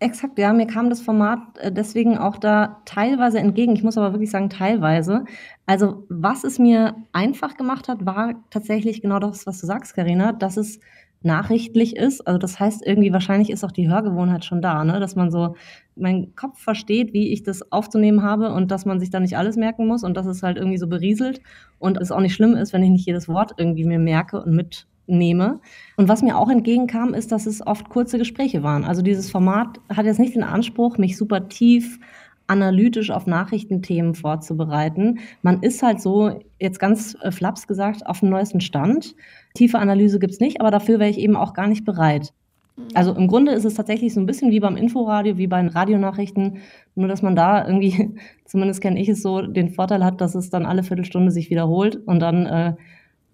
Exakt, 0.00 0.38
ja, 0.38 0.52
mir 0.52 0.66
kam 0.66 0.90
das 0.90 1.00
Format 1.00 1.38
äh, 1.58 1.72
deswegen 1.72 2.18
auch 2.18 2.36
da 2.36 2.80
teilweise 2.84 3.38
entgegen. 3.38 3.74
Ich 3.76 3.82
muss 3.82 3.96
aber 3.96 4.12
wirklich 4.12 4.30
sagen, 4.30 4.50
teilweise. 4.50 5.24
Also, 5.66 6.04
was 6.08 6.44
es 6.44 6.58
mir 6.58 6.96
einfach 7.12 7.56
gemacht 7.56 7.88
hat, 7.88 8.04
war 8.04 8.34
tatsächlich 8.50 9.02
genau 9.02 9.18
das, 9.18 9.46
was 9.46 9.60
du 9.60 9.66
sagst, 9.66 9.94
Karina, 9.94 10.32
dass 10.32 10.56
es 10.56 10.80
nachrichtlich 11.22 11.96
ist. 11.96 12.26
Also, 12.26 12.38
das 12.38 12.58
heißt 12.60 12.84
irgendwie, 12.84 13.12
wahrscheinlich 13.12 13.50
ist 13.50 13.64
auch 13.64 13.72
die 13.72 13.88
Hörgewohnheit 13.88 14.44
schon 14.44 14.60
da, 14.60 14.84
ne? 14.84 15.00
dass 15.00 15.16
man 15.16 15.30
so 15.30 15.54
mein 15.96 16.34
Kopf 16.34 16.58
versteht, 16.60 17.12
wie 17.12 17.32
ich 17.32 17.44
das 17.44 17.70
aufzunehmen 17.72 18.22
habe 18.22 18.52
und 18.52 18.70
dass 18.70 18.84
man 18.84 19.00
sich 19.00 19.10
da 19.10 19.20
nicht 19.20 19.38
alles 19.38 19.56
merken 19.56 19.86
muss 19.86 20.02
und 20.02 20.16
dass 20.16 20.26
es 20.26 20.42
halt 20.42 20.56
irgendwie 20.58 20.78
so 20.78 20.88
berieselt 20.88 21.40
und 21.78 21.98
es 21.98 22.10
auch 22.10 22.20
nicht 22.20 22.34
schlimm 22.34 22.56
ist, 22.56 22.72
wenn 22.72 22.82
ich 22.82 22.90
nicht 22.90 23.06
jedes 23.06 23.28
Wort 23.28 23.52
irgendwie 23.58 23.84
mir 23.84 24.00
merke 24.00 24.42
und 24.42 24.54
mit 24.54 24.86
nehme. 25.06 25.60
Und 25.96 26.08
was 26.08 26.22
mir 26.22 26.38
auch 26.38 26.48
entgegenkam, 26.48 27.14
ist, 27.14 27.32
dass 27.32 27.46
es 27.46 27.66
oft 27.66 27.88
kurze 27.88 28.18
Gespräche 28.18 28.62
waren. 28.62 28.84
Also 28.84 29.02
dieses 29.02 29.30
Format 29.30 29.80
hat 29.88 30.06
jetzt 30.06 30.20
nicht 30.20 30.34
den 30.34 30.44
Anspruch, 30.44 30.98
mich 30.98 31.16
super 31.16 31.48
tief 31.48 31.98
analytisch 32.46 33.10
auf 33.10 33.26
Nachrichtenthemen 33.26 34.14
vorzubereiten. 34.14 35.20
Man 35.42 35.62
ist 35.62 35.82
halt 35.82 36.00
so, 36.00 36.40
jetzt 36.60 36.78
ganz 36.78 37.16
äh, 37.22 37.30
flaps 37.30 37.66
gesagt, 37.66 38.06
auf 38.06 38.20
dem 38.20 38.28
neuesten 38.28 38.60
Stand. 38.60 39.14
Tiefe 39.54 39.78
Analyse 39.78 40.18
gibt 40.18 40.34
es 40.34 40.40
nicht, 40.40 40.60
aber 40.60 40.70
dafür 40.70 40.98
wäre 40.98 41.10
ich 41.10 41.18
eben 41.18 41.36
auch 41.36 41.54
gar 41.54 41.66
nicht 41.66 41.84
bereit. 41.84 42.32
Mhm. 42.76 42.84
Also 42.94 43.14
im 43.14 43.28
Grunde 43.28 43.52
ist 43.52 43.64
es 43.64 43.74
tatsächlich 43.74 44.12
so 44.12 44.20
ein 44.20 44.26
bisschen 44.26 44.50
wie 44.50 44.60
beim 44.60 44.76
Inforadio, 44.76 45.38
wie 45.38 45.46
bei 45.46 45.60
den 45.60 45.70
Radionachrichten, 45.70 46.58
nur 46.94 47.08
dass 47.08 47.22
man 47.22 47.36
da 47.36 47.66
irgendwie, 47.66 48.14
zumindest 48.44 48.80
kenne 48.80 49.00
ich 49.00 49.08
es 49.08 49.22
so, 49.22 49.42
den 49.42 49.70
Vorteil 49.70 50.04
hat, 50.04 50.20
dass 50.20 50.34
es 50.34 50.50
dann 50.50 50.66
alle 50.66 50.82
Viertelstunde 50.82 51.30
sich 51.30 51.50
wiederholt 51.50 51.96
und 52.06 52.20
dann 52.20 52.46
äh, 52.46 52.74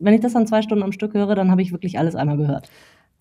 wenn 0.01 0.15
ich 0.15 0.21
das 0.21 0.33
dann 0.33 0.47
zwei 0.47 0.63
Stunden 0.63 0.83
am 0.83 0.93
Stück 0.93 1.15
höre, 1.15 1.35
dann 1.35 1.51
habe 1.51 1.63
ich 1.63 1.73
wirklich 1.73 1.99
alles 1.99 2.17
einmal 2.17 2.37
gehört. 2.37 2.69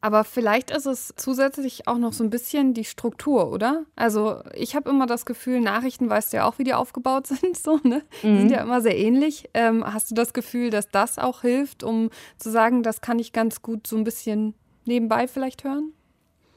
Aber 0.01 0.23
vielleicht 0.23 0.71
ist 0.71 0.85
es 0.85 1.13
zusätzlich 1.17 1.87
auch 1.87 1.97
noch 1.97 2.13
so 2.13 2.23
ein 2.23 2.29
bisschen 2.29 2.73
die 2.73 2.85
Struktur, 2.85 3.51
oder? 3.51 3.83
Also 3.97 4.41
ich 4.53 4.75
habe 4.75 4.89
immer 4.89 5.05
das 5.05 5.25
Gefühl, 5.25 5.59
Nachrichten 5.59 6.09
weißt 6.09 6.31
du 6.31 6.37
ja 6.37 6.45
auch, 6.45 6.57
wie 6.57 6.63
die 6.63 6.73
aufgebaut 6.73 7.27
sind, 7.27 7.57
so, 7.57 7.79
ne? 7.83 8.03
Die 8.23 8.27
mhm. 8.27 8.39
sind 8.39 8.51
ja 8.51 8.61
immer 8.61 8.81
sehr 8.81 8.97
ähnlich. 8.97 9.49
Ähm, 9.53 9.83
hast 9.85 10.09
du 10.09 10.15
das 10.15 10.33
Gefühl, 10.33 10.69
dass 10.69 10.89
das 10.89 11.19
auch 11.19 11.41
hilft, 11.41 11.83
um 11.83 12.09
zu 12.37 12.49
sagen, 12.49 12.81
das 12.81 13.01
kann 13.01 13.19
ich 13.19 13.33
ganz 13.33 13.61
gut 13.61 13.87
so 13.87 13.97
ein 13.97 14.05
bisschen 14.05 14.53
nebenbei 14.85 15.27
vielleicht 15.27 15.65
hören? 15.65 15.91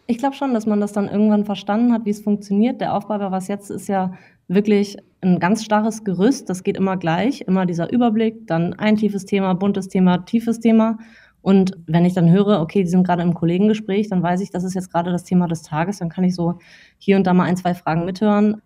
Ich 0.07 0.19
glaube 0.19 0.37
schon, 0.37 0.55
dass 0.55 0.67
man 0.67 0.81
das 0.81 0.93
dann 0.93 1.09
irgendwann 1.09 1.45
verstanden 1.45 1.93
hat, 1.93 2.05
wie 2.05 2.11
es 2.11 2.21
funktioniert. 2.21 2.81
Der 2.81 2.95
Aufbau 2.95 3.19
bei 3.19 3.31
was 3.31 3.49
jetzt 3.49 3.71
ist 3.71 3.89
ja 3.89 4.13
wirklich 4.49 4.97
ein 5.21 5.39
ganz 5.39 5.65
starres 5.65 6.05
Gerüst. 6.05 6.51
Das 6.51 6.63
geht 6.63 6.77
immer 6.77 6.97
gleich, 6.97 7.43
immer 7.43 7.67
dieser 7.67 7.93
Überblick, 7.93 8.47
dann 8.47 8.75
ein 8.75 8.97
tiefes 8.97 9.25
Thema, 9.25 9.55
buntes 9.55 9.89
Thema, 9.89 10.25
tiefes 10.25 10.61
Thema. 10.61 10.99
Und 11.43 11.77
wenn 11.87 12.05
ich 12.05 12.15
dann 12.15 12.31
höre, 12.31 12.61
okay, 12.61 12.83
die 12.83 12.89
sind 12.89 13.05
gerade 13.07 13.23
im 13.23 13.35
Kollegengespräch, 13.35 14.09
dann 14.09 14.23
weiß 14.23 14.41
ich, 14.41 14.51
das 14.51 14.65
ist 14.65 14.75
jetzt 14.75 14.93
gerade 14.93 15.11
das 15.11 15.25
Thema 15.25 15.49
des 15.49 15.63
Tages. 15.63 15.99
Dann 15.99 16.09
kann 16.09 16.25
ich 16.25 16.35
so 16.35 16.59
hier 16.99 17.17
und 17.17 17.27
da 17.27 17.35
mal 17.35 17.45
ein, 17.45 17.57
zwei 17.57 17.75
Fragen 17.75 18.05
mithören. 18.05 18.63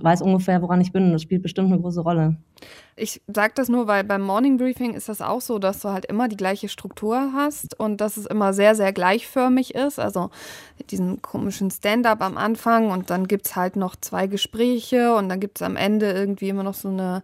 Weiß 0.00 0.20
ungefähr, 0.20 0.60
woran 0.60 0.80
ich 0.80 0.92
bin 0.92 1.12
das 1.12 1.22
spielt 1.22 1.42
bestimmt 1.42 1.72
eine 1.72 1.80
große 1.80 2.02
Rolle. 2.02 2.36
Ich 2.94 3.22
sage 3.26 3.52
das 3.54 3.68
nur, 3.68 3.86
weil 3.86 4.04
beim 4.04 4.22
Morning 4.22 4.58
Briefing 4.58 4.92
ist 4.92 5.08
das 5.08 5.22
auch 5.22 5.40
so, 5.40 5.58
dass 5.58 5.80
du 5.80 5.88
halt 5.88 6.04
immer 6.04 6.28
die 6.28 6.36
gleiche 6.36 6.68
Struktur 6.68 7.32
hast 7.32 7.78
und 7.78 8.00
dass 8.00 8.16
es 8.16 8.26
immer 8.26 8.52
sehr, 8.52 8.74
sehr 8.74 8.92
gleichförmig 8.92 9.74
ist. 9.74 9.98
Also 9.98 10.30
diesen 10.90 11.22
komischen 11.22 11.70
Stand-up 11.70 12.20
am 12.20 12.36
Anfang 12.36 12.90
und 12.90 13.08
dann 13.10 13.28
gibt 13.28 13.46
es 13.46 13.56
halt 13.56 13.76
noch 13.76 13.96
zwei 13.96 14.26
Gespräche 14.26 15.14
und 15.14 15.28
dann 15.28 15.40
gibt 15.40 15.58
es 15.58 15.62
am 15.62 15.76
Ende 15.76 16.12
irgendwie 16.12 16.48
immer 16.48 16.64
noch 16.64 16.74
so 16.74 16.88
eine 16.88 17.22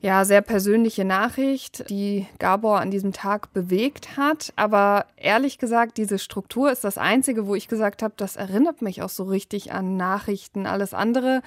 ja, 0.00 0.24
sehr 0.24 0.42
persönliche 0.42 1.04
Nachricht, 1.04 1.90
die 1.90 2.26
Gabor 2.38 2.80
an 2.80 2.90
diesem 2.90 3.12
Tag 3.12 3.52
bewegt 3.52 4.16
hat. 4.16 4.52
Aber 4.54 5.06
ehrlich 5.16 5.58
gesagt, 5.58 5.96
diese 5.96 6.18
Struktur 6.20 6.70
ist 6.70 6.84
das 6.84 6.98
Einzige, 6.98 7.46
wo 7.46 7.56
ich 7.56 7.66
gesagt 7.66 8.02
habe, 8.02 8.14
das 8.16 8.36
erinnert 8.36 8.80
mich 8.80 9.02
auch 9.02 9.08
so 9.08 9.24
richtig 9.24 9.72
an 9.72 9.96
Nachrichten. 9.96 10.66
Alles 10.66 10.94
andere 10.94 11.42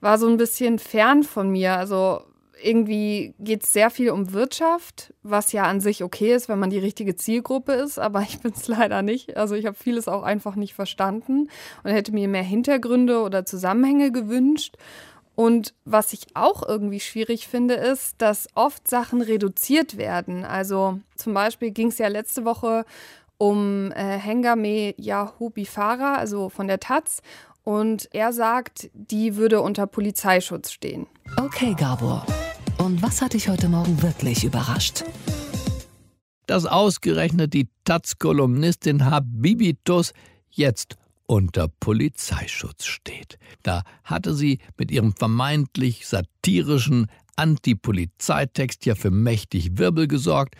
war 0.00 0.18
so 0.18 0.28
ein 0.28 0.38
bisschen 0.38 0.80
fern 0.80 1.22
von 1.22 1.50
mir. 1.50 1.76
Also 1.76 2.22
irgendwie 2.60 3.34
geht 3.38 3.62
es 3.62 3.72
sehr 3.72 3.90
viel 3.90 4.10
um 4.10 4.32
Wirtschaft, 4.32 5.14
was 5.22 5.52
ja 5.52 5.62
an 5.64 5.80
sich 5.80 6.02
okay 6.02 6.34
ist, 6.34 6.48
wenn 6.48 6.58
man 6.58 6.70
die 6.70 6.78
richtige 6.78 7.14
Zielgruppe 7.14 7.72
ist, 7.72 8.00
aber 8.00 8.22
ich 8.22 8.40
bin 8.40 8.52
es 8.54 8.66
leider 8.68 9.02
nicht. 9.02 9.36
Also 9.36 9.54
ich 9.54 9.66
habe 9.66 9.76
vieles 9.76 10.08
auch 10.08 10.22
einfach 10.22 10.56
nicht 10.56 10.74
verstanden 10.74 11.48
und 11.84 11.90
hätte 11.92 12.12
mir 12.12 12.26
mehr 12.26 12.42
Hintergründe 12.42 13.22
oder 13.22 13.44
Zusammenhänge 13.46 14.10
gewünscht. 14.10 14.76
Und 15.38 15.72
was 15.84 16.12
ich 16.12 16.26
auch 16.34 16.66
irgendwie 16.66 16.98
schwierig 16.98 17.46
finde, 17.46 17.74
ist, 17.74 18.20
dass 18.20 18.48
oft 18.56 18.88
Sachen 18.88 19.22
reduziert 19.22 19.96
werden. 19.96 20.44
Also 20.44 20.98
zum 21.14 21.32
Beispiel 21.32 21.70
ging 21.70 21.90
es 21.90 21.98
ja 21.98 22.08
letzte 22.08 22.44
Woche 22.44 22.84
um 23.36 23.92
äh, 23.92 24.18
Hengame 24.18 24.96
Yahubifara, 24.96 26.16
also 26.16 26.48
von 26.48 26.66
der 26.66 26.80
Taz. 26.80 27.22
Und 27.62 28.08
er 28.12 28.32
sagt, 28.32 28.90
die 28.94 29.36
würde 29.36 29.60
unter 29.60 29.86
Polizeischutz 29.86 30.72
stehen. 30.72 31.06
Okay, 31.36 31.72
Gabor. 31.78 32.26
Und 32.78 33.00
was 33.00 33.22
hat 33.22 33.34
dich 33.34 33.48
heute 33.48 33.68
Morgen 33.68 34.02
wirklich 34.02 34.42
überrascht? 34.42 35.04
Dass 36.48 36.66
ausgerechnet 36.66 37.54
die 37.54 37.68
Taz-Kolumnistin 37.84 39.04
Habibitus 39.04 40.14
jetzt 40.50 40.96
unter 41.28 41.68
Polizeischutz 41.68 42.86
steht. 42.86 43.38
Da 43.62 43.82
hatte 44.02 44.34
sie 44.34 44.58
mit 44.76 44.90
ihrem 44.90 45.12
vermeintlich 45.12 46.06
satirischen 46.06 47.06
Anti-Polizeitext 47.36 48.86
ja 48.86 48.96
für 48.96 49.10
mächtig 49.10 49.78
Wirbel 49.78 50.08
gesorgt. 50.08 50.56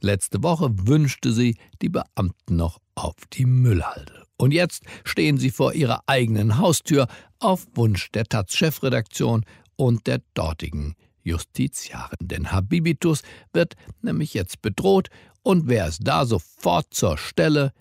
Letzte 0.00 0.42
Woche 0.42 0.70
wünschte 0.86 1.32
sie 1.32 1.56
die 1.82 1.90
Beamten 1.90 2.56
noch 2.56 2.78
auf 2.94 3.16
die 3.32 3.44
Müllhalde. 3.44 4.24
Und 4.38 4.52
jetzt 4.52 4.84
stehen 5.04 5.38
sie 5.38 5.50
vor 5.50 5.74
ihrer 5.74 6.02
eigenen 6.06 6.58
Haustür 6.58 7.08
auf 7.40 7.66
Wunsch 7.74 8.10
der 8.12 8.24
Taz-Chefredaktion 8.24 9.44
und 9.76 10.06
der 10.06 10.22
dortigen 10.34 10.94
Justiziarin. 11.24 12.28
Denn 12.28 12.52
Habibitus 12.52 13.22
wird 13.52 13.74
nämlich 14.02 14.34
jetzt 14.34 14.62
bedroht 14.62 15.08
und 15.42 15.66
wer 15.66 15.88
ist 15.88 16.00
da 16.04 16.24
sofort 16.26 16.94
zur 16.94 17.18
Stelle? 17.18 17.72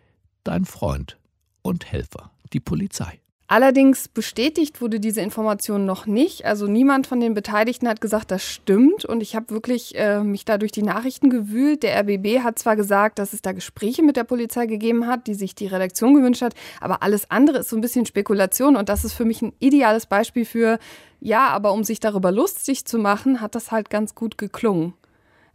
Dein 0.43 0.65
Freund 0.65 1.20
und 1.61 1.91
Helfer, 1.91 2.31
die 2.53 2.59
Polizei. 2.59 3.21
Allerdings 3.51 4.07
bestätigt 4.07 4.79
wurde 4.79 5.01
diese 5.01 5.19
Information 5.19 5.85
noch 5.85 6.05
nicht. 6.05 6.45
Also 6.45 6.67
niemand 6.67 7.05
von 7.05 7.19
den 7.19 7.33
Beteiligten 7.33 7.85
hat 7.89 7.99
gesagt, 7.99 8.31
das 8.31 8.45
stimmt. 8.45 9.03
Und 9.03 9.21
ich 9.21 9.35
habe 9.35 9.49
wirklich 9.49 9.93
äh, 9.95 10.23
mich 10.23 10.45
da 10.45 10.57
durch 10.57 10.71
die 10.71 10.83
Nachrichten 10.83 11.29
gewühlt. 11.29 11.83
Der 11.83 11.99
RBB 11.99 12.45
hat 12.45 12.59
zwar 12.59 12.77
gesagt, 12.77 13.19
dass 13.19 13.33
es 13.33 13.41
da 13.41 13.51
Gespräche 13.51 14.03
mit 14.03 14.15
der 14.15 14.23
Polizei 14.23 14.67
gegeben 14.67 15.05
hat, 15.05 15.27
die 15.27 15.33
sich 15.33 15.53
die 15.53 15.67
Redaktion 15.67 16.13
gewünscht 16.13 16.41
hat, 16.41 16.53
aber 16.79 17.03
alles 17.03 17.29
andere 17.29 17.57
ist 17.57 17.67
so 17.67 17.75
ein 17.75 17.81
bisschen 17.81 18.05
Spekulation. 18.05 18.77
Und 18.77 18.87
das 18.87 19.03
ist 19.03 19.11
für 19.11 19.25
mich 19.25 19.41
ein 19.41 19.51
ideales 19.59 20.05
Beispiel 20.05 20.45
für, 20.45 20.79
ja, 21.19 21.49
aber 21.49 21.73
um 21.73 21.83
sich 21.83 21.99
darüber 21.99 22.31
lustig 22.31 22.85
zu 22.85 22.99
machen, 22.99 23.41
hat 23.41 23.53
das 23.53 23.69
halt 23.69 23.89
ganz 23.89 24.15
gut 24.15 24.37
geklungen. 24.37 24.93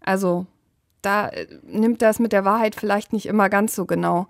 Also 0.00 0.44
da 1.00 1.28
äh, 1.28 1.46
nimmt 1.62 2.02
das 2.02 2.18
mit 2.18 2.32
der 2.32 2.44
Wahrheit 2.44 2.74
vielleicht 2.74 3.14
nicht 3.14 3.24
immer 3.24 3.48
ganz 3.48 3.74
so 3.74 3.86
genau. 3.86 4.26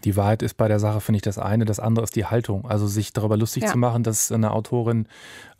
Die 0.00 0.16
Wahrheit 0.16 0.42
ist 0.42 0.54
bei 0.56 0.68
der 0.68 0.78
Sache, 0.78 1.00
finde 1.00 1.16
ich, 1.16 1.22
das 1.22 1.38
eine. 1.38 1.64
Das 1.64 1.80
andere 1.80 2.04
ist 2.04 2.16
die 2.16 2.26
Haltung. 2.26 2.66
Also 2.68 2.86
sich 2.86 3.12
darüber 3.12 3.36
lustig 3.36 3.64
ja. 3.64 3.68
zu 3.70 3.78
machen, 3.78 4.02
dass 4.02 4.32
eine 4.32 4.52
Autorin 4.52 5.06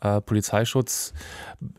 äh, 0.01 0.21
Polizeischutz 0.21 1.13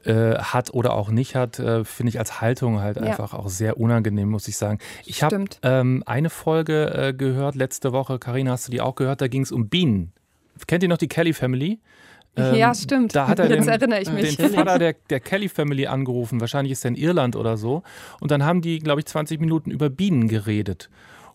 äh, 0.05 0.37
hat 0.37 0.72
oder 0.72 0.94
auch 0.94 1.11
nicht 1.11 1.35
hat, 1.35 1.59
äh, 1.59 1.85
finde 1.85 2.11
ich 2.11 2.18
als 2.18 2.40
Haltung 2.40 2.81
halt 2.81 2.96
ja. 2.96 3.03
einfach 3.03 3.35
auch 3.35 3.48
sehr 3.48 3.79
unangenehm, 3.79 4.29
muss 4.29 4.48
ich 4.48 4.57
sagen. 4.57 4.79
Ich 5.05 5.22
habe 5.22 5.44
ähm, 5.62 6.03
eine 6.07 6.31
Folge 6.31 6.94
äh, 6.94 7.14
gehört 7.14 7.55
letzte 7.55 7.92
Woche. 7.92 8.18
Karina, 8.18 8.53
hast 8.53 8.68
du 8.68 8.72
die 8.72 8.81
auch 8.81 8.94
gehört? 8.94 9.20
Da 9.20 9.29
ging 9.29 9.42
es 9.42 9.53
um 9.53 9.68
Bienen. 9.68 10.12
Kennt 10.66 10.83
ihr 10.83 10.88
noch 10.88 10.98
die 10.98 11.09
Kelly 11.09 11.33
Family? 11.33 11.81
Ähm, 12.37 12.55
ja, 12.55 12.75
stimmt. 12.75 13.14
Da 13.14 13.29
hat 13.29 13.38
er 13.38 13.51
Jetzt 13.51 13.66
den, 13.66 13.68
erinnere 13.68 14.01
ich 14.01 14.11
mich. 14.11 14.37
den 14.37 14.51
Vater 14.51 14.79
der, 14.79 14.94
der 15.11 15.20
Kelly 15.20 15.48
Family 15.48 15.87
angerufen. 15.87 16.40
Wahrscheinlich 16.40 16.72
ist 16.72 16.85
er 16.85 16.88
in 16.88 16.94
Irland 16.94 17.37
oder 17.37 17.57
so. 17.57 17.83
Und 18.20 18.31
dann 18.31 18.44
haben 18.44 18.62
die, 18.62 18.79
glaube 18.79 19.01
ich, 19.01 19.07
20 19.07 19.40
Minuten 19.40 19.70
über 19.70 19.90
Bienen 19.90 20.29
geredet. 20.29 20.88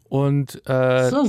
Und 0.09 0.61
äh, 0.67 1.09
so 1.09 1.25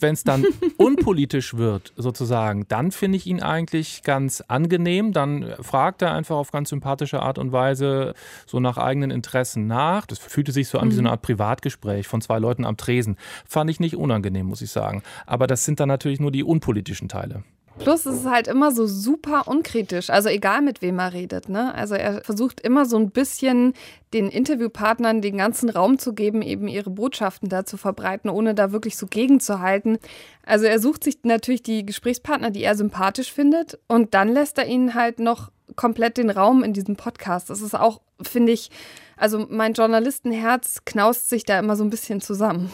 wenn 0.00 0.14
es 0.14 0.24
dann 0.24 0.44
unpolitisch 0.76 1.56
wird, 1.56 1.92
sozusagen, 1.96 2.66
dann 2.68 2.90
finde 2.90 3.16
ich 3.16 3.26
ihn 3.26 3.40
eigentlich 3.40 4.02
ganz 4.02 4.42
angenehm. 4.48 5.12
Dann 5.12 5.54
fragt 5.60 6.02
er 6.02 6.12
einfach 6.12 6.36
auf 6.36 6.50
ganz 6.50 6.70
sympathische 6.70 7.22
Art 7.22 7.38
und 7.38 7.52
Weise 7.52 8.14
so 8.46 8.60
nach 8.60 8.78
eigenen 8.78 9.10
Interessen 9.10 9.66
nach. 9.66 10.06
Das 10.06 10.18
fühlte 10.18 10.52
sich 10.52 10.68
so 10.68 10.78
an 10.78 10.86
mhm. 10.86 10.90
wie 10.90 10.94
so 10.94 11.00
eine 11.00 11.08
mhm. 11.08 11.12
Art 11.12 11.22
Privatgespräch 11.22 12.08
von 12.08 12.20
zwei 12.20 12.38
Leuten 12.38 12.64
am 12.64 12.76
Tresen. 12.76 13.16
Fand 13.46 13.70
ich 13.70 13.80
nicht 13.80 13.96
unangenehm, 13.96 14.46
muss 14.46 14.62
ich 14.62 14.70
sagen. 14.70 15.02
Aber 15.26 15.46
das 15.46 15.64
sind 15.64 15.80
dann 15.80 15.88
natürlich 15.88 16.20
nur 16.20 16.32
die 16.32 16.44
unpolitischen 16.44 17.08
Teile. 17.08 17.44
Plus 17.78 18.06
es 18.06 18.16
ist 18.16 18.26
halt 18.26 18.48
immer 18.48 18.72
so 18.72 18.86
super 18.86 19.46
unkritisch, 19.46 20.10
also 20.10 20.28
egal 20.28 20.62
mit 20.62 20.82
wem 20.82 20.98
er 20.98 21.12
redet. 21.12 21.48
Ne? 21.48 21.74
Also 21.74 21.94
er 21.94 22.22
versucht 22.24 22.60
immer 22.60 22.86
so 22.86 22.96
ein 22.96 23.10
bisschen 23.10 23.74
den 24.14 24.28
Interviewpartnern 24.28 25.20
den 25.20 25.36
ganzen 25.36 25.68
Raum 25.68 25.98
zu 25.98 26.14
geben, 26.14 26.42
eben 26.42 26.68
ihre 26.68 26.90
Botschaften 26.90 27.48
da 27.48 27.64
zu 27.64 27.76
verbreiten, 27.76 28.30
ohne 28.30 28.54
da 28.54 28.72
wirklich 28.72 28.96
so 28.96 29.06
gegenzuhalten. 29.06 29.98
Also 30.44 30.64
er 30.64 30.80
sucht 30.80 31.04
sich 31.04 31.18
natürlich 31.22 31.62
die 31.62 31.84
Gesprächspartner, 31.84 32.50
die 32.50 32.64
er 32.64 32.76
sympathisch 32.76 33.32
findet 33.32 33.78
und 33.88 34.14
dann 34.14 34.28
lässt 34.28 34.58
er 34.58 34.66
ihnen 34.66 34.94
halt 34.94 35.18
noch 35.18 35.50
komplett 35.74 36.16
den 36.16 36.30
Raum 36.30 36.62
in 36.64 36.72
diesem 36.72 36.96
Podcast. 36.96 37.50
Das 37.50 37.60
ist 37.60 37.74
auch, 37.74 38.00
finde 38.22 38.52
ich, 38.52 38.70
also 39.16 39.46
mein 39.48 39.74
Journalistenherz 39.74 40.84
knaust 40.84 41.28
sich 41.28 41.44
da 41.44 41.58
immer 41.58 41.76
so 41.76 41.84
ein 41.84 41.90
bisschen 41.90 42.20
zusammen. 42.20 42.72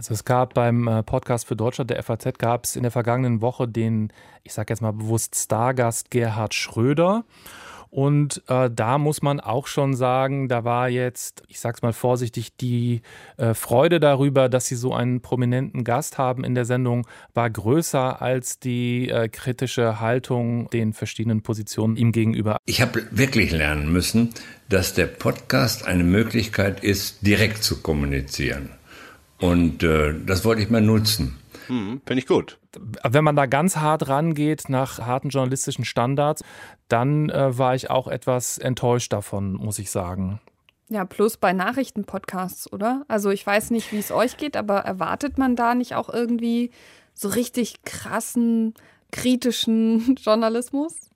Also 0.00 0.14
es 0.14 0.24
gab 0.24 0.54
beim 0.54 0.88
äh, 0.88 1.02
Podcast 1.02 1.46
für 1.46 1.56
Deutschland 1.56 1.90
der 1.90 2.02
FAZ 2.02 2.38
gab 2.38 2.64
es 2.64 2.74
in 2.74 2.84
der 2.84 2.90
vergangenen 2.90 3.42
Woche 3.42 3.68
den, 3.68 4.10
ich 4.44 4.54
sage 4.54 4.72
jetzt 4.72 4.80
mal 4.80 4.94
bewusst 4.94 5.34
Stargast 5.34 6.10
Gerhard 6.10 6.54
Schröder. 6.54 7.26
Und 7.90 8.42
äh, 8.48 8.70
da 8.74 8.96
muss 8.96 9.20
man 9.20 9.40
auch 9.40 9.66
schon 9.66 9.94
sagen, 9.94 10.48
da 10.48 10.64
war 10.64 10.88
jetzt, 10.88 11.42
ich 11.48 11.60
sag's 11.60 11.82
mal 11.82 11.92
vorsichtig, 11.92 12.56
die 12.56 13.02
äh, 13.36 13.52
Freude 13.52 14.00
darüber, 14.00 14.48
dass 14.48 14.64
sie 14.64 14.74
so 14.74 14.94
einen 14.94 15.20
prominenten 15.20 15.84
Gast 15.84 16.16
haben 16.16 16.44
in 16.44 16.54
der 16.54 16.64
Sendung, 16.64 17.06
war 17.34 17.50
größer 17.50 18.22
als 18.22 18.58
die 18.58 19.10
äh, 19.10 19.28
kritische 19.28 20.00
Haltung 20.00 20.70
den 20.70 20.94
verschiedenen 20.94 21.42
Positionen 21.42 21.98
ihm 21.98 22.12
gegenüber. 22.12 22.56
Ich 22.64 22.80
habe 22.80 23.02
wirklich 23.10 23.50
lernen 23.50 23.92
müssen, 23.92 24.32
dass 24.70 24.94
der 24.94 25.08
Podcast 25.08 25.84
eine 25.84 26.04
Möglichkeit 26.04 26.82
ist, 26.82 27.26
direkt 27.26 27.62
zu 27.62 27.82
kommunizieren. 27.82 28.70
Und 29.40 29.82
äh, 29.82 30.14
das 30.24 30.44
wollte 30.44 30.62
ich 30.62 30.70
mal 30.70 30.80
nutzen. 30.80 31.36
Hm, 31.66 32.00
Finde 32.04 32.20
ich 32.20 32.26
gut. 32.26 32.58
Wenn 33.02 33.24
man 33.24 33.36
da 33.36 33.46
ganz 33.46 33.76
hart 33.76 34.08
rangeht 34.08 34.68
nach 34.68 34.98
harten 34.98 35.30
journalistischen 35.30 35.84
Standards, 35.84 36.42
dann 36.88 37.30
äh, 37.30 37.56
war 37.56 37.74
ich 37.74 37.90
auch 37.90 38.08
etwas 38.08 38.58
enttäuscht 38.58 39.12
davon, 39.12 39.54
muss 39.54 39.78
ich 39.78 39.90
sagen. 39.90 40.40
Ja, 40.88 41.04
plus 41.04 41.36
bei 41.36 41.52
Nachrichtenpodcasts, 41.52 42.72
oder? 42.72 43.04
Also 43.06 43.30
ich 43.30 43.46
weiß 43.46 43.70
nicht, 43.70 43.92
wie 43.92 43.98
es 43.98 44.10
euch 44.10 44.36
geht, 44.36 44.56
aber 44.56 44.78
erwartet 44.78 45.38
man 45.38 45.54
da 45.54 45.76
nicht 45.76 45.94
auch 45.94 46.08
irgendwie 46.08 46.72
so 47.14 47.28
richtig 47.28 47.84
krassen, 47.84 48.74
kritischen 49.12 50.16
Journalismus? 50.20 51.09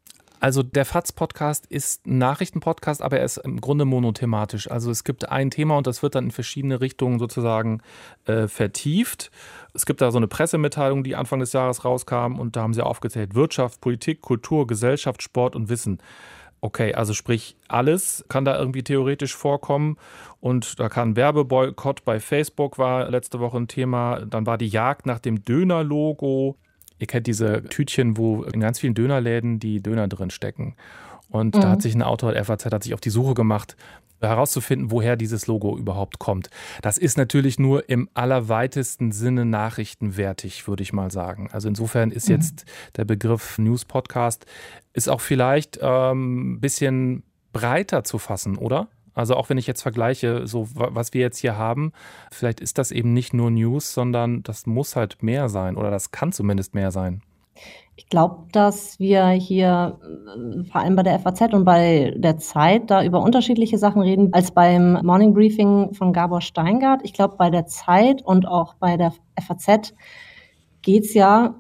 Also 0.45 0.63
der 0.63 0.85
FATS-Podcast 0.85 1.65
ist 1.71 2.07
ein 2.07 2.19
Nachrichtenpodcast, 2.19 3.01
aber 3.01 3.19
er 3.19 3.25
ist 3.25 3.39
im 3.39 3.63
Grunde 3.63 3.87
monothematisch. 3.87 4.71
Also 4.71 4.91
es 4.91 5.03
gibt 5.03 5.31
ein 5.31 5.51
Thema 5.51 5.79
und 5.79 5.87
das 5.87 6.03
wird 6.03 6.17
dann 6.17 6.25
in 6.25 6.31
verschiedene 6.33 6.83
Richtungen 6.83 7.19
sozusagen 7.19 7.81
äh, 8.27 8.47
vertieft. 8.47 9.31
Es 9.73 9.87
gibt 9.87 10.03
da 10.03 10.11
so 10.11 10.19
eine 10.19 10.29
Pressemitteilung, 10.29 11.03
die 11.03 11.17
Anfang 11.17 11.41
des 11.41 11.55
Jahres 11.55 11.87
rauskam 11.87 12.39
und 12.39 12.57
da 12.57 12.61
haben 12.61 12.75
sie 12.75 12.85
aufgezählt 12.85 13.35
Wirtschaft, 13.35 13.81
Politik, 13.81 14.21
Kultur, 14.21 14.67
Gesellschaft, 14.67 15.23
Sport 15.23 15.57
und 15.57 15.71
Wissen. 15.71 15.97
Okay, 16.61 16.93
also 16.93 17.15
sprich, 17.15 17.57
alles 17.69 18.23
kann 18.29 18.45
da 18.45 18.59
irgendwie 18.59 18.83
theoretisch 18.83 19.35
vorkommen. 19.35 19.97
Und 20.41 20.79
da 20.79 20.91
kann 20.91 21.17
Werbeboykott 21.17 22.05
bei 22.05 22.21
Facebook 22.21 22.77
war 22.77 23.09
letzte 23.09 23.41
Woche 23.41 23.57
ein 23.57 23.69
Thema. 23.69 24.27
Dann 24.27 24.45
war 24.45 24.59
die 24.59 24.69
Jagd 24.69 25.07
nach 25.07 25.21
dem 25.21 25.43
Döner-Logo. 25.43 26.59
Ihr 26.99 27.07
kennt 27.07 27.27
diese 27.27 27.65
Tütchen, 27.65 28.17
wo 28.17 28.43
in 28.45 28.61
ganz 28.61 28.79
vielen 28.79 28.95
Dönerläden 28.95 29.59
die 29.59 29.83
Döner 29.83 30.09
drin 30.09 30.31
stecken. 30.31 30.77
Und 31.29 31.57
mhm. 31.57 31.61
da 31.61 31.71
hat 31.71 31.83
sich 31.83 31.95
ein 31.95 32.03
Autor 32.03 32.33
der 32.33 32.45
FAZ 32.45 32.67
hat 32.67 32.85
sich 32.85 32.95
auf 32.95 33.01
die 33.01 33.11
Suche 33.11 33.35
gemacht, 33.35 33.77
herauszufinden, 34.21 34.91
woher 34.91 35.17
dieses 35.17 35.47
Logo 35.47 35.77
überhaupt 35.77 36.19
kommt. 36.19 36.51
Das 36.83 36.99
ist 36.99 37.17
natürlich 37.17 37.59
nur 37.59 37.89
im 37.89 38.09
allerweitesten 38.15 39.13
Sinne 39.13 39.45
nachrichtenwertig, 39.45 40.67
würde 40.67 40.83
ich 40.83 40.93
mal 40.93 41.11
sagen. 41.11 41.49
Also 41.53 41.69
insofern 41.69 42.11
ist 42.11 42.29
mhm. 42.29 42.37
jetzt 42.37 42.65
der 42.97 43.05
Begriff 43.05 43.59
News 43.59 43.85
Podcast 43.85 44.47
ist 44.93 45.09
auch 45.09 45.21
vielleicht 45.21 45.83
ein 45.83 46.13
ähm, 46.13 46.61
bisschen 46.61 47.25
breiter 47.53 48.05
zu 48.05 48.19
fassen, 48.19 48.57
oder? 48.57 48.89
Also 49.15 49.37
auch 49.37 49.49
wenn 49.49 49.59
ich 49.59 49.67
jetzt 49.67 49.83
vergleiche, 49.83 50.47
so 50.47 50.69
was 50.75 51.15
wir 51.15 51.21
jetzt 51.21 51.39
hier 51.39 51.57
haben, 51.57 51.93
vielleicht 52.31 52.61
ist 52.61 52.79
das 52.79 52.91
eben 52.91 53.13
nicht 53.13 53.33
nur 53.33 53.51
News, 53.51 53.95
sondern 53.95 54.43
das 54.43 54.67
muss 54.67 54.97
halt 54.97 55.23
mehr 55.23 55.49
sein 55.49 55.77
oder 55.77 55.91
das 55.91 56.11
kann 56.11 56.33
zumindest 56.33 56.75
mehr 56.75 56.91
sein. 56.91 57.23
Ich 57.97 58.09
glaube, 58.09 58.49
dass 58.51 58.99
wir 58.99 59.29
hier 59.29 60.01
äh, 60.03 60.65
vor 60.65 60.81
allem 60.81 60.97
bei 60.97 61.05
der 61.05 61.21
FAZ 61.21 61.53
und 61.53 61.65
bei 61.65 62.13
der 62.17 62.39
Zeit 62.39 62.91
da 62.91 63.05
über 63.05 63.23
unterschiedliche 63.23 63.79
Sachen 63.79 64.03
reden 64.03 64.33
als 64.33 64.51
beim 64.51 64.95
Morning 65.05 65.33
Briefing 65.33 65.95
von 65.95 66.13
Gabor 66.13 66.41
Steingart. 66.41 67.03
Ich 67.05 67.13
glaube, 67.13 67.37
bei 67.37 67.51
der 67.51 67.67
Zeit 67.67 68.23
und 68.23 68.49
auch 68.49 68.75
bei 68.75 68.97
der 68.97 69.13
FAZ 69.41 69.95
geht 70.83 71.05
es 71.05 71.15
ja 71.15 71.55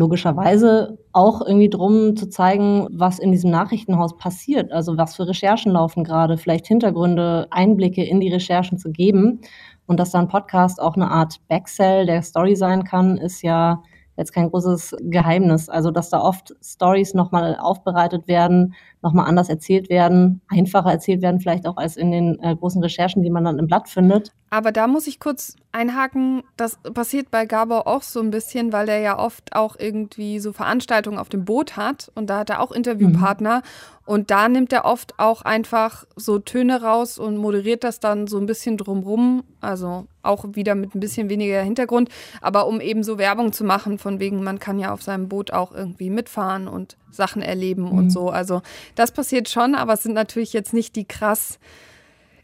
logischerweise 0.00 0.98
auch 1.12 1.42
irgendwie 1.46 1.68
drum 1.68 2.16
zu 2.16 2.28
zeigen, 2.28 2.88
was 2.90 3.18
in 3.18 3.30
diesem 3.30 3.50
Nachrichtenhaus 3.50 4.16
passiert, 4.16 4.72
also 4.72 4.96
was 4.96 5.14
für 5.14 5.28
Recherchen 5.28 5.72
laufen 5.72 6.04
gerade, 6.04 6.38
vielleicht 6.38 6.66
Hintergründe, 6.66 7.46
Einblicke 7.50 8.02
in 8.02 8.18
die 8.18 8.32
Recherchen 8.32 8.78
zu 8.78 8.90
geben. 8.90 9.40
Und 9.86 10.00
dass 10.00 10.12
da 10.12 10.18
ein 10.20 10.28
Podcast 10.28 10.80
auch 10.80 10.96
eine 10.96 11.10
Art 11.10 11.36
Backsell 11.48 12.06
der 12.06 12.22
Story 12.22 12.56
sein 12.56 12.84
kann, 12.84 13.18
ist 13.18 13.42
ja 13.42 13.82
jetzt 14.16 14.32
kein 14.32 14.50
großes 14.50 14.96
Geheimnis. 15.02 15.68
Also, 15.68 15.90
dass 15.90 16.08
da 16.10 16.20
oft 16.20 16.54
Stories 16.62 17.12
nochmal 17.12 17.56
aufbereitet 17.60 18.26
werden, 18.26 18.74
nochmal 19.02 19.26
anders 19.26 19.48
erzählt 19.48 19.88
werden, 19.88 20.42
einfacher 20.48 20.90
erzählt 20.90 21.22
werden, 21.22 21.40
vielleicht 21.40 21.66
auch 21.66 21.76
als 21.76 21.96
in 21.96 22.10
den 22.10 22.38
äh, 22.42 22.54
großen 22.54 22.82
Recherchen, 22.82 23.22
die 23.22 23.30
man 23.30 23.44
dann 23.44 23.58
im 23.58 23.66
Blatt 23.66 23.88
findet. 23.88 24.32
Aber 24.50 24.72
da 24.72 24.88
muss 24.88 25.06
ich 25.06 25.20
kurz 25.20 25.54
einhaken, 25.72 26.42
das 26.56 26.78
passiert 26.92 27.30
bei 27.30 27.46
Gabor 27.46 27.86
auch 27.86 28.02
so 28.02 28.20
ein 28.20 28.32
bisschen, 28.32 28.72
weil 28.72 28.88
er 28.88 28.98
ja 28.98 29.18
oft 29.18 29.54
auch 29.54 29.76
irgendwie 29.78 30.40
so 30.40 30.52
Veranstaltungen 30.52 31.18
auf 31.18 31.28
dem 31.28 31.44
Boot 31.44 31.76
hat. 31.76 32.10
Und 32.16 32.28
da 32.28 32.40
hat 32.40 32.50
er 32.50 32.60
auch 32.60 32.72
Interviewpartner. 32.72 33.58
Mhm. 33.58 33.62
und 34.06 34.32
da 34.32 34.48
nimmt 34.48 34.72
er 34.72 34.86
oft 34.86 35.18
auch 35.20 35.42
einfach 35.42 36.04
so 36.16 36.40
Töne 36.40 36.82
raus 36.82 37.16
und 37.16 37.36
moderiert 37.36 37.84
das 37.84 38.00
dann 38.00 38.26
so 38.26 38.38
ein 38.38 38.46
bisschen 38.46 38.76
drumrum, 38.76 39.44
also 39.60 40.06
auch 40.22 40.44
wieder 40.52 40.74
mit 40.74 40.96
ein 40.96 41.00
bisschen 41.00 41.30
weniger 41.30 41.62
Hintergrund, 41.62 42.08
aber 42.40 42.66
um 42.66 42.80
eben 42.80 43.04
so 43.04 43.18
Werbung 43.18 43.52
zu 43.52 43.62
machen, 43.62 43.98
von 43.98 44.18
wegen, 44.18 44.42
man 44.42 44.58
kann 44.58 44.80
ja 44.80 44.92
auf 44.92 45.02
seinem 45.02 45.28
Boot 45.28 45.52
auch 45.52 45.72
irgendwie 45.72 46.10
mitfahren 46.10 46.66
und 46.66 46.96
Sachen 47.10 47.42
erleben 47.42 47.82
mhm. 47.82 47.92
und 47.92 48.10
so. 48.10 48.30
Also 48.30 48.62
das 48.94 49.12
passiert 49.12 49.48
schon, 49.48 49.74
aber 49.74 49.94
es 49.94 50.02
sind 50.02 50.14
natürlich 50.14 50.52
jetzt 50.52 50.72
nicht 50.72 50.96
die 50.96 51.06
krass 51.06 51.58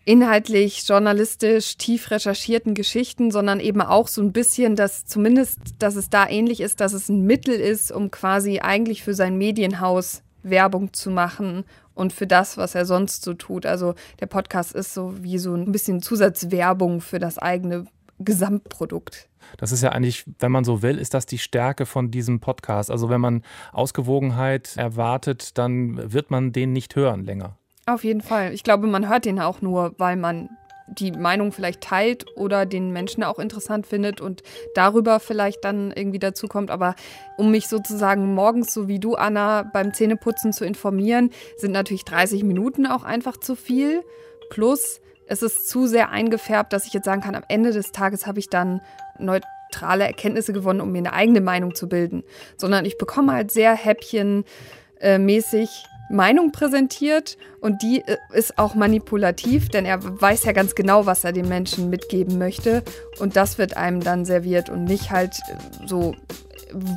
inhaltlich, 0.04 0.84
journalistisch, 0.86 1.76
tief 1.76 2.10
recherchierten 2.12 2.74
Geschichten, 2.74 3.32
sondern 3.32 3.58
eben 3.58 3.82
auch 3.82 4.06
so 4.06 4.22
ein 4.22 4.32
bisschen, 4.32 4.76
dass 4.76 5.04
zumindest, 5.04 5.58
dass 5.80 5.96
es 5.96 6.08
da 6.08 6.28
ähnlich 6.28 6.60
ist, 6.60 6.80
dass 6.80 6.92
es 6.92 7.08
ein 7.08 7.22
Mittel 7.22 7.54
ist, 7.54 7.90
um 7.90 8.12
quasi 8.12 8.60
eigentlich 8.60 9.02
für 9.02 9.14
sein 9.14 9.36
Medienhaus 9.36 10.22
Werbung 10.44 10.92
zu 10.92 11.10
machen 11.10 11.64
und 11.94 12.12
für 12.12 12.26
das, 12.26 12.56
was 12.56 12.74
er 12.74 12.86
sonst 12.86 13.24
so 13.24 13.34
tut. 13.34 13.66
Also 13.66 13.94
der 14.20 14.26
Podcast 14.26 14.74
ist 14.74 14.94
so 14.94 15.22
wie 15.22 15.38
so 15.38 15.54
ein 15.54 15.72
bisschen 15.72 16.00
Zusatzwerbung 16.00 17.00
für 17.00 17.18
das 17.18 17.38
eigene 17.38 17.86
Gesamtprodukt. 18.18 19.28
Das 19.58 19.72
ist 19.72 19.82
ja 19.82 19.90
eigentlich, 19.90 20.24
wenn 20.38 20.52
man 20.52 20.64
so 20.64 20.82
will, 20.82 20.98
ist 20.98 21.14
das 21.14 21.26
die 21.26 21.38
Stärke 21.38 21.86
von 21.86 22.10
diesem 22.10 22.40
Podcast. 22.40 22.90
Also 22.90 23.08
wenn 23.08 23.20
man 23.20 23.42
Ausgewogenheit 23.72 24.76
erwartet, 24.76 25.56
dann 25.58 26.12
wird 26.12 26.30
man 26.30 26.52
den 26.52 26.72
nicht 26.72 26.96
hören 26.96 27.24
länger. 27.24 27.56
Auf 27.86 28.02
jeden 28.02 28.20
Fall. 28.20 28.52
Ich 28.52 28.64
glaube, 28.64 28.86
man 28.88 29.08
hört 29.08 29.24
den 29.24 29.40
auch 29.40 29.62
nur, 29.62 29.94
weil 29.98 30.16
man 30.16 30.48
die 30.88 31.12
Meinung 31.12 31.52
vielleicht 31.52 31.80
teilt 31.80 32.26
oder 32.36 32.66
den 32.66 32.92
Menschen 32.92 33.24
auch 33.24 33.38
interessant 33.38 33.86
findet 33.86 34.20
und 34.20 34.42
darüber 34.74 35.20
vielleicht 35.20 35.64
dann 35.64 35.92
irgendwie 35.92 36.18
dazu 36.18 36.46
kommt. 36.46 36.70
Aber 36.70 36.94
um 37.36 37.50
mich 37.50 37.68
sozusagen 37.68 38.34
morgens, 38.34 38.72
so 38.72 38.88
wie 38.88 38.98
du, 38.98 39.14
Anna, 39.14 39.62
beim 39.62 39.92
Zähneputzen 39.94 40.52
zu 40.52 40.64
informieren, 40.64 41.30
sind 41.56 41.72
natürlich 41.72 42.04
30 42.04 42.44
Minuten 42.44 42.86
auch 42.86 43.02
einfach 43.02 43.36
zu 43.36 43.56
viel. 43.56 44.02
Plus, 44.50 45.00
es 45.28 45.42
ist 45.42 45.68
zu 45.68 45.86
sehr 45.86 46.10
eingefärbt, 46.10 46.72
dass 46.72 46.86
ich 46.86 46.92
jetzt 46.92 47.04
sagen 47.04 47.20
kann, 47.20 47.34
am 47.34 47.44
Ende 47.48 47.72
des 47.72 47.92
Tages 47.92 48.26
habe 48.26 48.38
ich 48.38 48.48
dann 48.48 48.80
neutrale 49.18 50.04
Erkenntnisse 50.04 50.52
gewonnen, 50.52 50.80
um 50.80 50.92
mir 50.92 50.98
eine 50.98 51.12
eigene 51.12 51.40
Meinung 51.40 51.74
zu 51.74 51.88
bilden. 51.88 52.22
Sondern 52.56 52.84
ich 52.84 52.98
bekomme 52.98 53.32
halt 53.32 53.50
sehr 53.50 53.74
häppchenmäßig 53.74 55.86
Meinung 56.08 56.52
präsentiert 56.52 57.36
und 57.60 57.82
die 57.82 58.02
äh, 58.06 58.16
ist 58.32 58.58
auch 58.58 58.74
manipulativ, 58.74 59.68
denn 59.68 59.84
er 59.84 59.98
weiß 60.02 60.44
ja 60.44 60.52
ganz 60.52 60.74
genau, 60.74 61.06
was 61.06 61.24
er 61.24 61.32
den 61.32 61.48
Menschen 61.48 61.90
mitgeben 61.90 62.38
möchte 62.38 62.82
und 63.18 63.36
das 63.36 63.58
wird 63.58 63.76
einem 63.76 64.00
dann 64.00 64.24
serviert 64.24 64.70
und 64.70 64.84
nicht 64.84 65.10
halt 65.10 65.34
äh, 65.48 65.86
so, 65.86 66.14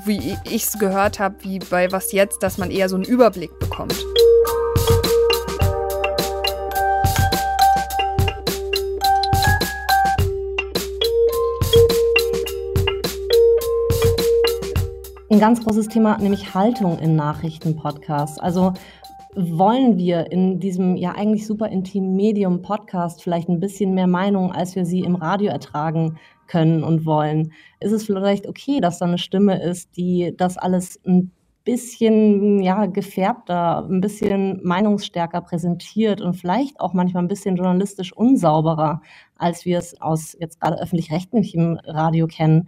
wie 0.06 0.38
ich 0.44 0.66
es 0.66 0.78
gehört 0.78 1.20
habe, 1.20 1.36
wie 1.42 1.58
bei 1.58 1.92
Was 1.92 2.12
jetzt, 2.12 2.44
dass 2.44 2.60
man 2.60 2.70
eher 2.70 2.90
so 2.90 2.96
einen 2.96 3.06
Überblick 3.06 3.58
bekommt. 3.60 3.96
Ein 15.32 15.40
ganz 15.40 15.64
großes 15.64 15.90
Thema, 15.90 16.18
nämlich 16.18 16.56
Haltung 16.56 16.98
in 16.98 17.16
Nachrichtenpodcasts. 17.16 18.40
Also 18.40 18.74
wollen 19.36 19.96
wir 19.96 20.32
in 20.32 20.60
diesem 20.60 20.98
ja 20.98 21.12
eigentlich 21.12 21.46
super 21.46 21.70
intimen 21.70 22.16
Medium 22.16 22.64
Podcast 22.64 23.22
vielleicht 23.22 23.48
ein 23.48 23.60
bisschen 23.60 23.94
mehr 23.94 24.08
Meinung, 24.08 24.52
als 24.52 24.76
wir 24.76 24.86
sie 24.86 25.02
im 25.02 25.16
Radio 25.16 25.52
ertragen 25.52 26.18
können 26.48 26.84
und 26.84 27.06
wollen? 27.06 27.54
Ist 27.80 27.92
es 27.92 28.08
vielleicht 28.08 28.48
okay, 28.48 28.80
dass 28.82 28.98
da 28.98 29.06
eine 29.06 29.20
Stimme 29.20 29.62
ist, 29.62 29.96
die 29.98 30.34
das 30.36 30.58
alles 30.58 31.00
ein 31.06 31.32
bisschen 31.64 32.64
ja, 32.64 32.88
gefärbter, 32.88 33.88
ein 33.88 34.02
bisschen 34.02 34.60
meinungsstärker 34.64 35.42
präsentiert 35.42 36.22
und 36.22 36.34
vielleicht 36.34 36.80
auch 36.80 36.94
manchmal 36.94 37.24
ein 37.24 37.28
bisschen 37.28 37.56
journalistisch 37.56 38.14
unsauberer, 38.14 39.04
als 39.38 39.64
wir 39.64 39.78
es 39.78 40.02
aus 40.02 40.36
jetzt 40.40 40.60
gerade 40.60 40.82
öffentlich-rechtlichem 40.82 41.78
Radio 41.86 42.26
kennen? 42.26 42.68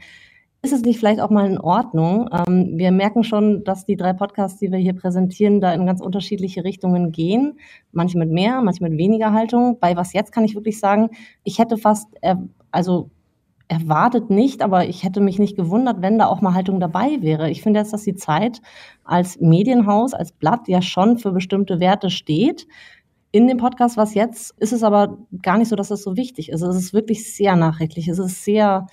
Ist 0.64 0.74
es 0.74 0.84
nicht 0.84 1.00
vielleicht 1.00 1.20
auch 1.20 1.32
mal 1.32 1.50
in 1.50 1.58
Ordnung? 1.58 2.30
Ähm, 2.32 2.78
wir 2.78 2.92
merken 2.92 3.24
schon, 3.24 3.64
dass 3.64 3.86
die 3.86 3.96
drei 3.96 4.14
Podcasts, 4.14 4.60
die 4.60 4.72
wir 4.72 4.78
hier 4.78 4.94
präsentieren, 4.94 5.60
da 5.60 5.74
in 5.74 5.88
ganz 5.88 6.02
unterschiedliche 6.02 6.64
Richtungen 6.64 7.12
gehen. 7.12 7.60
Manche 7.92 8.20
mit 8.20 8.30
mehr, 8.30 8.62
manche 8.62 8.84
mit 8.84 8.98
weniger 8.98 9.34
Haltung. 9.34 9.80
Bei 9.80 9.96
was 9.96 10.14
jetzt 10.14 10.32
kann 10.32 10.44
ich 10.44 10.56
wirklich 10.56 10.80
sagen, 10.80 11.10
ich 11.44 11.58
hätte 11.58 11.78
fast, 11.78 12.08
er, 12.22 12.44
also 12.70 13.10
erwartet 13.68 14.30
nicht, 14.30 14.62
aber 14.62 14.86
ich 14.86 15.04
hätte 15.04 15.22
mich 15.22 15.40
nicht 15.40 15.56
gewundert, 15.56 16.02
wenn 16.02 16.20
da 16.20 16.28
auch 16.28 16.42
mal 16.42 16.54
Haltung 16.54 16.80
dabei 16.80 17.22
wäre. 17.22 17.50
Ich 17.50 17.64
finde 17.64 17.80
jetzt, 17.80 17.94
dass 17.94 18.04
die 18.04 18.16
Zeit 18.16 18.62
als 19.04 19.40
Medienhaus, 19.40 20.14
als 20.14 20.32
Blatt 20.32 20.68
ja 20.68 20.82
schon 20.82 21.18
für 21.18 21.32
bestimmte 21.32 21.80
Werte 21.80 22.10
steht. 22.10 22.68
In 23.32 23.48
dem 23.48 23.58
Podcast, 23.58 23.96
was 23.96 24.14
jetzt, 24.14 24.54
ist 24.60 24.74
es 24.74 24.84
aber 24.84 25.18
gar 25.42 25.58
nicht 25.58 25.70
so, 25.70 25.78
dass 25.78 25.90
es 25.90 26.04
so 26.04 26.18
wichtig 26.18 26.50
ist. 26.50 26.62
Es 26.62 26.76
ist 26.76 26.94
wirklich 26.94 27.34
sehr 27.34 27.56
nachrichtlich. 27.56 28.10
Es 28.10 28.20
ist 28.20 28.44
sehr, 28.44 28.88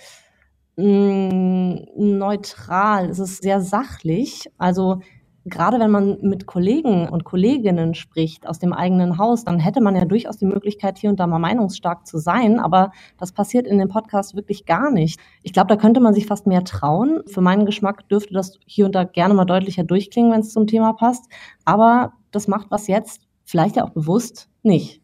hm, 0.79 1.87
neutral, 1.97 3.11
es 3.11 3.19
ist 3.19 3.43
sehr 3.43 3.61
sachlich. 3.61 4.49
Also 4.59 5.01
gerade 5.45 5.81
wenn 5.81 5.91
man 5.91 6.19
mit 6.21 6.47
Kollegen 6.47 7.09
und 7.09 7.25
Kolleginnen 7.25 7.95
spricht 7.95 8.47
aus 8.47 8.61
dem 8.61 8.73
eigenen 8.73 9.19
Haus, 9.19 9.43
dann 9.43 9.59
hätte 9.59 9.81
man 9.81 9.97
ja 9.97 10.05
durchaus 10.05 10.37
die 10.37 10.47
Möglichkeit, 10.47 10.99
hier 10.99 11.11
und 11.11 11.19
da 11.19 11.27
mal 11.27 11.41
meinungsstark 11.41 12.07
zu 12.07 12.19
sein. 12.19 12.61
Aber 12.61 12.93
das 13.19 13.33
passiert 13.33 13.67
in 13.67 13.79
dem 13.79 13.89
Podcast 13.89 14.37
wirklich 14.37 14.67
gar 14.67 14.93
nicht. 14.93 15.19
Ich 15.43 15.53
glaube, 15.53 15.67
da 15.67 15.75
könnte 15.75 15.99
man 15.99 16.15
sich 16.15 16.27
fast 16.27 16.47
mehr 16.47 16.63
trauen. 16.63 17.23
Für 17.27 17.41
meinen 17.41 17.67
Geschmack 17.67 18.09
dürfte 18.09 18.35
das 18.35 18.61
hier 18.65 18.87
und 18.87 18.95
da 18.95 19.03
gerne 19.03 19.35
mal 19.35 19.47
deutlicher 19.47 19.83
durchklingen, 19.83 20.31
wenn 20.31 20.43
es 20.43 20.53
zum 20.53 20.69
Thema 20.69 20.93
passt. 20.93 21.25
Aber 21.65 22.13
das 22.31 22.47
macht 22.47 22.71
was 22.71 22.87
jetzt 22.87 23.23
vielleicht 23.45 23.75
ja 23.75 23.85
auch 23.85 23.91
bewusst 23.91 24.49
nicht. 24.63 25.03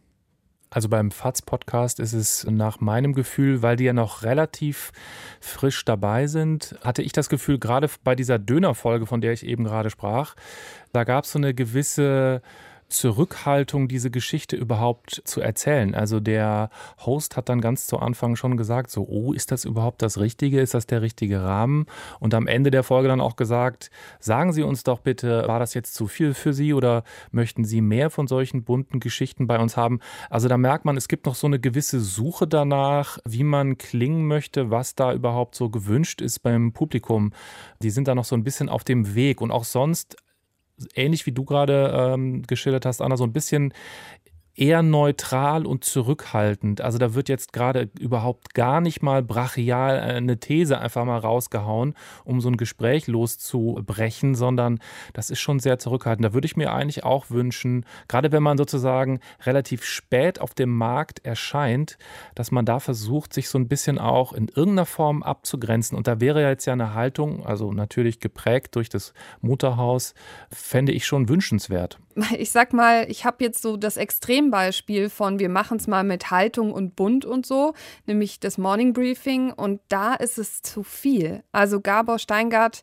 Also 0.75 0.89
beim 0.89 1.13
FATS-Podcast 1.13 2.01
ist 2.01 2.15
es 2.15 2.45
nach 2.51 2.81
meinem 2.81 3.13
Gefühl, 3.13 3.63
weil 3.63 3.77
die 3.77 3.85
ja 3.85 3.93
noch 3.93 4.25
relativ 4.25 4.91
frisch 5.39 5.85
dabei 5.85 6.27
sind, 6.27 6.75
hatte 6.83 7.01
ich 7.01 7.13
das 7.13 7.29
Gefühl, 7.29 7.61
gerade 7.61 7.89
bei 8.03 8.17
dieser 8.17 8.41
Döner-Folge, 8.41 9.07
von 9.07 9.21
der 9.21 9.33
ich 9.33 9.47
eben 9.47 9.63
gerade 9.63 9.89
sprach, 9.89 10.35
da 10.93 11.05
gab 11.05 11.27
es 11.27 11.31
so 11.31 11.39
eine 11.39 11.55
gewisse 11.55 12.43
Zurückhaltung, 12.89 13.89
diese 13.89 14.11
Geschichte 14.11 14.57
überhaupt 14.57 15.23
zu 15.25 15.41
erzählen. 15.41 15.95
Also 15.95 16.21
der 16.21 16.71
Host 17.05 17.37
hat 17.37 17.49
dann 17.49 17.61
ganz 17.61 17.87
zu 17.87 17.99
Anfang 17.99 18.37
schon 18.37 18.57
gesagt, 18.57 18.91
so, 18.91 19.07
oh, 19.09 19.33
ist 19.33 19.53
das 19.53 19.65
überhaupt 19.65 20.03
das 20.03 20.19
Richtige? 20.19 20.61
Ist 20.61 20.75
das 20.75 20.87
der 20.87 21.03
richtige 21.03 21.43
Rahmen? 21.43 21.87
Und 22.21 22.35
am 22.35 22.47
Ende 22.47 22.71
der 22.71 22.83
Folge 22.83 23.09
dann 23.09 23.21
auch 23.21 23.37
gesagt, 23.37 23.91
sagen 24.21 24.53
Sie 24.53 24.63
uns 24.63 24.85
doch 24.85 25.01
bitte, 25.01 25.45
war 25.47 25.59
das 25.59 25.75
jetzt 25.75 25.95
zu 25.95 26.07
viel 26.07 26.35
für 26.35 26.53
Sie 26.53 26.75
oder 26.75 27.05
möchten 27.31 27.65
Sie 27.65 27.81
mehr 27.81 28.11
von 28.11 28.27
solchen 28.27 28.65
bunten 28.65 29.01
Geschichten 29.01 29.47
bei 29.47 29.59
uns 29.59 29.77
haben? 29.77 30.01
Also 30.31 30.49
da 30.49 30.57
merkt 30.57 30.85
man, 30.85 30.97
es 30.97 31.09
gibt 31.09 31.27
noch 31.27 31.35
so 31.35 31.47
eine 31.47 31.59
gewisse 31.59 32.01
Suche 32.01 32.47
danach, 32.47 33.19
wie 33.25 33.45
man 33.45 33.79
klingen 33.79 34.27
möchte, 34.27 34.71
was 34.71 34.95
da 34.95 35.13
überhaupt 35.13 35.55
so 35.55 35.71
gewünscht 35.71 36.21
ist 36.21 36.41
beim 36.41 36.73
Publikum. 36.73 37.33
Die 37.83 37.91
sind 37.91 38.09
da 38.09 38.15
noch 38.15 38.25
so 38.25 38.37
ein 38.37 38.45
bisschen 38.45 38.69
auf 38.69 38.85
dem 38.85 39.15
Weg 39.15 39.41
und 39.41 39.51
auch 39.51 39.65
sonst 39.65 40.17
ähnlich 40.95 41.27
wie 41.27 41.33
du 41.33 41.45
gerade 41.45 41.93
ähm, 41.95 42.43
geschildert 42.43 42.87
hast, 42.87 43.01
Anna, 43.01 43.17
so 43.17 43.25
ein 43.25 43.33
bisschen 43.33 43.73
eher 44.57 44.83
neutral 44.83 45.67
und 45.67 45.85
zurückhaltend. 45.85 46.81
Also 46.81 46.99
da 46.99 47.15
wird 47.15 47.29
jetzt 47.29 47.53
gerade 47.53 47.91
überhaupt 47.99 48.55
gar 48.55 48.81
nicht 48.81 49.03
mal 49.03 49.23
brachial 49.23 49.99
eine 49.99 50.39
These 50.39 50.79
einfach 50.79 51.05
mal 51.05 51.19
rausgehauen, 51.19 51.95
um 52.25 52.41
so 52.41 52.49
ein 52.49 52.57
Gespräch 52.57 53.09
loszubrechen, 53.09 54.35
sondern 54.35 54.79
das 55.13 55.31
ist 55.31 55.41
schon 55.41 55.59
sehr 55.59 55.79
zurückhaltend. 55.79 56.25
Da 56.25 56.35
würde 56.35 56.47
ich 56.47 56.57
mir 56.57 56.73
eigentlich 56.73 57.03
auch 57.03 57.31
wünschen, 57.31 57.85
gerade 58.07 58.31
wenn 58.31 58.43
man 58.43 58.57
sozusagen 58.57 59.19
relativ 59.45 59.85
spät 59.85 60.41
auf 60.41 60.55
dem 60.55 60.71
Markt 60.71 61.25
erscheint, 61.25 61.99
dass 62.35 62.53
man 62.53 62.65
da 62.65 62.79
versucht, 62.79 63.33
sich 63.33 63.49
so 63.49 63.59
ein 63.59 63.69
bisschen 63.69 63.99
auch 63.99 64.33
in 64.33 64.49
irgendeiner 64.49 64.87
Form 64.87 65.23
abzugrenzen. 65.25 65.97
Und 65.99 66.07
da 66.07 66.21
wäre 66.21 66.43
jetzt 66.43 66.67
ja 66.67 66.75
eine 66.75 66.95
Haltung, 66.95 67.45
also 67.45 67.73
natürlich 67.73 68.21
geprägt 68.21 68.77
durch 68.77 68.89
das 68.89 69.15
Mutterhaus, 69.41 70.15
fände 70.51 70.93
ich 70.93 71.07
schon 71.07 71.29
wünschenswert. 71.29 71.99
Ich 72.39 72.51
sag 72.51 72.73
mal, 72.73 73.07
ich 73.11 73.25
habe 73.25 73.45
jetzt 73.45 73.63
so 73.63 73.77
das 73.77 73.97
Extrembeispiel 73.97 75.11
von 75.11 75.39
wir 75.39 75.49
machen 75.49 75.79
es 75.79 75.87
mal 75.87 76.05
mit 76.05 76.31
Haltung 76.31 76.73
und 76.73 76.97
bunt 76.97 77.25
und 77.25 77.47
so, 77.47 77.75
nämlich 78.07 78.41
das 78.41 78.59
Morning 78.59 78.93
Briefing 78.93 79.53
und 79.53 79.81
da 79.89 80.15
ist 80.15 80.39
es 80.39 80.63
zu 80.63 80.83
viel. 80.83 81.43
Also 81.53 81.81
Gabor 81.81 82.19
Steingart 82.19 82.83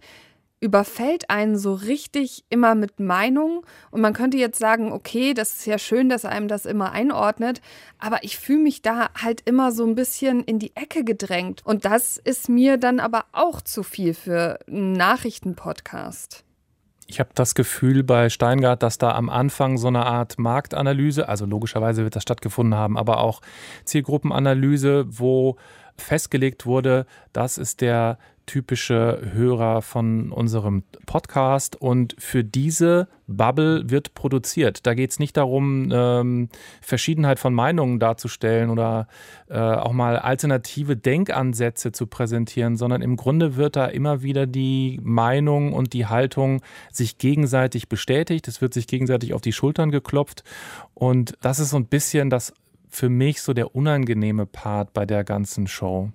überfällt 0.61 1.29
einen 1.29 1.57
so 1.57 1.73
richtig 1.73 2.45
immer 2.49 2.75
mit 2.75 2.99
Meinung. 2.99 3.65
Und 3.89 4.01
man 4.01 4.13
könnte 4.13 4.37
jetzt 4.37 4.59
sagen, 4.59 4.91
okay, 4.91 5.33
das 5.33 5.55
ist 5.55 5.65
ja 5.65 5.79
schön, 5.79 6.07
dass 6.07 6.23
einem 6.23 6.47
das 6.47 6.65
immer 6.67 6.91
einordnet, 6.91 7.61
aber 7.97 8.23
ich 8.23 8.37
fühle 8.37 8.59
mich 8.59 8.81
da 8.83 9.09
halt 9.19 9.41
immer 9.45 9.71
so 9.71 9.85
ein 9.85 9.95
bisschen 9.95 10.43
in 10.43 10.59
die 10.59 10.75
Ecke 10.75 11.03
gedrängt. 11.03 11.65
Und 11.65 11.83
das 11.83 12.17
ist 12.17 12.47
mir 12.47 12.77
dann 12.77 12.99
aber 12.99 13.25
auch 13.31 13.61
zu 13.61 13.81
viel 13.81 14.13
für 14.13 14.59
einen 14.67 14.93
Nachrichtenpodcast. 14.93 16.45
Ich 17.11 17.19
habe 17.19 17.31
das 17.35 17.55
Gefühl 17.55 18.03
bei 18.03 18.29
Steingart, 18.29 18.83
dass 18.83 18.97
da 18.97 19.11
am 19.11 19.29
Anfang 19.29 19.77
so 19.77 19.89
eine 19.89 20.05
Art 20.05 20.39
Marktanalyse, 20.39 21.27
also 21.27 21.45
logischerweise 21.45 22.05
wird 22.05 22.15
das 22.15 22.23
stattgefunden 22.23 22.79
haben, 22.79 22.97
aber 22.97 23.19
auch 23.19 23.41
Zielgruppenanalyse, 23.83 25.03
wo 25.09 25.57
festgelegt 25.97 26.65
wurde, 26.65 27.05
das 27.33 27.57
ist 27.57 27.81
der 27.81 28.17
typische 28.45 29.21
Hörer 29.33 29.81
von 29.81 30.31
unserem 30.31 30.83
Podcast 31.05 31.75
und 31.75 32.15
für 32.19 32.43
diese 32.43 33.07
Bubble 33.27 33.89
wird 33.89 34.13
produziert. 34.13 34.85
Da 34.85 34.93
geht 34.93 35.11
es 35.11 35.19
nicht 35.19 35.37
darum, 35.37 35.89
ähm, 35.91 36.49
Verschiedenheit 36.81 37.39
von 37.39 37.53
Meinungen 37.53 37.99
darzustellen 37.99 38.69
oder 38.69 39.07
äh, 39.49 39.57
auch 39.57 39.93
mal 39.93 40.17
alternative 40.17 40.97
Denkansätze 40.97 41.91
zu 41.91 42.07
präsentieren, 42.07 42.75
sondern 42.77 43.01
im 43.01 43.15
Grunde 43.15 43.55
wird 43.55 43.75
da 43.75 43.85
immer 43.85 44.21
wieder 44.21 44.47
die 44.47 44.99
Meinung 45.03 45.73
und 45.73 45.93
die 45.93 46.07
Haltung 46.07 46.61
sich 46.91 47.17
gegenseitig 47.17 47.89
bestätigt. 47.89 48.47
Es 48.47 48.61
wird 48.61 48.73
sich 48.73 48.87
gegenseitig 48.87 49.33
auf 49.33 49.41
die 49.41 49.53
Schultern 49.53 49.91
geklopft 49.91 50.43
und 50.93 51.37
das 51.41 51.59
ist 51.59 51.69
so 51.69 51.77
ein 51.77 51.85
bisschen 51.85 52.29
das 52.29 52.53
für 52.89 53.09
mich 53.09 53.41
so 53.41 53.53
der 53.53 53.73
unangenehme 53.75 54.45
Part 54.45 54.93
bei 54.93 55.05
der 55.05 55.23
ganzen 55.23 55.67
Show. 55.67 56.11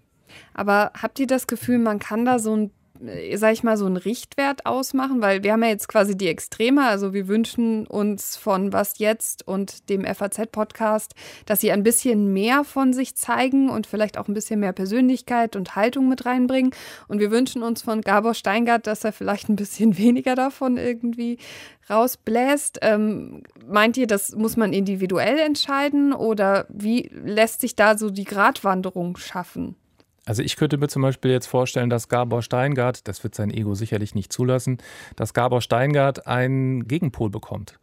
Aber 0.54 0.92
habt 1.00 1.18
ihr 1.18 1.26
das 1.26 1.46
Gefühl, 1.46 1.78
man 1.78 1.98
kann 1.98 2.24
da 2.24 2.38
so 2.38 2.56
ein 2.56 2.70
äh, 3.04 3.36
sag 3.36 3.52
ich 3.52 3.62
mal, 3.62 3.76
so 3.76 3.86
einen 3.86 3.96
Richtwert 3.96 4.66
ausmachen? 4.66 5.20
Weil 5.20 5.42
wir 5.42 5.52
haben 5.52 5.62
ja 5.62 5.68
jetzt 5.68 5.88
quasi 5.88 6.16
die 6.16 6.28
Extreme. 6.28 6.84
Also 6.84 7.12
wir 7.12 7.28
wünschen 7.28 7.86
uns 7.86 8.36
von 8.36 8.72
Was 8.72 8.98
Jetzt 8.98 9.46
und 9.46 9.88
dem 9.88 10.04
FAZ-Podcast, 10.04 11.14
dass 11.46 11.60
sie 11.60 11.72
ein 11.72 11.82
bisschen 11.82 12.32
mehr 12.32 12.64
von 12.64 12.92
sich 12.92 13.16
zeigen 13.16 13.70
und 13.70 13.86
vielleicht 13.86 14.18
auch 14.18 14.28
ein 14.28 14.34
bisschen 14.34 14.60
mehr 14.60 14.72
Persönlichkeit 14.72 15.56
und 15.56 15.76
Haltung 15.76 16.08
mit 16.08 16.26
reinbringen. 16.26 16.72
Und 17.08 17.20
wir 17.20 17.30
wünschen 17.30 17.62
uns 17.62 17.82
von 17.82 18.00
Gabor 18.00 18.34
Steingart, 18.34 18.86
dass 18.86 19.04
er 19.04 19.12
vielleicht 19.12 19.48
ein 19.48 19.56
bisschen 19.56 19.98
weniger 19.98 20.34
davon 20.34 20.76
irgendwie 20.76 21.38
rausbläst. 21.88 22.80
Ähm, 22.82 23.42
meint 23.66 23.96
ihr, 23.96 24.06
das 24.06 24.34
muss 24.34 24.56
man 24.56 24.72
individuell 24.72 25.38
entscheiden 25.38 26.12
oder 26.12 26.66
wie 26.68 27.10
lässt 27.12 27.60
sich 27.60 27.76
da 27.76 27.96
so 27.96 28.10
die 28.10 28.24
Gratwanderung 28.24 29.16
schaffen? 29.16 29.76
Also 30.26 30.42
ich 30.42 30.56
könnte 30.56 30.76
mir 30.76 30.88
zum 30.88 31.02
Beispiel 31.02 31.30
jetzt 31.30 31.46
vorstellen, 31.46 31.88
dass 31.88 32.08
Gabor 32.08 32.42
Steingart, 32.42 33.06
das 33.06 33.22
wird 33.22 33.36
sein 33.36 33.50
Ego 33.50 33.74
sicherlich 33.74 34.14
nicht 34.14 34.32
zulassen, 34.32 34.78
dass 35.14 35.34
Gabor 35.34 35.62
Steingart 35.62 36.26
einen 36.26 36.88
Gegenpol 36.88 37.30
bekommt. 37.30 37.78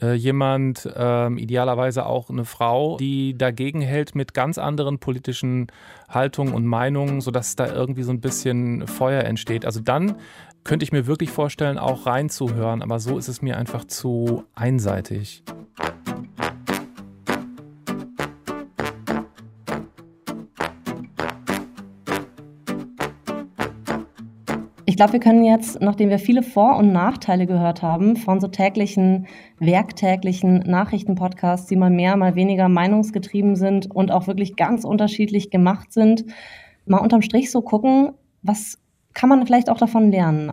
Äh, 0.00 0.14
jemand, 0.14 0.90
ähm, 0.96 1.36
idealerweise 1.36 2.06
auch 2.06 2.30
eine 2.30 2.46
Frau, 2.46 2.96
die 2.96 3.36
dagegen 3.36 3.82
hält 3.82 4.14
mit 4.14 4.32
ganz 4.32 4.56
anderen 4.56 4.98
politischen 4.98 5.66
Haltungen 6.08 6.54
und 6.54 6.64
Meinungen, 6.64 7.20
sodass 7.20 7.56
da 7.56 7.66
irgendwie 7.66 8.04
so 8.04 8.10
ein 8.10 8.22
bisschen 8.22 8.86
Feuer 8.86 9.24
entsteht. 9.24 9.66
Also 9.66 9.80
dann 9.80 10.16
könnte 10.64 10.84
ich 10.84 10.92
mir 10.92 11.06
wirklich 11.06 11.30
vorstellen, 11.30 11.76
auch 11.76 12.06
reinzuhören, 12.06 12.80
aber 12.80 13.00
so 13.00 13.18
ist 13.18 13.28
es 13.28 13.42
mir 13.42 13.58
einfach 13.58 13.84
zu 13.84 14.44
einseitig. 14.54 15.44
Ich 24.92 24.96
glaube, 24.96 25.14
wir 25.14 25.20
können 25.20 25.42
jetzt, 25.42 25.80
nachdem 25.80 26.10
wir 26.10 26.18
viele 26.18 26.42
Vor- 26.42 26.76
und 26.76 26.92
Nachteile 26.92 27.46
gehört 27.46 27.80
haben 27.80 28.14
von 28.14 28.42
so 28.42 28.48
täglichen, 28.48 29.26
werktäglichen 29.58 30.58
Nachrichtenpodcasts, 30.58 31.66
die 31.66 31.76
mal 31.76 31.88
mehr, 31.88 32.14
mal 32.18 32.34
weniger 32.34 32.68
meinungsgetrieben 32.68 33.56
sind 33.56 33.90
und 33.90 34.12
auch 34.12 34.26
wirklich 34.26 34.54
ganz 34.54 34.84
unterschiedlich 34.84 35.48
gemacht 35.48 35.94
sind, 35.94 36.26
mal 36.84 36.98
unterm 36.98 37.22
Strich 37.22 37.50
so 37.50 37.62
gucken, 37.62 38.12
was 38.42 38.76
kann 39.14 39.30
man 39.30 39.46
vielleicht 39.46 39.70
auch 39.70 39.78
davon 39.78 40.10
lernen? 40.10 40.52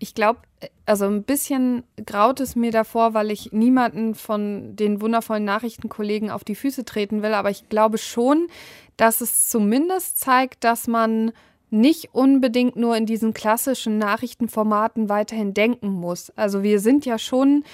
Ich 0.00 0.16
glaube, 0.16 0.40
also 0.84 1.04
ein 1.04 1.22
bisschen 1.22 1.84
graut 2.04 2.40
es 2.40 2.56
mir 2.56 2.72
davor, 2.72 3.14
weil 3.14 3.30
ich 3.30 3.52
niemanden 3.52 4.16
von 4.16 4.74
den 4.74 5.00
wundervollen 5.00 5.44
Nachrichtenkollegen 5.44 6.28
auf 6.28 6.42
die 6.42 6.56
Füße 6.56 6.84
treten 6.84 7.22
will, 7.22 7.34
aber 7.34 7.50
ich 7.50 7.68
glaube 7.68 7.98
schon, 7.98 8.48
dass 8.96 9.20
es 9.20 9.48
zumindest 9.48 10.18
zeigt, 10.18 10.64
dass 10.64 10.88
man 10.88 11.30
nicht 11.70 12.14
unbedingt 12.14 12.76
nur 12.76 12.96
in 12.96 13.06
diesen 13.06 13.34
klassischen 13.34 13.98
Nachrichtenformaten 13.98 15.08
weiterhin 15.08 15.54
denken 15.54 15.88
muss. 15.88 16.30
Also 16.36 16.62
wir 16.62 16.80
sind 16.80 17.04
ja 17.06 17.18
schon 17.18 17.64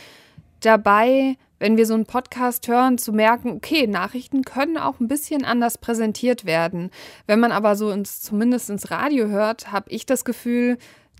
dabei, 0.60 1.36
wenn 1.58 1.76
wir 1.76 1.86
so 1.86 1.94
einen 1.94 2.06
Podcast 2.06 2.66
hören, 2.68 2.98
zu 2.98 3.12
merken, 3.12 3.50
okay, 3.50 3.86
Nachrichten 3.86 4.42
können 4.42 4.78
auch 4.78 4.98
ein 4.98 5.08
bisschen 5.08 5.44
anders 5.44 5.78
präsentiert 5.78 6.44
werden. 6.44 6.90
Wenn 7.26 7.40
man 7.40 7.52
aber 7.52 7.76
so 7.76 7.90
ins, 7.90 8.20
zumindest 8.22 8.70
ins 8.70 8.90
Radio 8.90 9.28
hört, 9.28 9.70
habe 9.70 9.90
ich 9.90 10.06
das 10.06 10.24
Gefühl, 10.24 10.78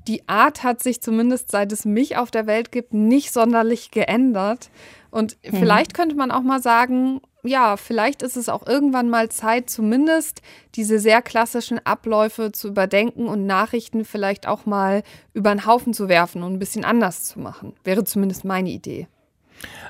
die 0.09 0.27
Art 0.29 0.63
hat 0.63 0.83
sich 0.83 1.03
zumindest 1.03 1.51
seit 1.51 1.73
es 1.73 1.85
mich 1.85 2.17
auf 2.17 2.31
der 2.31 2.47
Welt 2.47 2.73
gibt 2.73 2.95
nicht 2.95 3.33
sonderlich 3.33 3.91
geändert. 3.91 4.71
Und 5.11 5.37
mhm. 5.45 5.57
vielleicht 5.57 5.93
könnte 5.93 6.17
man 6.17 6.31
auch 6.31 6.43
mal 6.43 6.63
sagen, 6.63 7.21
ja, 7.43 7.77
vielleicht 7.77 8.23
ist 8.23 8.37
es 8.37 8.49
auch 8.49 8.67
irgendwann 8.67 9.09
mal 9.09 9.29
Zeit, 9.29 9.71
zumindest 9.71 10.43
diese 10.75 10.99
sehr 10.99 11.23
klassischen 11.23 11.85
Abläufe 11.85 12.53
zu 12.53 12.69
überdenken 12.69 13.27
und 13.27 13.47
Nachrichten 13.47 14.05
vielleicht 14.05 14.47
auch 14.47 14.67
mal 14.67 15.03
über 15.33 15.55
den 15.55 15.67
Haufen 15.67 15.95
zu 15.95 16.09
werfen 16.09 16.43
und 16.43 16.55
ein 16.55 16.59
bisschen 16.59 16.85
anders 16.85 17.25
zu 17.25 17.41
machen. 17.41 17.75
Wäre 17.85 18.05
zumindest 18.05 18.45
meine 18.45 18.71
Idee. 18.71 19.09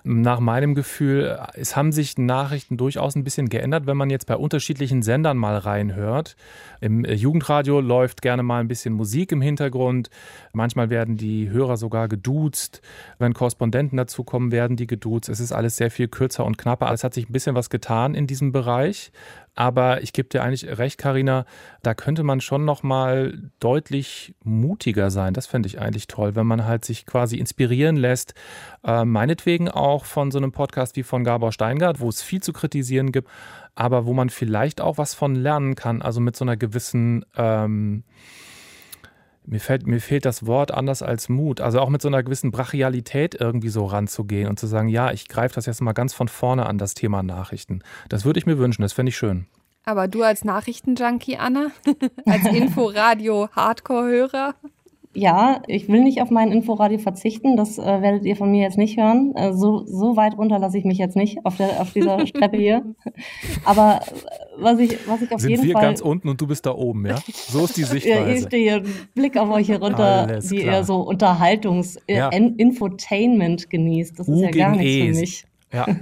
Nach 0.02 0.40
meinem 0.40 0.74
Gefühl, 0.74 1.38
es 1.54 1.76
haben 1.76 1.92
sich 1.92 2.16
Nachrichten 2.18 2.76
durchaus 2.76 3.14
ein 3.14 3.24
bisschen 3.24 3.48
geändert, 3.48 3.86
wenn 3.86 3.96
man 3.96 4.10
jetzt 4.10 4.26
bei 4.26 4.36
unterschiedlichen 4.36 5.02
Sendern 5.02 5.36
mal 5.36 5.56
reinhört. 5.56 6.36
Im 6.80 7.04
äh, 7.04 7.14
Jugendradio 7.14 7.80
läuft 7.80 8.22
gerne 8.22 8.42
mal 8.42 8.60
ein 8.60 8.68
bisschen 8.68 8.94
Musik 8.94 9.32
im 9.32 9.42
Hintergrund. 9.42 10.10
Manchmal 10.52 10.90
werden 10.90 11.16
die 11.16 11.50
Hörer 11.50 11.76
sogar 11.76 12.08
geduzt. 12.08 12.80
Wenn 13.18 13.34
Korrespondenten 13.34 13.96
dazukommen, 13.96 14.52
werden 14.52 14.76
die 14.76 14.86
geduzt. 14.86 15.28
Es 15.28 15.40
ist 15.40 15.52
alles 15.52 15.76
sehr 15.76 15.90
viel 15.90 16.08
kürzer 16.08 16.44
und 16.44 16.58
knapper. 16.58 16.90
Es 16.92 17.04
hat 17.04 17.14
sich 17.14 17.28
ein 17.28 17.32
bisschen 17.32 17.54
was 17.54 17.70
getan 17.70 18.14
in 18.14 18.26
diesem 18.26 18.52
Bereich. 18.52 19.12
Aber 19.60 20.02
ich 20.02 20.14
gebe 20.14 20.26
dir 20.26 20.42
eigentlich 20.42 20.78
recht, 20.78 20.96
Karina, 20.96 21.44
da 21.82 21.92
könnte 21.92 22.22
man 22.22 22.40
schon 22.40 22.64
noch 22.64 22.82
mal 22.82 23.50
deutlich 23.58 24.34
mutiger 24.42 25.10
sein. 25.10 25.34
Das 25.34 25.46
fände 25.46 25.66
ich 25.66 25.78
eigentlich 25.78 26.06
toll, 26.06 26.34
wenn 26.34 26.46
man 26.46 26.64
halt 26.64 26.82
sich 26.86 27.04
quasi 27.04 27.36
inspirieren 27.36 27.96
lässt. 27.96 28.32
Äh, 28.82 29.04
meinetwegen 29.04 29.68
auch 29.68 30.06
von 30.06 30.30
so 30.30 30.38
einem 30.38 30.50
Podcast 30.50 30.96
wie 30.96 31.02
von 31.02 31.24
Gabor 31.24 31.52
Steingart, 31.52 32.00
wo 32.00 32.08
es 32.08 32.22
viel 32.22 32.42
zu 32.42 32.54
kritisieren 32.54 33.12
gibt, 33.12 33.28
aber 33.74 34.06
wo 34.06 34.14
man 34.14 34.30
vielleicht 34.30 34.80
auch 34.80 34.96
was 34.96 35.12
von 35.12 35.34
lernen 35.34 35.74
kann. 35.74 36.00
Also 36.00 36.22
mit 36.22 36.36
so 36.36 36.46
einer 36.46 36.56
gewissen 36.56 37.26
ähm, 37.36 38.04
mir, 39.50 39.60
fällt, 39.60 39.86
mir 39.86 40.00
fehlt 40.00 40.24
das 40.24 40.46
Wort 40.46 40.70
anders 40.70 41.02
als 41.02 41.28
Mut. 41.28 41.60
Also 41.60 41.80
auch 41.80 41.88
mit 41.88 42.00
so 42.00 42.08
einer 42.08 42.22
gewissen 42.22 42.52
Brachialität 42.52 43.34
irgendwie 43.34 43.68
so 43.68 43.84
ranzugehen 43.84 44.48
und 44.48 44.58
zu 44.58 44.66
sagen, 44.66 44.88
ja, 44.88 45.10
ich 45.10 45.28
greife 45.28 45.56
das 45.56 45.66
jetzt 45.66 45.82
mal 45.82 45.92
ganz 45.92 46.14
von 46.14 46.28
vorne 46.28 46.66
an, 46.66 46.78
das 46.78 46.94
Thema 46.94 47.22
Nachrichten. 47.22 47.82
Das 48.08 48.24
würde 48.24 48.38
ich 48.38 48.46
mir 48.46 48.58
wünschen, 48.58 48.82
das 48.82 48.92
fände 48.92 49.10
ich 49.10 49.16
schön. 49.16 49.46
Aber 49.84 50.08
du 50.08 50.22
als 50.22 50.44
Nachrichtenjunkie, 50.44 51.36
Anna, 51.36 51.68
als 52.26 52.44
Inforadio-Hardcore-Hörer, 52.44 54.54
ja, 55.12 55.60
ich 55.66 55.88
will 55.88 56.02
nicht 56.04 56.22
auf 56.22 56.30
mein 56.30 56.52
Inforadio 56.52 56.98
verzichten. 56.98 57.56
Das 57.56 57.78
äh, 57.78 58.00
werdet 58.00 58.24
ihr 58.24 58.36
von 58.36 58.50
mir 58.52 58.62
jetzt 58.62 58.78
nicht 58.78 58.96
hören. 58.96 59.34
Äh, 59.34 59.52
so, 59.54 59.84
so 59.84 60.16
weit 60.16 60.38
runter 60.38 60.58
lasse 60.60 60.78
ich 60.78 60.84
mich 60.84 60.98
jetzt 60.98 61.16
nicht 61.16 61.44
auf, 61.44 61.56
der, 61.56 61.80
auf 61.80 61.92
dieser 61.92 62.18
Treppe 62.26 62.56
hier. 62.58 62.84
Aber 63.64 64.00
äh, 64.06 64.62
was 64.62 64.78
ich, 64.78 64.96
was 65.08 65.20
ich 65.22 65.32
auf 65.32 65.40
Sind 65.40 65.50
jeden 65.50 65.64
wir 65.64 65.72
Fall. 65.72 65.82
ganz 65.82 66.00
unten 66.00 66.28
und 66.28 66.40
du 66.40 66.46
bist 66.46 66.64
da 66.64 66.74
oben, 66.74 67.06
ja? 67.06 67.16
So 67.48 67.64
ist 67.64 67.76
die 67.76 67.80
ja, 67.80 67.86
Sichtweise. 67.88 68.32
ich 68.32 68.42
stehe 68.46 68.82
Blick 69.14 69.36
auf 69.36 69.50
euch 69.50 69.66
hier 69.66 69.80
runter, 69.82 70.28
Alles 70.28 70.50
wie 70.50 70.58
klar. 70.58 70.76
ihr 70.78 70.84
so 70.84 71.00
Unterhaltungs-, 71.08 71.98
Ja. 72.08 72.28
äh, 72.28 72.36
In- 72.36 72.54
Infotainment 72.56 73.68
genießt. 73.68 74.16
Das 74.18 74.28
ist 74.28 74.34
U 74.38 74.42
ja 74.42 74.50
gar 74.50 74.70
nichts 74.76 74.84
E. 74.86 75.12
für 75.12 75.18
mich. 75.20 75.44
Ja. 75.72 75.86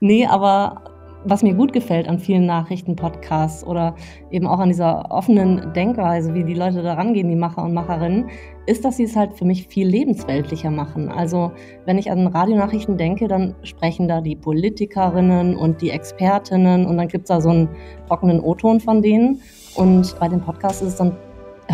Nee, 0.00 0.26
aber 0.26 0.82
was 1.24 1.42
mir 1.42 1.54
gut 1.54 1.72
gefällt 1.72 2.08
an 2.08 2.18
vielen 2.18 2.46
Nachrichtenpodcasts 2.46 3.64
oder 3.64 3.94
eben 4.30 4.46
auch 4.46 4.58
an 4.58 4.68
dieser 4.68 5.10
offenen 5.10 5.72
Denkweise, 5.72 6.34
wie 6.34 6.44
die 6.44 6.54
Leute 6.54 6.82
da 6.82 6.94
rangehen, 6.94 7.28
die 7.28 7.36
Macher 7.36 7.62
und 7.62 7.74
Macherinnen, 7.74 8.28
ist, 8.66 8.84
dass 8.84 8.96
sie 8.96 9.04
es 9.04 9.16
halt 9.16 9.34
für 9.34 9.44
mich 9.44 9.68
viel 9.68 9.86
lebensweltlicher 9.86 10.70
machen. 10.70 11.08
Also 11.08 11.52
wenn 11.84 11.98
ich 11.98 12.10
an 12.10 12.26
Radionachrichten 12.26 12.96
denke, 12.96 13.28
dann 13.28 13.54
sprechen 13.62 14.08
da 14.08 14.20
die 14.20 14.36
Politikerinnen 14.36 15.56
und 15.56 15.82
die 15.82 15.90
Expertinnen 15.90 16.86
und 16.86 16.96
dann 16.96 17.08
gibt 17.08 17.24
es 17.24 17.28
da 17.28 17.40
so 17.40 17.50
einen 17.50 17.68
trockenen 18.06 18.40
O-Ton 18.40 18.80
von 18.80 19.02
denen. 19.02 19.40
Und 19.76 20.18
bei 20.18 20.28
den 20.28 20.40
Podcasts 20.40 20.82
ist 20.82 20.88
es 20.88 20.96
dann 20.96 21.16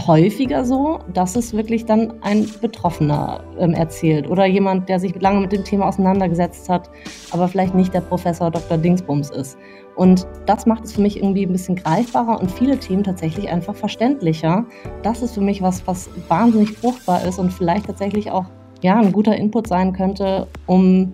häufiger 0.06 0.64
so, 0.64 0.98
dass 1.12 1.36
es 1.36 1.52
wirklich 1.52 1.84
dann 1.84 2.14
ein 2.22 2.48
Betroffener 2.60 3.42
ähm, 3.58 3.74
erzählt 3.74 4.28
oder 4.28 4.46
jemand, 4.46 4.88
der 4.88 5.00
sich 5.00 5.20
lange 5.20 5.40
mit 5.40 5.52
dem 5.52 5.64
Thema 5.64 5.88
auseinandergesetzt 5.88 6.68
hat, 6.68 6.90
aber 7.32 7.48
vielleicht 7.48 7.74
nicht 7.74 7.92
der 7.92 8.00
Professor 8.00 8.50
Dr. 8.50 8.78
Dingsbums 8.78 9.30
ist. 9.30 9.58
Und 9.96 10.26
das 10.46 10.66
macht 10.66 10.84
es 10.84 10.92
für 10.92 11.00
mich 11.00 11.18
irgendwie 11.18 11.44
ein 11.44 11.52
bisschen 11.52 11.76
greifbarer 11.76 12.40
und 12.40 12.50
viele 12.50 12.78
Themen 12.78 13.04
tatsächlich 13.04 13.48
einfach 13.48 13.74
verständlicher. 13.74 14.64
Das 15.02 15.22
ist 15.22 15.34
für 15.34 15.40
mich 15.40 15.60
was, 15.60 15.86
was 15.86 16.08
wahnsinnig 16.28 16.72
fruchtbar 16.72 17.24
ist 17.24 17.38
und 17.38 17.52
vielleicht 17.52 17.86
tatsächlich 17.86 18.30
auch 18.30 18.46
ja, 18.82 18.98
ein 18.98 19.12
guter 19.12 19.36
Input 19.36 19.66
sein 19.66 19.92
könnte, 19.92 20.46
um 20.66 21.12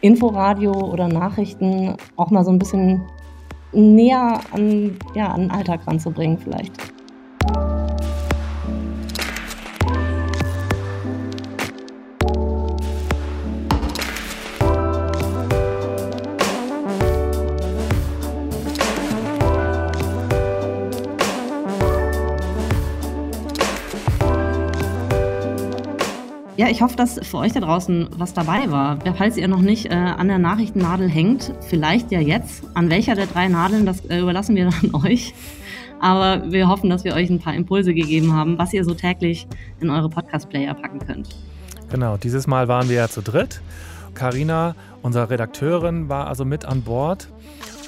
Inforadio 0.00 0.72
oder 0.72 1.08
Nachrichten 1.08 1.96
auch 2.16 2.30
mal 2.30 2.44
so 2.44 2.50
ein 2.50 2.58
bisschen 2.58 3.02
näher 3.72 4.40
an, 4.52 4.96
ja, 5.14 5.28
an 5.32 5.42
den 5.42 5.50
Alltag 5.50 5.86
ranzubringen 5.86 6.38
vielleicht. 6.38 6.72
Ich 26.76 26.82
hoffe, 26.82 26.96
dass 26.96 27.18
für 27.22 27.38
euch 27.38 27.54
da 27.54 27.60
draußen 27.60 28.10
was 28.18 28.34
dabei 28.34 28.70
war. 28.70 28.98
Falls 29.16 29.38
ihr 29.38 29.48
noch 29.48 29.62
nicht 29.62 29.86
äh, 29.86 29.94
an 29.94 30.28
der 30.28 30.38
Nachrichtennadel 30.38 31.08
hängt, 31.08 31.54
vielleicht 31.62 32.12
ja 32.12 32.20
jetzt. 32.20 32.64
An 32.74 32.90
welcher 32.90 33.14
der 33.14 33.24
drei 33.24 33.48
Nadeln, 33.48 33.86
das 33.86 34.04
äh, 34.04 34.18
überlassen 34.18 34.54
wir 34.56 34.68
dann 34.82 34.94
euch. 34.94 35.32
Aber 36.00 36.52
wir 36.52 36.68
hoffen, 36.68 36.90
dass 36.90 37.02
wir 37.02 37.14
euch 37.14 37.30
ein 37.30 37.38
paar 37.38 37.54
Impulse 37.54 37.94
gegeben 37.94 38.34
haben, 38.34 38.58
was 38.58 38.74
ihr 38.74 38.84
so 38.84 38.92
täglich 38.92 39.46
in 39.80 39.88
eure 39.88 40.10
Podcast-Player 40.10 40.74
packen 40.74 40.98
könnt. 40.98 41.34
Genau, 41.90 42.18
dieses 42.18 42.46
Mal 42.46 42.68
waren 42.68 42.90
wir 42.90 42.96
ja 42.96 43.08
zu 43.08 43.22
dritt. 43.22 43.62
Karina, 44.12 44.74
unsere 45.00 45.30
Redakteurin, 45.30 46.10
war 46.10 46.26
also 46.26 46.44
mit 46.44 46.66
an 46.66 46.82
Bord. 46.82 47.28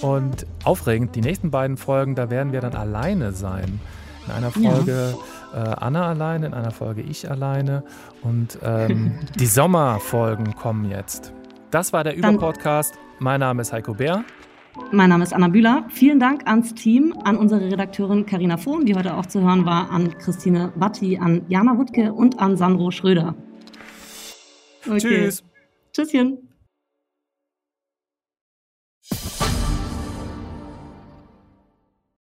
Und 0.00 0.46
aufregend, 0.64 1.14
die 1.14 1.20
nächsten 1.20 1.50
beiden 1.50 1.76
Folgen, 1.76 2.14
da 2.14 2.30
werden 2.30 2.54
wir 2.54 2.62
dann 2.62 2.74
alleine 2.74 3.32
sein. 3.32 3.80
In 4.26 4.32
einer 4.32 4.50
Folge 4.50 5.12
ja. 5.12 5.18
Äh, 5.54 5.58
Anna 5.58 6.08
alleine, 6.08 6.46
in 6.46 6.54
einer 6.54 6.70
Folge 6.70 7.02
ich 7.02 7.30
alleine. 7.30 7.82
Und 8.22 8.58
ähm, 8.62 9.18
die 9.38 9.46
Sommerfolgen 9.46 10.54
kommen 10.54 10.90
jetzt. 10.90 11.32
Das 11.70 11.92
war 11.92 12.04
der 12.04 12.16
Überpodcast. 12.16 12.94
Mein 13.18 13.40
Name 13.40 13.62
ist 13.62 13.72
Heiko 13.72 13.94
Bär. 13.94 14.24
Mein 14.92 15.10
Name 15.10 15.24
ist 15.24 15.34
Anna 15.34 15.48
Bühler. 15.48 15.84
Vielen 15.88 16.20
Dank 16.20 16.46
ans 16.46 16.74
Team, 16.74 17.14
an 17.24 17.36
unsere 17.36 17.60
Redakteurin 17.60 18.26
Karina 18.26 18.56
Fohn, 18.56 18.86
die 18.86 18.94
heute 18.94 19.14
auch 19.16 19.26
zu 19.26 19.42
hören 19.42 19.66
war, 19.66 19.90
an 19.90 20.16
Christine 20.18 20.72
Watti, 20.76 21.18
an 21.18 21.42
Jana 21.48 21.76
Wuttke 21.76 22.12
und 22.12 22.38
an 22.38 22.56
Sandro 22.56 22.90
Schröder. 22.90 23.34
Okay. 24.86 24.98
Tschüss. 24.98 25.44
Tschüsschen. 25.92 26.47